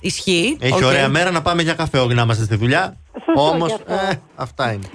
Ισχύει. 0.00 0.56
Έχει 0.60 0.72
Οκ. 0.84 0.84
ωραία 0.84 1.08
μέρα 1.08 1.30
να 1.30 1.42
πάμε 1.42 1.62
για 1.62 1.74
καφέ, 1.74 1.98
όχι 1.98 2.14
να 2.14 2.22
είμαστε 2.22 2.44
στη 2.44 2.56
δουλειά. 2.56 2.96
Σωστό 3.24 3.48
Όμως, 3.48 3.68
κι 3.68 3.74
αυτό. 3.74 3.92
ε, 4.10 4.20
αυτά 4.36 4.72
είναι. 4.72 4.86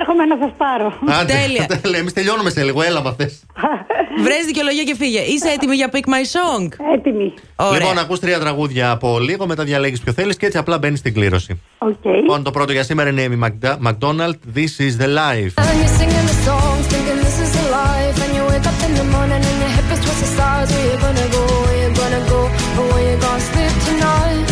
Έρχομαι 0.00 0.24
να 0.24 0.36
σας 0.40 0.50
πάρω. 0.56 0.92
Τέλεια. 1.26 1.66
Τέλεια. 1.82 1.98
Εμείς 1.98 2.12
τελειώνουμε 2.12 2.50
σε 2.50 2.62
λίγο, 2.62 2.82
έλα 2.82 3.02
άμα 3.02 3.12
θες. 3.12 3.44
Βρες 4.24 4.44
δικαιολογία 4.46 4.82
και 4.84 4.94
φύγε. 4.94 5.20
Είσαι 5.20 5.48
έτοιμη 5.48 5.74
για 5.74 5.90
Pick 5.92 5.96
My 6.14 6.24
Song; 6.36 6.68
Έτοιμη. 6.94 7.34
Ωραία. 7.56 7.78
Λοιπόν, 7.80 7.98
ακούς 7.98 8.20
τρία 8.20 8.38
τραγούδια 8.38 8.90
από 8.90 9.18
λίγο, 9.18 9.46
μετά 9.46 9.64
διαλέγεις 9.64 10.00
ποιο 10.00 10.12
θέλεις 10.12 10.36
και 10.36 10.46
έτσι 10.46 10.58
απλά 10.58 10.78
μπαίνεις 10.78 10.98
στην 10.98 11.14
κλήρωση. 11.14 11.60
Οκ. 11.78 12.04
Λοιπόν, 12.04 12.42
το 12.42 12.50
πρώτο 12.50 12.72
για 12.72 12.82
σήμερα 12.84 13.08
είναι 13.08 13.22
η 13.22 13.28
Amy 13.30 13.44
Macda- 13.46 13.76
Macdonald. 13.86 14.34
This 14.56 14.72
is 14.86 14.94
the 15.02 15.08
life. 15.22 15.52
And 15.62 15.76
you're 15.80 15.94
singing 15.98 16.26
the 16.32 16.38
songs, 16.48 16.84
thinking 16.92 17.18
this 17.26 17.36
is 17.44 17.50
the 17.58 17.66
life. 17.80 18.16
And 18.24 18.30
you 18.36 18.42
wake 18.52 18.66
up 18.72 18.78
in 18.86 18.92
the 19.00 19.06
morning 19.14 19.42
and 19.50 19.56
your 19.62 19.72
head 19.76 19.88
feels 19.94 20.00
twice 20.04 20.20
the 20.24 20.30
size. 20.36 20.68
Where 20.74 20.86
you 20.90 20.98
gonna 21.06 21.28
go? 21.36 21.42
Where 21.64 21.78
you 21.84 21.90
gonna 22.02 22.22
go? 22.32 22.40
Or 22.78 22.84
where 22.92 23.04
you 23.10 23.16
gonna 23.24 23.48
sleep 23.50 23.74
tonight? 23.88 24.48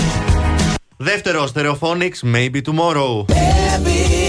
Δεύτερο, 0.97 1.49
Stereophonics, 1.55 2.21
Maybe 2.37 2.61
Tomorrow. 2.69 3.13
Maybe 3.29 4.22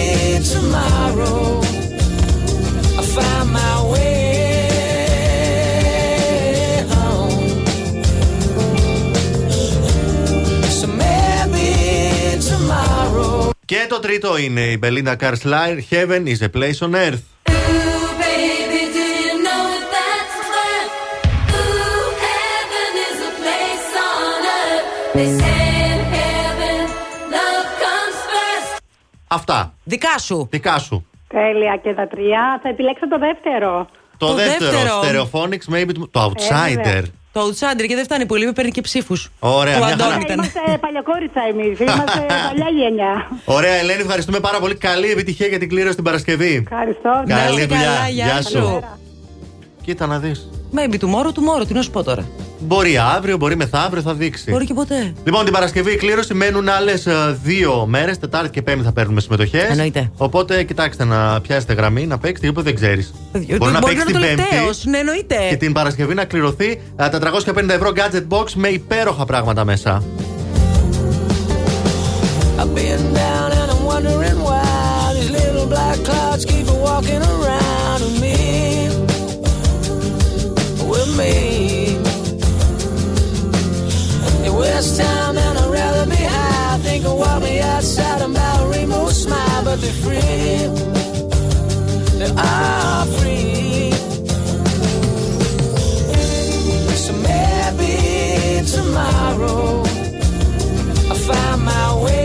και 13.65 13.85
το 13.89 13.99
τρίτο 13.99 14.37
είναι 14.37 14.61
η 14.61 14.77
Belinda 14.79 15.15
Carlisle, 15.15 15.83
Heaven 15.89 16.25
is 16.25 16.41
a 16.41 16.49
place 16.57 16.79
on 16.79 16.93
earth. 16.93 17.21
Αυτά. 29.33 29.73
Δικά 29.83 30.17
σου. 30.17 30.47
Δικά 30.51 30.79
σου. 30.79 31.05
Τέλεια 31.27 31.79
και 31.83 31.93
τα 31.93 32.07
τρία. 32.07 32.59
Θα 32.63 32.69
επιλέξω 32.69 33.07
το 33.07 33.17
δεύτερο. 33.19 33.87
Το, 34.17 34.27
Το 34.27 34.33
δεύτερο, 34.33 34.71
δεύτερο. 34.71 35.29
Stereophonics, 35.31 35.73
Maybe 35.75 35.89
Tomorrow. 35.89 36.07
Το 36.11 36.21
Outsider. 36.25 36.75
βέβαια. 36.83 37.03
Το 37.31 37.41
Outsider 37.41 37.85
και 37.87 37.95
δεν 37.95 38.03
φτάνει 38.03 38.25
πολύ, 38.25 38.45
με 38.45 38.51
παίρνει 38.51 38.71
και 38.71 38.81
ψήφους. 38.81 39.31
Ωραία, 39.39 39.73
Του 39.77 39.83
μια 39.83 39.93
Αντώνη 39.93 40.09
χαρά. 40.11 40.21
ήταν. 40.25 40.35
Είμαστε 40.37 40.59
παλιοκόριτσα 40.81 41.41
εμείς. 41.49 41.79
Είμαστε 41.79 42.19
παλιά 42.47 42.67
γενιά. 42.79 43.27
Ωραία, 43.45 43.73
Ελένη, 43.73 44.01
ευχαριστούμε 44.01 44.39
πάρα 44.39 44.59
πολύ. 44.59 44.75
Καλή 44.75 45.11
επιτυχία 45.11 45.47
για 45.47 45.59
την 45.59 45.69
κλήρωση 45.69 45.95
την 45.95 46.03
Παρασκευή. 46.03 46.63
Ευχαριστώ. 46.71 47.09
Να 47.27 47.35
Καλή 47.35 47.53
είστε 47.61 47.65
δουλειά. 47.65 47.83
καλά, 47.83 48.07
γεια 48.09 48.25
Γεια 48.25 48.41
σου. 48.41 48.49
σου. 48.49 48.83
Κοίτα 49.83 50.05
να 50.07 50.19
δεις. 50.19 50.49
Maybe 50.75 50.97
tomorrow, 50.97 51.31
tomorrow, 51.33 51.67
τι 51.67 51.73
να 51.73 51.81
σου 51.81 51.91
πω 51.91 52.03
τώρα; 52.03 52.25
Μπορεί 52.59 52.97
αύριο, 53.15 53.37
μπορεί 53.37 53.55
μεθαύριο, 53.55 54.01
θα 54.01 54.13
δείξει. 54.13 54.51
Μπορεί 54.51 54.65
και 54.65 54.73
ποτέ. 54.73 55.13
Λοιπόν, 55.23 55.43
την 55.43 55.53
Παρασκευή 55.53 55.91
η 55.91 55.95
κλήρωση 55.95 56.33
μένουν 56.33 56.69
άλλες 56.69 57.07
δύο 57.43 57.85
μέρες. 57.85 58.19
Τετάρτη 58.19 58.49
και 58.49 58.61
Πέμπτη 58.61 58.83
θα 58.83 58.91
παίρνουμε 58.91 59.21
συμμετοχές. 59.21 59.69
Εννοείται. 59.69 60.11
Οπότε 60.17 60.63
κοιτάξτε 60.63 61.03
να 61.03 61.41
πιάσετε 61.41 61.73
γραμμή, 61.73 62.05
να 62.05 62.17
παίξετε, 62.17 62.47
γιατί 62.47 62.61
δεν 62.61 62.75
ξέρεις. 62.75 63.13
Μπορεί 63.57 63.71
να 63.71 63.79
παίξεις 63.79 64.03
την 64.03 64.13
το 64.13 64.19
Πέμπτη 64.19 64.35
τελευταίος, 64.35 64.85
ναι, 64.85 64.97
εννοείται. 64.97 65.35
και 65.49 65.55
την 65.55 65.73
Παρασκευή 65.73 66.13
να 66.13 66.25
κληρωθεί 66.25 66.81
α, 66.95 67.09
τα 67.09 67.19
350 67.19 67.69
ευρώ 67.69 67.91
gadget 67.95 68.27
box 68.37 68.51
με 68.53 68.67
υπέροχα 68.67 69.25
πράγματα 69.25 69.65
μέσα. 69.65 70.03
I've 72.59 72.75
been 72.75 73.13
down 73.13 73.49
and 73.59 73.67
I'm 73.73 73.83
wondering 73.93 74.39
why 74.47 75.13
these 75.15 75.31
little 75.39 75.67
black 75.73 75.97
clouds 76.07 76.45
keep 76.45 76.67
walking 76.87 77.21
around 77.31 77.62
With 81.03 81.17
me. 81.17 81.95
In 84.45 84.53
West 84.55 85.01
Town 85.01 85.37
and 85.37 85.57
I'd 85.57 85.69
rather 85.69 86.09
be 86.09 86.15
high. 86.15 86.77
Think 86.77 87.05
of 87.05 87.17
walk 87.17 87.43
me 87.43 87.59
outside 87.59 88.21
and 88.21 88.37
rainbow 88.71 89.09
smile, 89.09 89.63
but 89.65 89.81
they're 89.81 89.91
free. 90.03 90.69
They 92.19 92.31
are 92.37 93.05
free. 93.17 93.91
So 97.03 97.13
maybe 97.27 98.65
tomorrow. 98.65 99.83
I 101.11 101.15
find 101.27 101.65
my 101.65 102.03
way 102.03 102.22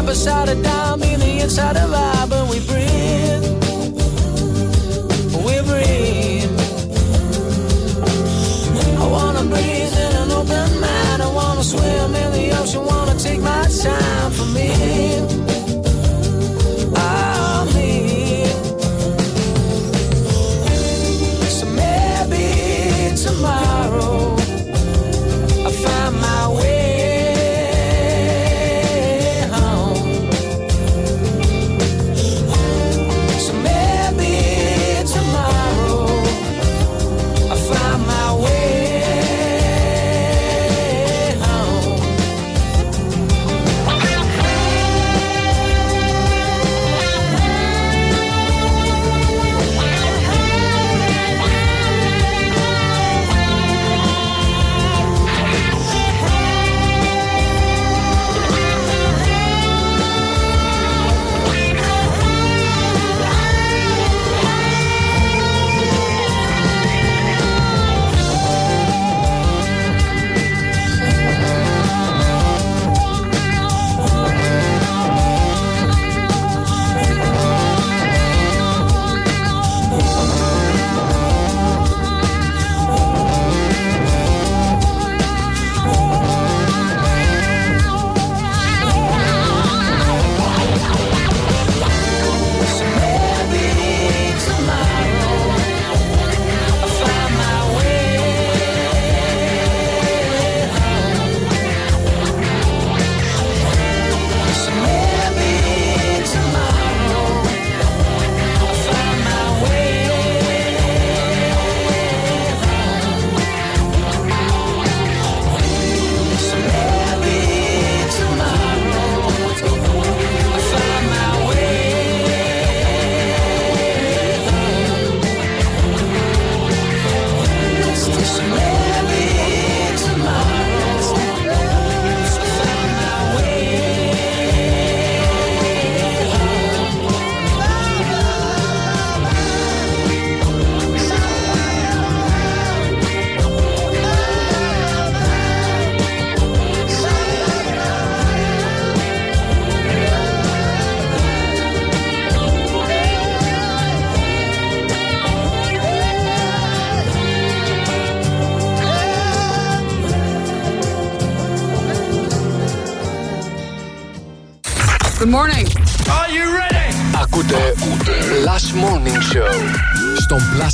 The 0.00 0.12
upside 0.12 0.48
of 0.48 0.62
down, 0.62 0.98
been 0.98 1.20
the 1.20 1.40
inside 1.40 1.76
of 1.76 1.92
I, 1.92 2.26
but 2.26 2.48
we 2.48 2.58
breathe. 2.66 3.44
We 5.46 5.60
breathe. 5.68 6.50
I 8.98 9.06
wanna 9.06 9.44
breathe 9.44 9.94
in 10.04 10.12
an 10.22 10.30
open 10.32 10.80
mind. 10.80 11.22
I 11.22 11.30
wanna 11.32 11.62
swim 11.62 12.14
in 12.14 12.32
the 12.32 12.58
ocean. 12.60 12.84
Wanna 12.84 13.16
take 13.18 13.40
my 13.40 13.62
time 13.68 14.32
for 14.32 14.46
me. 14.46 15.39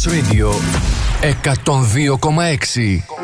Radio 0.06 0.52
102,6 1.20 3.15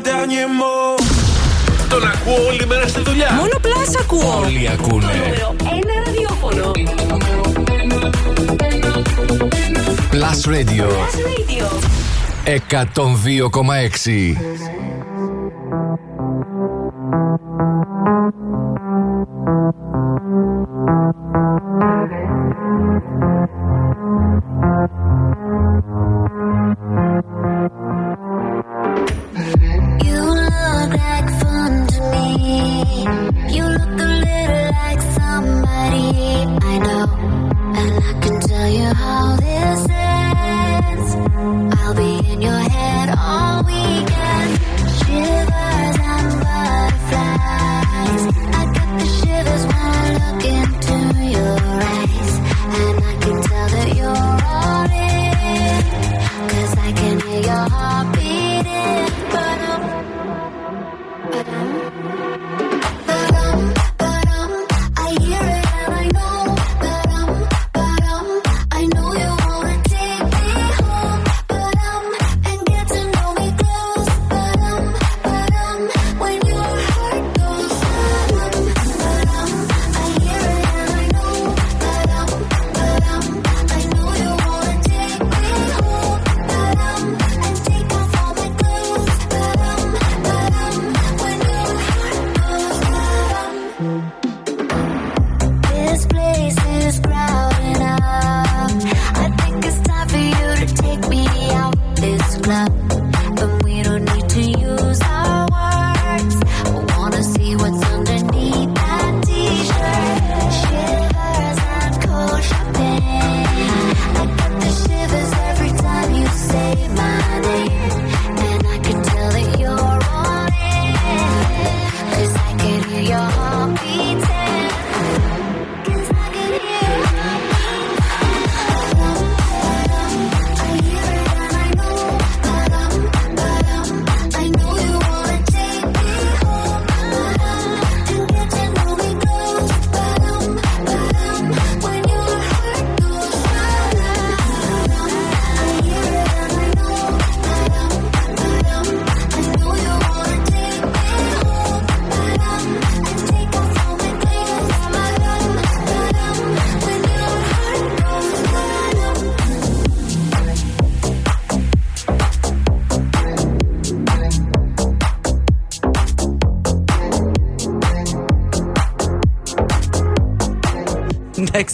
dernier 0.00 0.48
mot. 0.60 1.02
Τον 1.88 2.02
ακούω 2.02 2.46
όλη 2.46 2.66
μέρα 2.66 2.88
στη 2.88 3.00
δουλειά. 3.00 3.32
Μόνο 3.32 3.58
πλάς 3.60 3.96
ακούω. 4.00 4.40
Όλοι 4.44 4.68
ακούνε. 4.72 5.06
Ένα 5.58 6.04
ραδιόφωνο. 6.04 6.70
Plus 10.12 10.40
Radio. 10.54 10.86
Plus 10.88 11.16
Radio. 11.28 11.66
102,6. 12.44 14.38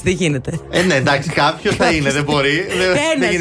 Δεν 0.05 0.13
γίνεται. 0.13 0.59
Ε, 0.71 0.83
ναι, 0.83 0.95
εντάξει, 0.95 1.31
κάποιος 1.31 1.77
θα 1.77 1.91
είναι, 1.91 2.11
δεν 2.11 2.25
μπορεί. 2.25 2.67
Δεν- 2.79 2.95
Δεν 3.19 3.33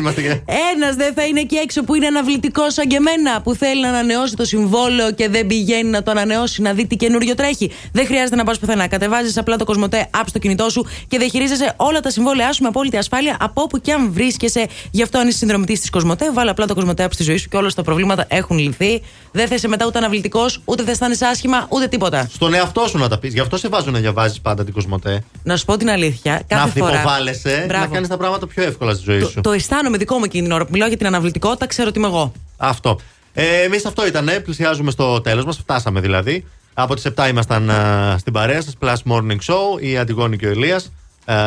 είμαστε 0.83 1.03
και. 1.03 1.03
Ένα 1.03 1.05
δεν 1.05 1.13
θα 1.13 1.25
είναι 1.25 1.39
εκεί 1.39 1.55
έξω 1.55 1.83
που 1.83 1.95
είναι 1.95 2.07
αναβλητικός 2.07 2.73
σαν 2.73 2.87
και 2.87 2.95
εμένα, 2.95 3.41
που 3.41 3.53
θέλει 3.55 3.81
να 3.81 3.87
ανανεώσει 3.87 4.35
το 4.35 4.45
συμβόλαιο 4.45 5.11
και 5.11 5.29
δεν 5.29 5.47
πηγαίνει 5.47 5.89
να 5.89 6.03
το 6.03 6.11
ανανεώσει, 6.11 6.61
να 6.61 6.73
δει 6.73 6.87
τι 6.87 6.95
καινούριο 6.95 7.35
τρέχει. 7.35 7.71
Δεν 7.91 8.05
χρειάζεται 8.05 8.35
να 8.35 8.43
πας 8.43 8.59
πουθενά. 8.59 8.87
Κατεβάζεις 8.87 9.37
απλά 9.37 9.55
το 9.55 9.65
Κοσμοτέ 9.65 10.09
app 10.11 10.23
στο 10.25 10.39
κινητό 10.39 10.69
σου 10.69 10.85
και 11.07 11.17
διαχειρίζεσαι 11.17 11.73
όλα 11.77 11.99
τα 11.99 12.09
συμβόλαιά 12.09 12.53
σου 12.53 12.61
με 12.61 12.67
απόλυτη 12.67 12.97
ασφάλεια 12.97 13.37
από 13.39 13.61
όπου 13.61 13.77
και 13.81 13.91
αν 13.91 14.13
βρίσκεσαι. 14.13 14.67
Γι' 14.91 15.01
αυτό 15.01 15.17
αν 15.17 15.27
είσαι 15.27 15.37
συνδρομητής 15.37 15.79
της 15.79 15.89
Κοσμοτέ, 15.89 16.31
βάλε 16.31 16.49
απλά 16.49 16.65
το 16.65 16.73
Κοσμοτέ 16.73 17.05
app 17.05 17.11
στη 17.11 17.23
ζωή 17.23 17.37
σου 17.37 17.49
και 17.49 17.57
όλα 17.57 17.71
τα 17.75 17.83
προβλήματα 17.83 18.25
έχουν 18.27 18.57
λυθεί. 18.57 19.01
Δεν 19.31 19.47
θα 19.47 19.55
είσαι 19.55 19.67
μετά 19.67 19.85
ούτε 19.85 19.97
αναβλητικός, 19.97 20.61
ούτε 20.65 20.83
θα 20.83 20.91
αισθάνεσαι 20.91 21.25
άσχημα, 21.25 21.65
ούτε 21.69 21.87
τίποτα. 21.87 22.29
Στον 22.33 22.53
εαυτό 22.53 22.87
σου 22.87 22.97
να 22.97 23.07
τα 23.07 23.17
πεις. 23.19 23.33
Γι' 23.33 23.39
αυτό 23.39 23.57
σε 23.57 23.67
βάζω 23.67 23.91
να 23.91 23.99
διαβάζεις 23.99 24.41
πάντα 24.41 24.63
την 24.63 24.73
Κοσμοτέ. 24.73 25.23
Να 25.43 25.57
σου 25.57 25.65
πω 25.65 25.77
την 25.77 25.89
αλήθεια. 25.89 26.41
Κάθε 26.47 26.65
να 26.65 26.71
φορά. 26.71 26.91
αυτοποβάλλεσαι, 26.91 27.57
να 27.59 27.65
Μπράβο. 27.65 27.93
κάνεις 27.93 28.07
τα 28.07 28.17
πράγματα 28.17 28.47
πιο 28.47 28.63
εύκολα 28.63 28.93
στη 28.93 29.03
ζωή 29.03 29.19
σου. 29.19 29.33
Το, 29.33 29.41
το 29.41 29.51
αισθάνομαι 29.51 29.97
δικό 29.97 30.17
μου 30.17 30.23
εκείνη 30.23 30.43
την 30.43 30.51
ώρα 30.51 30.65
που 30.65 30.71
μιλάω 30.73 30.87
για 30.87 30.97
την 30.97 31.07
αναβλητικότητα, 31.07 31.67
ξέρω 31.67 31.87
ότι 31.87 31.97
είμαι 31.97 32.07
εγώ. 32.07 32.31
Αυτό. 32.57 32.99
Ε, 33.33 33.61
Εμείς 33.61 33.85
αυτό 33.85 34.07
ήταν. 34.07 34.29
Πλησιάζουμε 34.43 34.91
στο 34.91 35.21
τέλος 35.21 35.45
μας. 35.45 35.57
Φτάσαμε 35.57 35.99
δηλαδή. 35.99 36.45
Από 36.73 36.95
τις 36.95 37.03
7 37.15 37.27
ήμασταν 37.29 37.69
α, 37.69 38.15
στην 38.17 38.33
παρέα 38.33 38.61
σας. 38.61 38.73
Plus 38.79 39.11
Morning 39.11 39.37
Show. 39.45 39.81
Η 39.81 39.97
Αντιγόνη 39.97 40.37
και 40.37 40.47
ο 40.47 40.51
Ηλίας. 40.51 40.91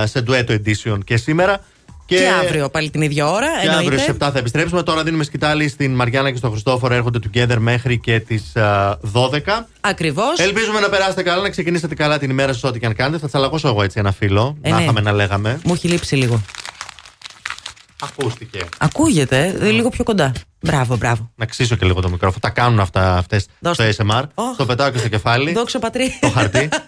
σε 0.04 0.24
duetto 0.26 0.50
edition 0.50 0.98
και 1.04 1.16
σήμερα. 1.16 1.60
Και, 2.06 2.28
αύριο 2.42 2.68
πάλι 2.68 2.90
την 2.90 3.02
ίδια 3.02 3.30
ώρα. 3.30 3.46
Και 3.46 3.66
εννοείται. 3.66 3.82
αύριο 3.82 3.98
στις 3.98 4.14
7 4.14 4.30
θα 4.32 4.38
επιστρέψουμε. 4.38 4.82
Τώρα 4.82 5.02
δίνουμε 5.02 5.24
σκητάλη 5.24 5.68
στην 5.68 5.94
Μαριάννα 5.94 6.30
και 6.30 6.36
στον 6.36 6.50
Χριστόφορο. 6.50 6.94
Έρχονται 6.94 7.18
together 7.28 7.56
μέχρι 7.58 7.98
και 7.98 8.20
τις 8.20 8.52
12. 9.12 9.66
Ακριβώς. 9.80 10.38
Ελπίζουμε 10.38 10.80
να 10.80 10.88
περάσετε 10.88 11.22
καλά, 11.22 11.42
να 11.42 11.50
ξεκινήσετε 11.50 11.94
καλά 11.94 12.18
την 12.18 12.30
ημέρα 12.30 12.52
σας, 12.52 12.64
ό,τι 12.64 12.78
και 12.78 12.86
αν 12.86 12.94
κάνετε. 12.94 13.18
Θα 13.18 13.28
τσαλακώσω 13.28 13.68
εγώ 13.68 13.82
έτσι 13.82 13.98
ένα 13.98 14.12
φίλο. 14.12 14.56
Ε, 14.60 14.70
να 14.70 14.76
ναι. 14.76 14.82
είχαμε 14.82 15.00
να 15.00 15.12
λέγαμε. 15.12 15.60
Μου 15.64 15.72
έχει 15.72 15.88
λείψει 15.88 16.16
λίγο. 16.16 16.40
Ακούστηκε. 18.02 18.64
Ακούγεται, 18.78 19.56
ε, 19.60 19.70
λίγο 19.70 19.88
πιο 19.88 20.04
κοντά. 20.04 20.32
Μπράβο, 20.60 20.96
μπράβο. 20.96 21.30
Να 21.36 21.46
ξύσω 21.46 21.76
και 21.76 21.86
λίγο 21.86 22.00
το 22.00 22.08
μικρόφωνο. 22.10 22.38
Τα 22.40 22.50
κάνουν 22.50 22.80
αυτά 22.80 23.16
αυτές 23.16 23.42
στο 23.42 23.50
Δώστε. 23.58 23.94
ASMR. 23.98 24.22
Ωχ. 24.34 24.56
Το 24.56 24.66
πετάω 24.66 24.90
και 24.90 24.98
στο 24.98 25.08
κεφάλι. 25.08 25.52
Δόξα 25.52 25.78
πατρί. 25.78 26.18
το 26.20 26.28
χαρτί. 26.30 26.68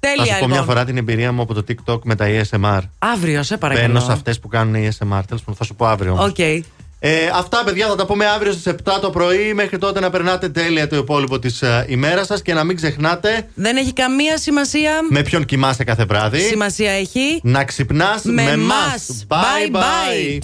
Θα 0.00 0.12
Τέλεια, 0.16 0.32
σου 0.34 0.38
πω 0.40 0.46
μια 0.46 0.58
λοιπόν. 0.58 0.64
φορά 0.74 0.84
την 0.84 0.96
εμπειρία 0.96 1.32
μου 1.32 1.42
από 1.42 1.54
το 1.54 1.64
TikTok 1.68 1.98
με 2.04 2.14
τα 2.14 2.26
ASMR. 2.28 2.80
Αύριο, 2.98 3.42
σε 3.42 3.56
παρακαλώ. 3.56 3.86
Μπαίνω 3.86 4.00
σε 4.00 4.12
αυτές 4.12 4.38
που 4.40 4.48
κάνουν 4.48 4.74
ASMR. 4.74 5.20
Τέλος 5.26 5.40
πάντων, 5.40 5.54
θα 5.54 5.64
σου 5.64 5.74
πω 5.74 5.86
αύριο. 5.86 6.12
όμως. 6.12 6.24
Οκ. 6.28 6.36
Ε, 7.08 7.30
αυτά, 7.34 7.62
παιδιά, 7.64 7.86
θα 7.86 7.94
τα 7.94 8.06
πούμε 8.06 8.26
αύριο 8.26 8.52
στις 8.52 8.66
7 8.66 8.98
το 9.00 9.10
πρωί. 9.10 9.54
Μέχρι 9.54 9.78
τότε 9.78 10.00
να 10.00 10.10
περνάτε 10.10 10.48
τέλεια 10.48 10.88
το 10.88 10.96
υπόλοιπο 10.96 11.38
της 11.38 11.62
ημέρας 11.86 12.26
σας 12.26 12.42
και 12.42 12.54
να 12.54 12.64
μην 12.64 12.76
ξεχνάτε 12.76 13.48
Δεν 13.54 13.76
έχει 13.76 13.92
καμία 13.92 14.38
σημασία. 14.38 14.92
με 15.10 15.22
ποιον 15.22 15.44
κοιμάσαι 15.44 15.84
κάθε 15.84 16.04
βράδυ. 16.04 16.40
Σημασία 16.40 16.90
έχει. 16.90 17.40
Να 17.42 17.64
ξυπνάς 17.64 18.22
Με 18.24 18.42
με, 18.42 18.56
μας. 18.56 18.76
μας. 18.76 19.24
Bye 19.28 19.34
Bye, 19.34 19.70
bye. 19.70 19.80
bye. 19.80 20.34